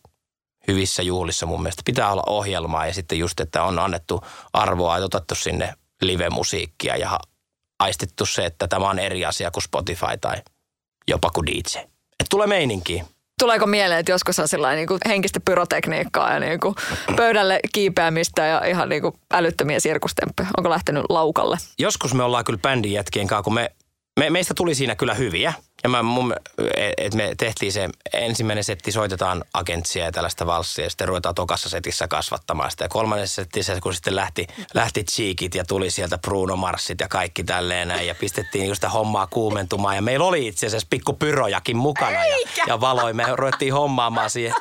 Hyvissä 0.68 1.02
juhlissa 1.02 1.46
mun 1.46 1.62
mielestä 1.62 1.82
pitää 1.84 2.12
olla 2.12 2.22
ohjelmaa 2.26 2.86
ja 2.86 2.94
sitten 2.94 3.18
just, 3.18 3.40
että 3.40 3.62
on 3.62 3.78
annettu 3.78 4.24
arvoa 4.52 4.98
ja 4.98 5.04
otettu 5.04 5.34
sinne 5.34 5.74
live-musiikkia 6.02 6.96
ja 6.96 7.20
aistettu 7.78 8.26
se, 8.26 8.44
että 8.44 8.68
tämä 8.68 8.88
on 8.90 8.98
eri 8.98 9.24
asia 9.24 9.50
kuin 9.50 9.62
Spotify 9.62 10.16
tai 10.20 10.36
jopa 11.08 11.30
kuin 11.30 11.46
DJ. 11.46 11.78
Että 11.78 12.26
tulee 12.30 12.46
meininkiä. 12.46 13.04
Tuleeko 13.40 13.66
mieleen, 13.66 14.00
että 14.00 14.12
joskus 14.12 14.38
on 14.38 14.48
sellainen 14.48 14.76
niin 14.76 14.88
kuin 14.88 15.00
henkistä 15.06 15.40
pyrotekniikkaa 15.40 16.32
ja 16.32 16.40
niin 16.40 16.60
kuin 16.60 16.74
pöydälle 17.16 17.60
kiipeämistä 17.72 18.46
ja 18.46 18.64
ihan 18.64 18.88
niin 18.88 19.02
kuin 19.02 19.14
älyttömiä 19.32 19.80
sirkustemppuja? 19.80 20.48
Onko 20.56 20.70
lähtenyt 20.70 21.04
laukalle? 21.08 21.56
Joskus 21.78 22.14
me 22.14 22.22
ollaan 22.22 22.44
kyllä 22.44 22.58
bändin 22.58 22.92
jätkien 22.92 23.26
kanssa, 23.26 23.42
kun 23.42 23.54
me, 23.54 23.70
me, 24.16 24.30
meistä 24.30 24.54
tuli 24.54 24.74
siinä 24.74 24.94
kyllä 24.94 25.14
hyviä– 25.14 25.52
ja 25.86 25.90
mä, 25.90 26.02
mun, 26.02 26.34
et 26.98 27.14
me 27.14 27.34
tehtiin 27.38 27.72
se 27.72 27.88
ensimmäinen 28.12 28.64
setti, 28.64 28.92
soitetaan 28.92 29.44
agentsia 29.54 30.04
ja 30.04 30.12
tällaista 30.12 30.46
valssia 30.46 30.84
ja 30.84 30.90
sitten 30.90 31.08
ruvetaan 31.08 31.34
tokassa 31.34 31.68
setissä 31.68 32.08
kasvattamaan 32.08 32.70
sitä. 32.70 32.84
Ja 32.84 32.88
kolmannessa 32.88 33.34
settissä, 33.34 33.80
kun 33.82 33.94
sitten 33.94 34.16
lähti, 34.16 34.46
lähti 34.74 35.04
Cheekit 35.04 35.54
ja 35.54 35.64
tuli 35.64 35.90
sieltä 35.90 36.18
Bruno 36.18 36.56
Marsit 36.56 37.00
ja 37.00 37.08
kaikki 37.08 37.44
tälleen 37.44 37.88
näin, 37.88 38.06
ja 38.06 38.14
pistettiin 38.14 38.74
sitä 38.74 38.88
hommaa 38.88 39.26
kuumentumaan. 39.26 39.96
Ja 39.96 40.02
meillä 40.02 40.26
oli 40.26 40.46
itse 40.46 40.66
asiassa 40.66 40.88
pikku 40.90 41.12
pyrojakin 41.12 41.76
mukana 41.76 42.26
ja, 42.26 42.36
ja 42.66 42.80
valoi. 42.80 43.12
Me 43.12 43.24
ruvettiin 43.32 43.72
hommaamaan 43.72 44.30
siihen 44.30 44.54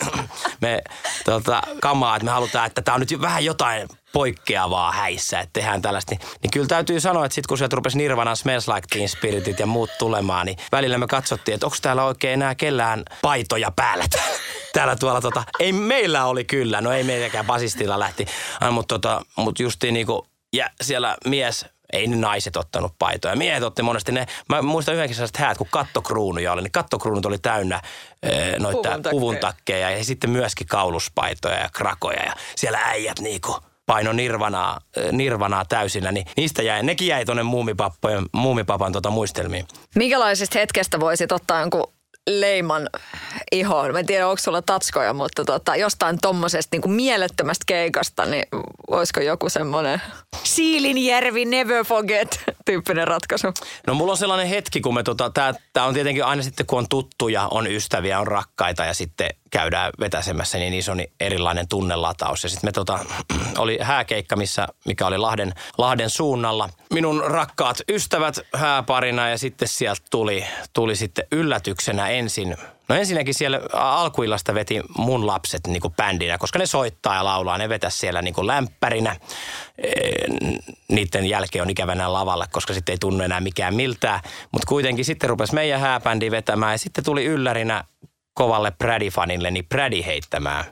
me, 0.62 0.82
tota, 1.26 1.62
kamaa, 1.82 2.16
että 2.16 2.26
me 2.26 2.32
halutaan, 2.32 2.68
että 2.68 2.82
tämä 2.82 2.95
on 2.95 2.99
nyt 2.99 3.22
vähän 3.22 3.45
jotain 3.45 3.88
poikkeavaa 4.16 4.91
häissä, 4.91 5.39
että 5.39 5.53
tehdään 5.53 5.82
tällaista. 5.82 6.16
Niin, 6.16 6.30
niin 6.41 6.51
kyllä 6.51 6.68
täytyy 6.68 6.99
sanoa, 6.99 7.26
että 7.26 7.36
sitten 7.36 7.47
kun 7.47 7.57
sieltä 7.57 7.76
rupesi 7.76 7.97
Nirvana, 7.97 8.36
Smells 8.36 8.68
Like 8.68 8.88
Teen 8.89 9.09
Spiritit 9.09 9.59
ja 9.59 9.66
muut 9.66 9.89
tulemaan, 9.99 10.45
niin 10.45 10.57
välillä 10.72 10.97
me 10.97 11.07
katsottiin, 11.07 11.53
että 11.53 11.66
onko 11.66 11.78
täällä 11.82 12.03
oikein 12.03 12.34
enää 12.34 12.55
kellään 12.55 13.03
paitoja 13.22 13.72
päällä 13.76 14.05
täällä, 14.09 14.39
täällä 14.74 14.95
tuolla. 14.95 15.22
Tota. 15.22 15.43
Ei 15.59 15.74
meillä 15.74 16.26
oli 16.26 16.45
kyllä, 16.45 16.82
no 16.82 16.91
ei 16.91 17.03
meilläkään 17.03 17.45
basistilla 17.45 17.99
lähti, 17.99 18.26
mutta 18.72 18.95
tota, 18.95 19.22
mut 19.36 19.59
justiin 19.59 19.93
niinku, 19.93 20.28
ja 20.53 20.70
siellä 20.82 21.18
mies 21.26 21.66
ei 21.93 22.07
ne 22.07 22.16
naiset 22.16 22.57
ottanut 22.57 22.93
paitoja. 22.99 23.36
Miehet 23.36 23.63
otti 23.63 23.82
monesti 23.82 24.11
ne, 24.11 24.26
mä 24.49 24.61
muistan 24.61 24.95
yhdenkin 24.95 25.16
sellaiset 25.16 25.38
häät, 25.38 25.57
kun 25.57 25.68
kattokruunuja 25.72 26.53
oli, 26.53 26.61
niin 26.61 26.72
kattokruunut 26.72 27.26
oli 27.26 27.38
täynnä 27.38 27.82
ee, 28.24 28.59
noita 28.59 28.78
Puvuntakkeja. 28.82 29.11
puvuntakkeja 29.11 29.89
ja 29.89 30.03
sitten 30.03 30.30
myöskin 30.30 30.68
kauluspaitoja 30.68 31.55
ja 31.55 31.70
krakoja 31.74 32.24
ja 32.24 32.34
siellä 32.55 32.80
äijät 32.84 33.20
niinku 33.20 33.59
paino 33.86 34.14
nirvanaa, 34.14 34.80
ee, 34.98 35.12
nirvanaa 35.12 35.66
täysillä, 35.66 36.12
niin 36.12 36.26
niistä 36.38 36.64
jäi, 36.64 36.84
nekin 36.84 37.08
jäi 37.08 37.26
tuonne 37.26 37.44
muumipappojen, 37.44 38.26
muumipapan 38.34 38.92
tota 38.92 39.10
muistelmiin. 39.10 39.66
Minkälaisesta 39.96 40.60
hetkestä 40.60 41.00
voisit 41.00 41.32
ottaa 41.32 41.60
jonkun 41.60 41.94
leiman 42.30 42.90
ihoon? 43.52 43.92
Mä 43.92 44.00
en 44.00 44.06
tiedä, 44.06 44.28
onko 44.28 44.42
sulla 44.42 44.62
tatskoja, 44.62 45.14
mutta 45.14 45.46
tota, 45.46 45.76
jostain 45.76 46.18
tommosesta 46.22 46.76
niin 46.76 46.82
kuin 46.82 46.94
mielettömästä 46.94 47.64
keikasta, 47.68 48.26
niin 48.26 48.46
olisiko 48.88 49.20
joku 49.20 49.50
semmoinen 49.50 50.02
Siilinjärvi 50.44 51.46
never 51.46 51.86
forget 51.86 52.44
tyyppinen 52.66 53.08
ratkaisu? 53.08 53.48
No 53.88 53.94
mulla 53.94 54.12
on 54.12 54.18
sellainen 54.18 54.48
hetki, 54.48 54.82
kun 54.82 54.94
me 54.94 55.04
tota, 55.04 55.30
tää, 55.30 55.54
tää 55.74 55.86
on 55.86 55.94
tietenkin 55.94 56.26
aina 56.26 56.44
sitten, 56.44 56.66
kun 56.66 56.80
on 56.80 56.90
tuttuja, 56.90 57.48
on 57.52 57.68
ystäviä, 57.68 58.20
on 58.20 58.28
rakkaita 58.28 58.86
ja 58.86 58.94
sitten 58.94 59.30
käydään 59.56 59.91
vetäsemässä, 59.99 60.58
niin 60.58 60.72
niissä 60.72 60.91
on 60.91 61.01
erilainen 61.20 61.68
tunnelataus. 61.68 62.43
Ja 62.43 62.49
sitten 62.49 62.68
me 62.68 62.72
tota, 62.72 62.99
oli 63.58 63.78
hääkeikka, 63.82 64.36
missä, 64.36 64.68
mikä 64.86 65.08
oli 65.08 65.18
Lahden, 65.18 65.53
Lahden 65.78 66.10
suunnalla. 66.10 66.70
Minun 66.93 67.24
rakkaat 67.24 67.78
ystävät 67.89 68.39
hääparina 68.53 69.30
ja 69.30 69.38
sitten 69.38 69.68
sieltä 69.68 70.01
tuli, 70.12 70.45
tuli 70.74 70.95
sitten 70.95 71.28
yllätyksenä 71.32 72.10
ensin 72.10 72.58
No 72.89 72.95
ensinnäkin 72.95 73.34
siellä 73.34 73.60
alkuillasta 73.74 74.53
veti 74.53 74.82
mun 74.97 75.28
lapset 75.28 75.68
niin 75.68 75.82
bändinä, 75.97 76.38
koska 76.38 76.60
ne 76.60 76.66
soittaa 76.66 77.16
ja 77.16 77.26
laulaa. 77.26 77.58
Ne 77.58 77.70
vetäisi 77.70 77.97
siellä 77.97 78.22
niin 78.22 78.47
lämpärinä. 78.47 79.16
Niiden 80.89 81.26
jälkeen 81.26 81.62
on 81.62 81.70
ikävänä 81.70 82.14
lavalle, 82.14 82.45
koska 82.51 82.74
sitten 82.74 82.93
ei 82.93 82.97
tunnu 82.97 83.24
enää 83.24 83.39
mikään 83.39 83.76
miltään. 83.76 84.20
Mutta 84.51 84.68
kuitenkin 84.68 85.06
sitten 85.06 85.30
rupesi 85.30 85.53
meidän 85.53 85.80
hääbändi 85.80 86.32
vetämään 86.32 86.72
ja 86.72 86.78
sitten 86.78 87.03
tuli 87.03 87.26
yllärinä 87.26 87.84
kovalle 88.36 88.72
Prädi-fanille, 88.84 89.52
niin 89.52 89.66
Prädi 89.70 90.06
heittämään. 90.06 90.66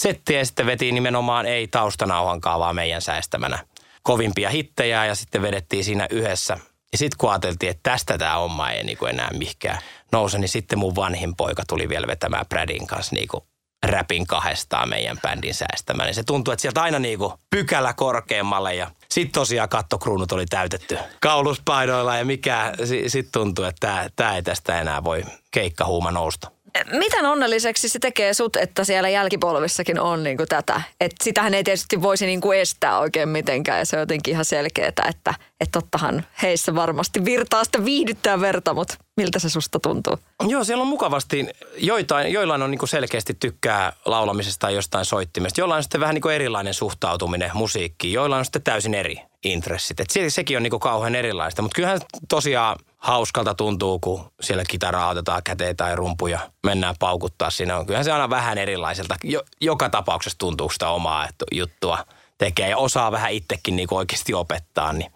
Settiä 0.00 0.44
sitten 0.44 0.66
veti 0.66 0.92
nimenomaan 0.92 1.46
ei 1.46 1.68
taustanauhankaan, 1.68 2.60
vaan 2.60 2.74
meidän 2.74 3.02
säästämänä. 3.02 3.58
Kovimpia 4.02 4.50
hittejä 4.50 5.04
ja 5.04 5.14
sitten 5.14 5.42
vedettiin 5.42 5.84
siinä 5.84 6.06
yhdessä. 6.10 6.58
Ja 6.92 6.98
sitten 6.98 7.18
kun 7.18 7.30
ajateltiin, 7.30 7.70
että 7.70 7.90
tästä 7.90 8.18
tämä 8.18 8.36
homma 8.36 8.70
ei 8.70 8.84
niinku 8.84 9.06
enää 9.06 9.30
mihinkään 9.32 9.78
nouse, 10.12 10.38
niin 10.38 10.48
sitten 10.48 10.78
mun 10.78 10.96
vanhin 10.96 11.36
poika 11.36 11.62
tuli 11.68 11.88
vielä 11.88 12.06
vetämään 12.06 12.46
Bradin 12.48 12.86
kanssa 12.86 13.14
niinku 13.14 13.46
räpin 13.86 14.26
kahdestaan 14.26 14.88
meidän 14.88 15.18
bändin 15.22 15.54
säästämään. 15.54 16.06
Niin 16.06 16.14
se 16.14 16.22
tuntui, 16.22 16.52
että 16.52 16.62
sieltä 16.62 16.82
aina 16.82 16.98
niinku 16.98 17.34
pykälä 17.50 17.92
korkeammalle 17.92 18.74
ja 18.74 18.90
sitten 19.10 19.32
tosiaan 19.32 19.68
kattokruunut 19.68 20.32
oli 20.32 20.46
täytetty 20.46 20.98
kauluspaidoilla 21.20 22.16
ja 22.16 22.24
mikä, 22.24 22.72
sitten 23.06 23.32
tuntui, 23.32 23.68
että 23.68 24.10
tämä 24.16 24.36
ei 24.36 24.42
tästä 24.42 24.80
enää 24.80 25.04
voi 25.04 25.24
keikkahuuma 25.50 26.10
nousta. 26.10 26.57
Miten 26.92 27.26
onnelliseksi 27.26 27.88
se 27.88 27.98
tekee 27.98 28.34
sut, 28.34 28.56
että 28.56 28.84
siellä 28.84 29.08
jälkipolvissakin 29.08 30.00
on 30.00 30.22
niin 30.22 30.36
kuin 30.36 30.48
tätä? 30.48 30.82
Et 31.00 31.12
sitähän 31.22 31.54
ei 31.54 31.64
tietysti 31.64 32.02
voisi 32.02 32.26
niin 32.26 32.40
kuin 32.40 32.58
estää 32.58 32.98
oikein 32.98 33.28
mitenkään 33.28 33.78
ja 33.78 33.84
se 33.84 33.96
on 33.96 34.00
jotenkin 34.00 34.32
ihan 34.32 34.44
selkeää, 34.44 34.88
että, 34.88 35.02
että 35.08 35.34
tottahan 35.72 36.26
heissä 36.42 36.74
varmasti 36.74 37.24
virtaa 37.24 37.64
sitä 37.64 37.84
viihdyttää 37.84 38.40
verta, 38.40 38.74
mutta 38.74 38.94
miltä 39.16 39.38
se 39.38 39.50
susta 39.50 39.80
tuntuu? 39.80 40.18
Joo, 40.48 40.64
siellä 40.64 40.82
on 40.82 40.88
mukavasti, 40.88 41.46
joitain, 41.76 42.32
joillain 42.32 42.62
on 42.62 42.70
niin 42.70 42.78
kuin 42.78 42.88
selkeästi 42.88 43.36
tykkää 43.40 43.92
laulamisesta 44.04 44.60
tai 44.60 44.74
jostain 44.74 45.04
soittimesta, 45.04 45.60
jollain 45.60 45.76
on 45.76 45.82
sitten 45.82 46.00
vähän 46.00 46.14
niin 46.14 46.22
kuin 46.22 46.34
erilainen 46.34 46.74
suhtautuminen 46.74 47.50
musiikkiin, 47.54 48.12
joillain 48.12 48.38
on 48.38 48.44
sitten 48.44 48.62
täysin 48.62 48.94
eri 48.94 49.20
intressit. 49.44 50.00
Et 50.00 50.10
se, 50.10 50.30
sekin 50.30 50.56
on 50.56 50.62
niin 50.62 50.70
kuin 50.70 50.80
kauhean 50.80 51.14
erilaista, 51.14 51.62
mutta 51.62 51.76
kyllähän 51.76 52.00
tosiaan 52.28 52.76
hauskalta 52.98 53.54
tuntuu, 53.54 53.98
kun 53.98 54.32
siellä 54.40 54.64
kitaraa 54.68 55.08
otetaan 55.08 55.42
käteen 55.44 55.76
tai 55.76 55.96
rumpuja, 55.96 56.38
mennään 56.66 56.94
paukuttaa 56.98 57.50
siinä. 57.50 57.76
On. 57.76 57.86
Kyllähän 57.86 58.04
se 58.04 58.12
aina 58.12 58.30
vähän 58.30 58.58
erilaiselta. 58.58 59.16
Jo, 59.24 59.42
joka 59.60 59.90
tapauksessa 59.90 60.38
tuntuu 60.38 60.70
sitä 60.70 60.88
omaa 60.88 61.28
juttua 61.52 62.04
tekee 62.38 62.68
ja 62.68 62.76
osaa 62.76 63.12
vähän 63.12 63.32
itsekin 63.32 63.76
niin 63.76 63.88
oikeasti 63.90 64.34
opettaa. 64.34 64.92
Niin 64.92 65.12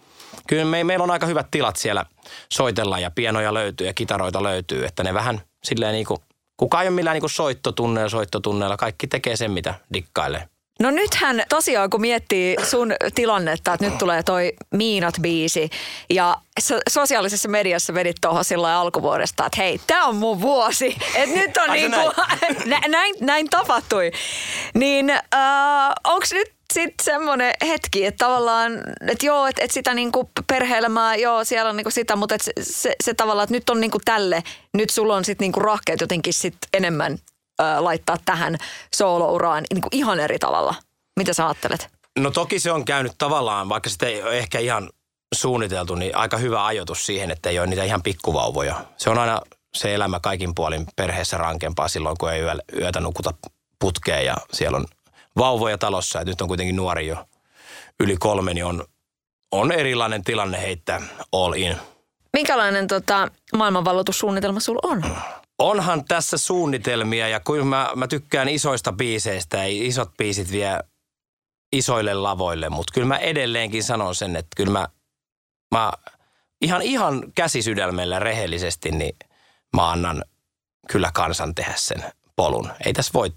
kyllä 0.49 0.65
me, 0.65 0.85
meillä 0.85 1.03
on 1.03 1.11
aika 1.11 1.27
hyvät 1.27 1.51
tilat 1.51 1.77
siellä 1.77 2.07
soitella 2.53 2.99
ja 2.99 3.11
pienoja 3.11 3.55
löytyy 3.55 3.87
ja 3.87 3.95
kitaroita 3.95 4.43
löytyy, 4.43 4.85
että 4.85 5.03
ne 5.03 5.15
vähän 5.15 5.43
silleen 5.65 5.93
niin 5.93 6.07
kuin, 6.07 6.21
kukaan 6.57 6.83
ei 6.83 6.89
ole 6.89 6.95
millään 6.95 7.19
niin 7.21 7.31
soittotunneilla, 7.31 8.11
soittotunneilla. 8.11 8.77
Kaikki 8.77 9.07
tekee 9.07 9.37
sen, 9.37 9.51
mitä 9.51 9.75
dikkailee. 9.93 10.49
No 10.81 10.91
nythän 10.91 11.43
tosiaan, 11.49 11.91
kun 11.91 12.01
miettii 12.01 12.57
sun 12.63 12.95
tilannetta, 13.15 13.75
että 13.75 13.87
nyt 13.87 13.99
tulee 13.99 14.23
toi 14.23 14.53
Miinat-biisi 14.75 15.71
ja 16.11 16.37
so- 16.61 16.81
sosiaalisessa 16.89 17.49
mediassa 17.49 17.95
vedit 17.95 18.17
tuohon 18.21 18.45
silloin 18.45 18.75
alkuvuodesta, 18.75 19.47
että 19.47 19.63
hei, 19.63 19.81
tämä 19.87 20.07
on 20.07 20.17
mun 20.17 20.41
vuosi. 20.41 20.97
Että 21.15 21.37
nyt 21.37 21.57
on 21.57 21.71
niinku, 21.71 22.13
näin? 22.65 22.91
näin, 22.93 23.15
näin 23.21 23.51
tapahtui. 23.51 24.13
Niin 24.75 25.11
äh, 25.11 25.21
onko 26.05 26.27
nyt 26.33 26.53
sitten 26.73 27.05
semmoinen 27.05 27.55
hetki, 27.67 28.07
että 28.07 28.25
tavallaan, 28.25 28.73
että 29.09 29.27
joo, 29.27 29.47
että, 29.47 29.63
että 29.63 29.75
sitä 29.75 29.95
niinku 29.95 30.31
perhe-elämää, 30.47 31.17
joo, 31.17 31.45
siellä 31.45 31.71
on 31.71 31.77
niinku 31.77 31.91
sitä, 31.91 32.17
mutta 32.17 32.35
että 32.35 32.45
se, 32.45 32.53
se, 32.73 32.95
se 33.05 33.15
tavallaan, 33.15 33.45
että 33.45 33.55
nyt 33.55 33.71
on 33.71 33.81
niinku 33.81 33.99
tälle, 34.05 34.43
nyt 34.75 34.91
sulla 34.91 35.17
on 35.17 35.25
sitten 35.25 35.45
niinku 35.45 35.61
rahkeet 35.61 36.01
jotenkin 36.01 36.33
sit 36.33 36.57
enemmän 36.73 37.19
laittaa 37.79 38.17
tähän 38.25 38.57
soolouraan 38.95 39.65
niin 39.75 39.83
kuin 39.83 39.97
ihan 39.97 40.21
eri 40.21 40.39
tavalla. 40.39 40.75
Mitä 41.17 41.33
sä 41.33 41.47
ajattelet? 41.47 41.89
No 42.19 42.31
toki 42.31 42.59
se 42.59 42.73
on 42.73 42.85
käynyt 42.85 43.13
tavallaan, 43.19 43.69
vaikka 43.69 43.91
sitä 43.91 44.07
ei 44.07 44.23
ole 44.23 44.39
ehkä 44.39 44.59
ihan 44.59 44.91
suunniteltu, 45.35 45.95
niin 45.95 46.17
aika 46.17 46.37
hyvä 46.37 46.67
ajoitus 46.67 47.07
siihen, 47.07 47.31
että 47.31 47.51
ei 47.51 47.59
ole 47.59 47.67
niitä 47.67 47.85
ihan 47.85 48.03
pikkuvauvoja. 48.03 48.85
Se 48.97 49.11
on 49.11 49.19
aina 49.19 49.41
se 49.75 49.95
elämä 49.95 50.21
kaikin 50.21 50.55
puolin 50.55 50.87
perheessä 50.97 51.37
rankempaa 51.37 51.89
silloin, 51.89 52.17
kun 52.19 52.33
ei 52.33 52.43
yötä 52.81 53.01
nukuta 53.01 53.35
putkeen 53.79 54.27
ja 54.27 54.37
siellä 54.53 54.77
on 54.77 54.87
vauvoja 55.37 55.79
talossa. 55.79 56.21
Et 56.21 56.27
nyt 56.27 56.41
on 56.41 56.49
kuitenkin 56.49 56.77
nuori 56.77 57.07
jo 57.07 57.17
yli 58.01 58.17
kolme, 58.17 58.55
niin 58.55 58.65
on, 58.65 58.85
on 59.53 59.73
erilainen 59.73 60.25
tilanne 60.25 60.63
heittää 60.63 61.03
all 61.33 61.53
in. 61.53 61.77
Minkälainen 62.33 62.87
tota, 62.87 63.29
maailmanvalloitussuunnitelma 63.57 64.61
sulla 64.61 64.81
on? 64.83 65.03
Onhan 65.63 66.05
tässä 66.05 66.39
suunnitelmia 66.39 67.29
ja 67.29 67.41
kun 67.41 67.67
mä, 67.67 67.91
mä 67.97 68.07
tykkään 68.07 68.49
isoista 68.49 68.93
biiseistä, 68.93 69.65
ei 69.65 69.87
isot 69.87 70.17
biisit 70.17 70.53
vie 70.53 70.79
isoille 71.73 72.15
lavoille, 72.15 72.69
mutta 72.69 72.93
kyllä 72.95 73.07
mä 73.07 73.19
edelleenkin 73.19 73.85
sanon 73.85 74.15
sen, 74.15 74.37
että 74.37 74.57
kyllä 74.57 74.73
mä, 74.73 74.89
mä 75.75 75.93
ihan, 76.61 76.83
ihan 76.83 77.33
käsisydämellä 77.35 78.19
rehellisesti, 78.19 78.91
niin 78.91 79.17
mä 79.77 79.91
annan 79.91 80.25
kyllä 80.89 81.11
kansan 81.15 81.55
tehdä 81.55 81.75
sen 81.77 82.05
polun. 82.37 82.73
Ei 82.87 82.93
tässä 82.93 83.13
voi, 83.15 83.33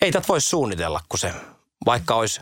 ei 0.00 0.12
tätä 0.12 0.28
voi 0.28 0.40
suunnitella, 0.40 1.00
kun 1.08 1.18
se, 1.18 1.34
vaikka 1.86 2.14
olisi 2.14 2.40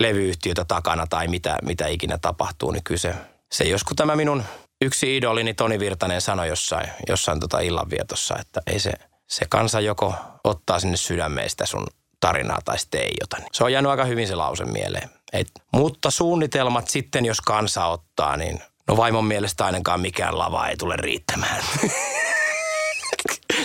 levyyhtiötä 0.00 0.64
takana 0.64 1.06
tai 1.06 1.28
mitä, 1.28 1.58
mitä 1.62 1.86
ikinä 1.86 2.18
tapahtuu, 2.18 2.70
niin 2.70 2.84
kyllä 2.84 2.98
se, 2.98 3.14
se 3.52 3.64
joskus 3.64 3.96
tämä 3.96 4.16
minun 4.16 4.44
yksi 4.82 5.16
idolini 5.16 5.54
Toni 5.54 5.78
Virtanen 5.78 6.20
sanoi 6.20 6.48
jossain, 6.48 6.88
jossain 7.08 7.40
tota 7.40 7.60
illanvietossa, 7.60 8.36
että 8.40 8.62
ei 8.66 8.78
se, 8.78 8.92
se 9.26 9.44
kansa 9.48 9.80
joko 9.80 10.14
ottaa 10.44 10.80
sinne 10.80 10.96
sydämeistä 10.96 11.66
sun 11.66 11.86
tarinaa 12.20 12.58
tai 12.64 12.78
sitten 12.78 13.00
ei 13.00 13.14
ota. 13.22 13.36
Se 13.52 13.64
on 13.64 13.72
jäänyt 13.72 13.90
aika 13.90 14.04
hyvin 14.04 14.28
se 14.28 14.34
lause 14.34 14.64
mieleen. 14.64 15.10
Et, 15.32 15.48
mutta 15.72 16.10
suunnitelmat 16.10 16.88
sitten, 16.88 17.24
jos 17.24 17.40
kansa 17.40 17.86
ottaa, 17.86 18.36
niin 18.36 18.62
no 18.88 18.96
vaimon 18.96 19.24
mielestä 19.24 19.64
ainakaan 19.64 20.00
mikään 20.00 20.38
lava 20.38 20.68
ei 20.68 20.76
tule 20.76 20.96
riittämään. 20.96 21.64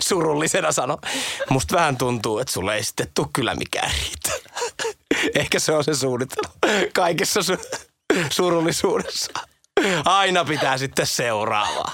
Surullisena 0.08 0.72
sano. 0.72 0.98
Musta 1.50 1.76
vähän 1.76 1.98
tuntuu, 1.98 2.40
että 2.40 2.54
sulle 2.54 2.76
ei 2.76 2.84
sitten 2.84 3.08
tule 3.14 3.28
kyllä 3.34 3.56
mikään 3.56 3.92
riittää. 3.92 4.34
Ehkä 5.42 5.60
se 5.60 5.72
on 5.72 5.84
se 5.84 5.94
suunnitelma 5.94 6.50
kaikessa 6.94 7.40
su- 7.40 7.80
surullisuudessa. 8.30 9.32
Aina 10.06 10.46
pitää 10.46 10.78
sitten 10.78 11.08
seuraavaa. 11.08 11.92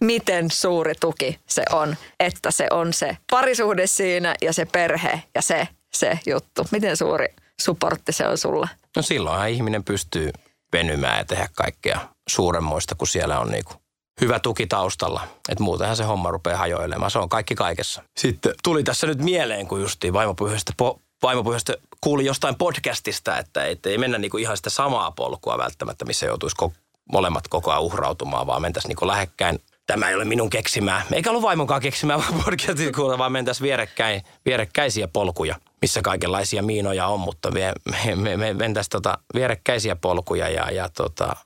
Miten 0.00 0.50
suuri 0.50 0.94
tuki 1.00 1.38
se 1.46 1.62
on, 1.72 1.96
että 2.20 2.50
se 2.50 2.66
on 2.70 2.92
se 2.92 3.16
parisuhde 3.30 3.86
siinä 3.86 4.34
ja 4.42 4.52
se 4.52 4.64
perhe 4.64 5.22
ja 5.34 5.42
se, 5.42 5.68
se 5.94 6.18
juttu. 6.26 6.66
Miten 6.70 6.96
suuri 6.96 7.26
supportti 7.60 8.12
se 8.12 8.28
on 8.28 8.38
sulla? 8.38 8.68
No 8.96 9.02
silloinhan 9.02 9.50
ihminen 9.50 9.84
pystyy 9.84 10.30
venymään 10.72 11.18
ja 11.18 11.24
tehdä 11.24 11.48
kaikkea 11.54 12.00
suuremmoista, 12.28 12.94
kun 12.94 13.08
siellä 13.08 13.40
on 13.40 13.50
niinku 13.50 13.72
hyvä 14.20 14.40
tuki 14.40 14.66
taustalla. 14.66 15.20
Että 15.48 15.64
muutenhan 15.64 15.96
se 15.96 16.04
homma 16.04 16.30
rupeaa 16.30 16.58
hajoilemaan. 16.58 17.10
Se 17.10 17.18
on 17.18 17.28
kaikki 17.28 17.54
kaikessa. 17.54 18.02
Sitten 18.16 18.54
tuli 18.62 18.84
tässä 18.84 19.06
nyt 19.06 19.18
mieleen, 19.18 19.66
kun 19.68 19.80
justiin 19.80 20.12
vaimopyhästä 20.12 20.72
po- 20.82 21.00
vaimopuheesta 21.22 21.72
kuulin 22.00 22.26
jostain 22.26 22.54
podcastista, 22.54 23.38
että, 23.38 23.64
ei 23.64 23.98
mennä 23.98 24.18
niinku 24.18 24.36
ihan 24.36 24.56
sitä 24.56 24.70
samaa 24.70 25.10
polkua 25.10 25.58
välttämättä, 25.58 26.04
missä 26.04 26.26
joutuisi 26.26 26.56
ko- 26.62 26.81
molemmat 27.12 27.48
koko 27.48 27.70
ajan 27.70 27.82
uhrautumaan, 27.82 28.46
vaan 28.46 28.62
mentäisiin 28.62 28.88
niinku 28.88 29.06
lähekkäin. 29.06 29.58
Tämä 29.86 30.08
ei 30.08 30.14
ole 30.14 30.24
minun 30.24 30.50
keksimää, 30.50 31.06
eikä 31.12 31.30
ollut 31.30 31.42
vaimonkaan 31.42 31.80
keksimää, 31.80 32.18
vaan 32.22 32.34
podcastit 32.44 32.96
kuulla, 32.96 33.18
vaan 33.18 33.32
mentäisiin 33.32 33.64
vierekkäin, 33.64 34.22
vierekkäisiä 34.46 35.08
polkuja, 35.08 35.56
missä 35.80 36.02
kaikenlaisia 36.02 36.62
miinoja 36.62 37.06
on, 37.06 37.20
mutta 37.20 37.50
me, 37.50 37.72
me, 37.90 38.16
me, 38.16 38.36
me 38.36 38.54
mentäisiin 38.54 38.90
tota 38.90 39.18
vierekkäisiä 39.34 39.96
polkuja 39.96 40.48
ja, 40.48 40.70
ja 40.70 40.88
tota, 40.88 41.36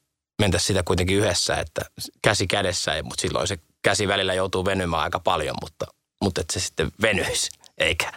mentäisiin 0.43 0.67
sitä 0.67 0.83
kuitenkin 0.83 1.17
yhdessä, 1.17 1.57
että 1.57 1.81
käsi 2.23 2.47
kädessä, 2.47 3.03
mutta 3.03 3.21
silloin 3.21 3.49
se 3.49 3.59
käsi 3.83 4.09
välillä 4.09 4.35
joutuu 4.35 4.65
venymään 4.65 5.03
aika 5.03 5.21
paljon, 5.21 5.57
mutta, 5.61 5.87
mutta 6.23 6.41
että 6.41 6.53
se 6.53 6.61
sitten 6.61 6.93
venyisi, 7.03 7.51
eikä, 7.79 8.13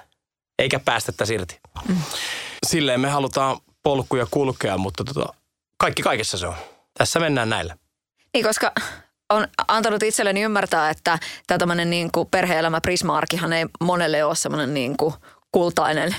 eikä 0.59 0.79
päästettäisi 0.79 1.33
irti. 1.33 1.59
Mm. 1.87 1.95
Silleen 2.67 3.01
me 3.01 3.09
halutaan 3.09 3.57
polkuja 3.83 4.27
kulkea, 4.31 4.77
mutta 4.77 5.03
tota, 5.03 5.33
kaikki 5.77 6.01
kaikessa 6.01 6.37
se 6.37 6.47
on. 6.47 6.55
Tässä 6.99 7.19
mennään 7.19 7.49
näillä. 7.49 7.75
Niin, 8.33 8.45
koska 8.45 8.71
on 9.29 9.47
antanut 9.67 10.03
itselleni 10.03 10.41
ymmärtää, 10.41 10.89
että 10.89 11.19
tämä 11.47 11.57
tämmöinen 11.57 11.89
niin 11.89 12.09
kuin 12.11 12.27
perhe-elämä 12.31 12.81
Prisma-arkihan 12.81 13.53
ei 13.53 13.65
monelle 13.83 14.23
ole 14.23 14.35
semmoinen 14.35 14.73
niin 14.73 14.97
kuin 14.97 15.13
kultainen 15.51 16.15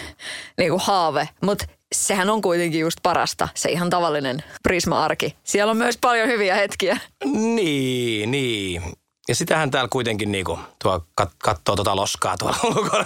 niin 0.59 0.71
kuin 0.71 0.81
haave, 0.85 1.29
mutta 1.43 1.67
sehän 1.95 2.31
on 2.31 2.43
kuitenkin 2.43 2.81
just 2.81 2.99
parasta, 3.03 3.49
se 3.55 3.71
ihan 3.71 3.91
tavallinen 3.91 4.45
Prisma-arki. 4.63 5.37
Siellä 5.45 5.71
on 5.71 5.77
myös 5.77 5.99
paljon 6.01 6.29
hyviä 6.29 6.55
hetkiä. 6.55 6.99
Niin, 7.25 8.31
niin. 8.31 8.83
Ja 9.31 9.35
sitähän 9.35 9.71
täällä 9.71 9.89
kuitenkin 9.89 10.33
niinku, 10.33 10.59
tuo 10.83 11.07
kat- 11.21 11.35
katsoo 11.39 11.77
tota 11.77 11.97
loskaa 11.97 12.37
tuolla 12.39 12.57
ulkona. 12.77 13.05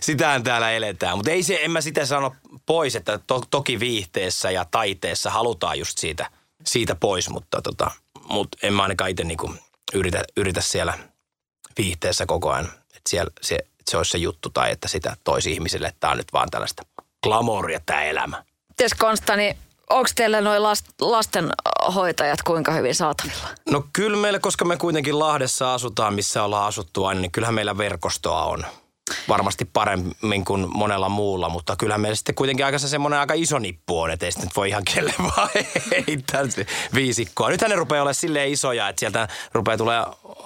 sitähän 0.00 0.42
täällä 0.42 0.70
eletään. 0.70 1.16
Mutta 1.16 1.30
ei 1.30 1.42
se, 1.42 1.58
en 1.62 1.70
mä 1.70 1.80
sitä 1.80 2.06
sano 2.06 2.34
pois, 2.66 2.96
että 2.96 3.18
to, 3.26 3.42
toki 3.50 3.80
viihteessä 3.80 4.50
ja 4.50 4.64
taiteessa 4.70 5.30
halutaan 5.30 5.78
just 5.78 5.98
siitä, 5.98 6.30
siitä 6.66 6.94
pois, 6.94 7.30
mutta 7.30 7.62
tota, 7.62 7.90
mut 8.28 8.48
en 8.62 8.74
mä 8.74 8.82
ainakaan 8.82 9.10
itse 9.10 9.24
niinku 9.24 9.54
yritä, 9.94 10.24
yritä 10.36 10.60
siellä 10.60 10.98
viihteessä 11.78 12.26
koko 12.26 12.50
ajan. 12.50 12.66
Että 12.66 13.10
siellä 13.10 13.30
se, 13.40 13.58
se 13.90 13.96
olisi 13.96 14.10
se 14.10 14.18
juttu 14.18 14.50
tai 14.50 14.70
että 14.70 14.88
sitä 14.88 15.16
toisi 15.24 15.52
ihmisille, 15.52 15.88
että 15.88 16.00
tämä 16.00 16.10
on 16.10 16.16
nyt 16.16 16.32
vaan 16.32 16.50
tällaista 16.50 16.82
glamouria 17.22 17.80
tämä 17.86 18.02
elämä. 18.02 18.44
Ties 18.76 18.94
Konstani, 18.94 19.56
onko 19.92 20.10
teillä 20.14 20.40
noin 20.40 20.62
last, 20.62 20.86
lastenhoitajat 21.00 22.42
kuinka 22.42 22.72
hyvin 22.72 22.94
saatavilla? 22.94 23.48
No 23.70 23.84
kyllä 23.92 24.16
meillä, 24.16 24.38
koska 24.38 24.64
me 24.64 24.76
kuitenkin 24.76 25.18
Lahdessa 25.18 25.74
asutaan, 25.74 26.14
missä 26.14 26.42
ollaan 26.42 26.66
asuttu 26.66 27.04
aina, 27.04 27.20
niin 27.20 27.32
kyllähän 27.32 27.54
meillä 27.54 27.78
verkostoa 27.78 28.44
on. 28.44 28.66
Varmasti 29.28 29.64
paremmin 29.64 30.44
kuin 30.44 30.68
monella 30.74 31.08
muulla, 31.08 31.48
mutta 31.48 31.76
kyllähän 31.76 32.00
meillä 32.00 32.16
sitten 32.16 32.34
kuitenkin 32.34 32.66
aika 32.66 32.78
se 32.78 32.88
semmoinen 32.88 33.20
aika 33.20 33.34
iso 33.34 33.58
nippu 33.58 34.00
on, 34.00 34.10
että 34.10 34.26
ei 34.26 34.32
sitten 34.32 34.50
voi 34.56 34.68
ihan 34.68 34.82
kelle 34.94 35.14
vaan 35.36 35.48
heittää 36.08 36.42
viisikkoa. 36.94 37.48
Nythän 37.48 37.70
ne 37.70 37.76
rupeaa 37.76 38.02
olemaan 38.02 38.14
silleen 38.14 38.52
isoja, 38.52 38.88
että 38.88 39.00
sieltä 39.00 39.28
rupeaa 39.52 39.76
tulee 39.76 40.02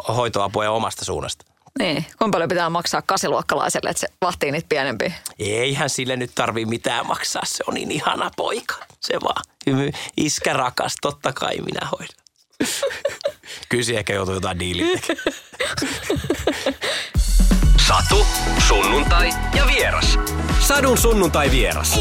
hoitoapua 0.09 0.71
omasta 0.71 1.05
suunnasta. 1.05 1.56
Niin, 1.79 2.07
kuinka 2.19 2.37
paljon 2.37 2.49
pitää 2.49 2.71
maksaa 2.71 3.03
kasiluokkalaiselle, 3.03 3.91
että 3.91 4.01
se 4.01 4.09
vahtii 4.23 4.53
niitä 4.53 4.67
pienempiä? 4.69 5.13
Eihän 5.39 5.91
sille 5.91 6.17
nyt 6.17 6.31
tarvii 6.35 6.65
mitään 6.65 7.07
maksaa, 7.07 7.43
se 7.45 7.65
on 7.67 7.75
niin 7.75 7.91
ihana 7.91 8.31
poika. 8.37 8.75
Se 9.01 9.15
vaan, 9.25 9.45
iskä 10.17 10.53
rakas, 10.53 10.95
totta 11.01 11.33
kai 11.33 11.57
minä 11.57 11.89
hoidan. 11.93 12.17
Kysi 13.69 13.97
ehkä 13.97 14.13
joutuu 14.13 14.35
jotain 14.35 14.59
diiliä 14.59 15.01
Satu, 17.89 18.27
sunnuntai 18.69 19.31
ja 19.55 19.67
vieras. 19.67 20.19
Sadun 20.61 20.99
sunnuntai 20.99 21.51
vieras. 21.51 22.01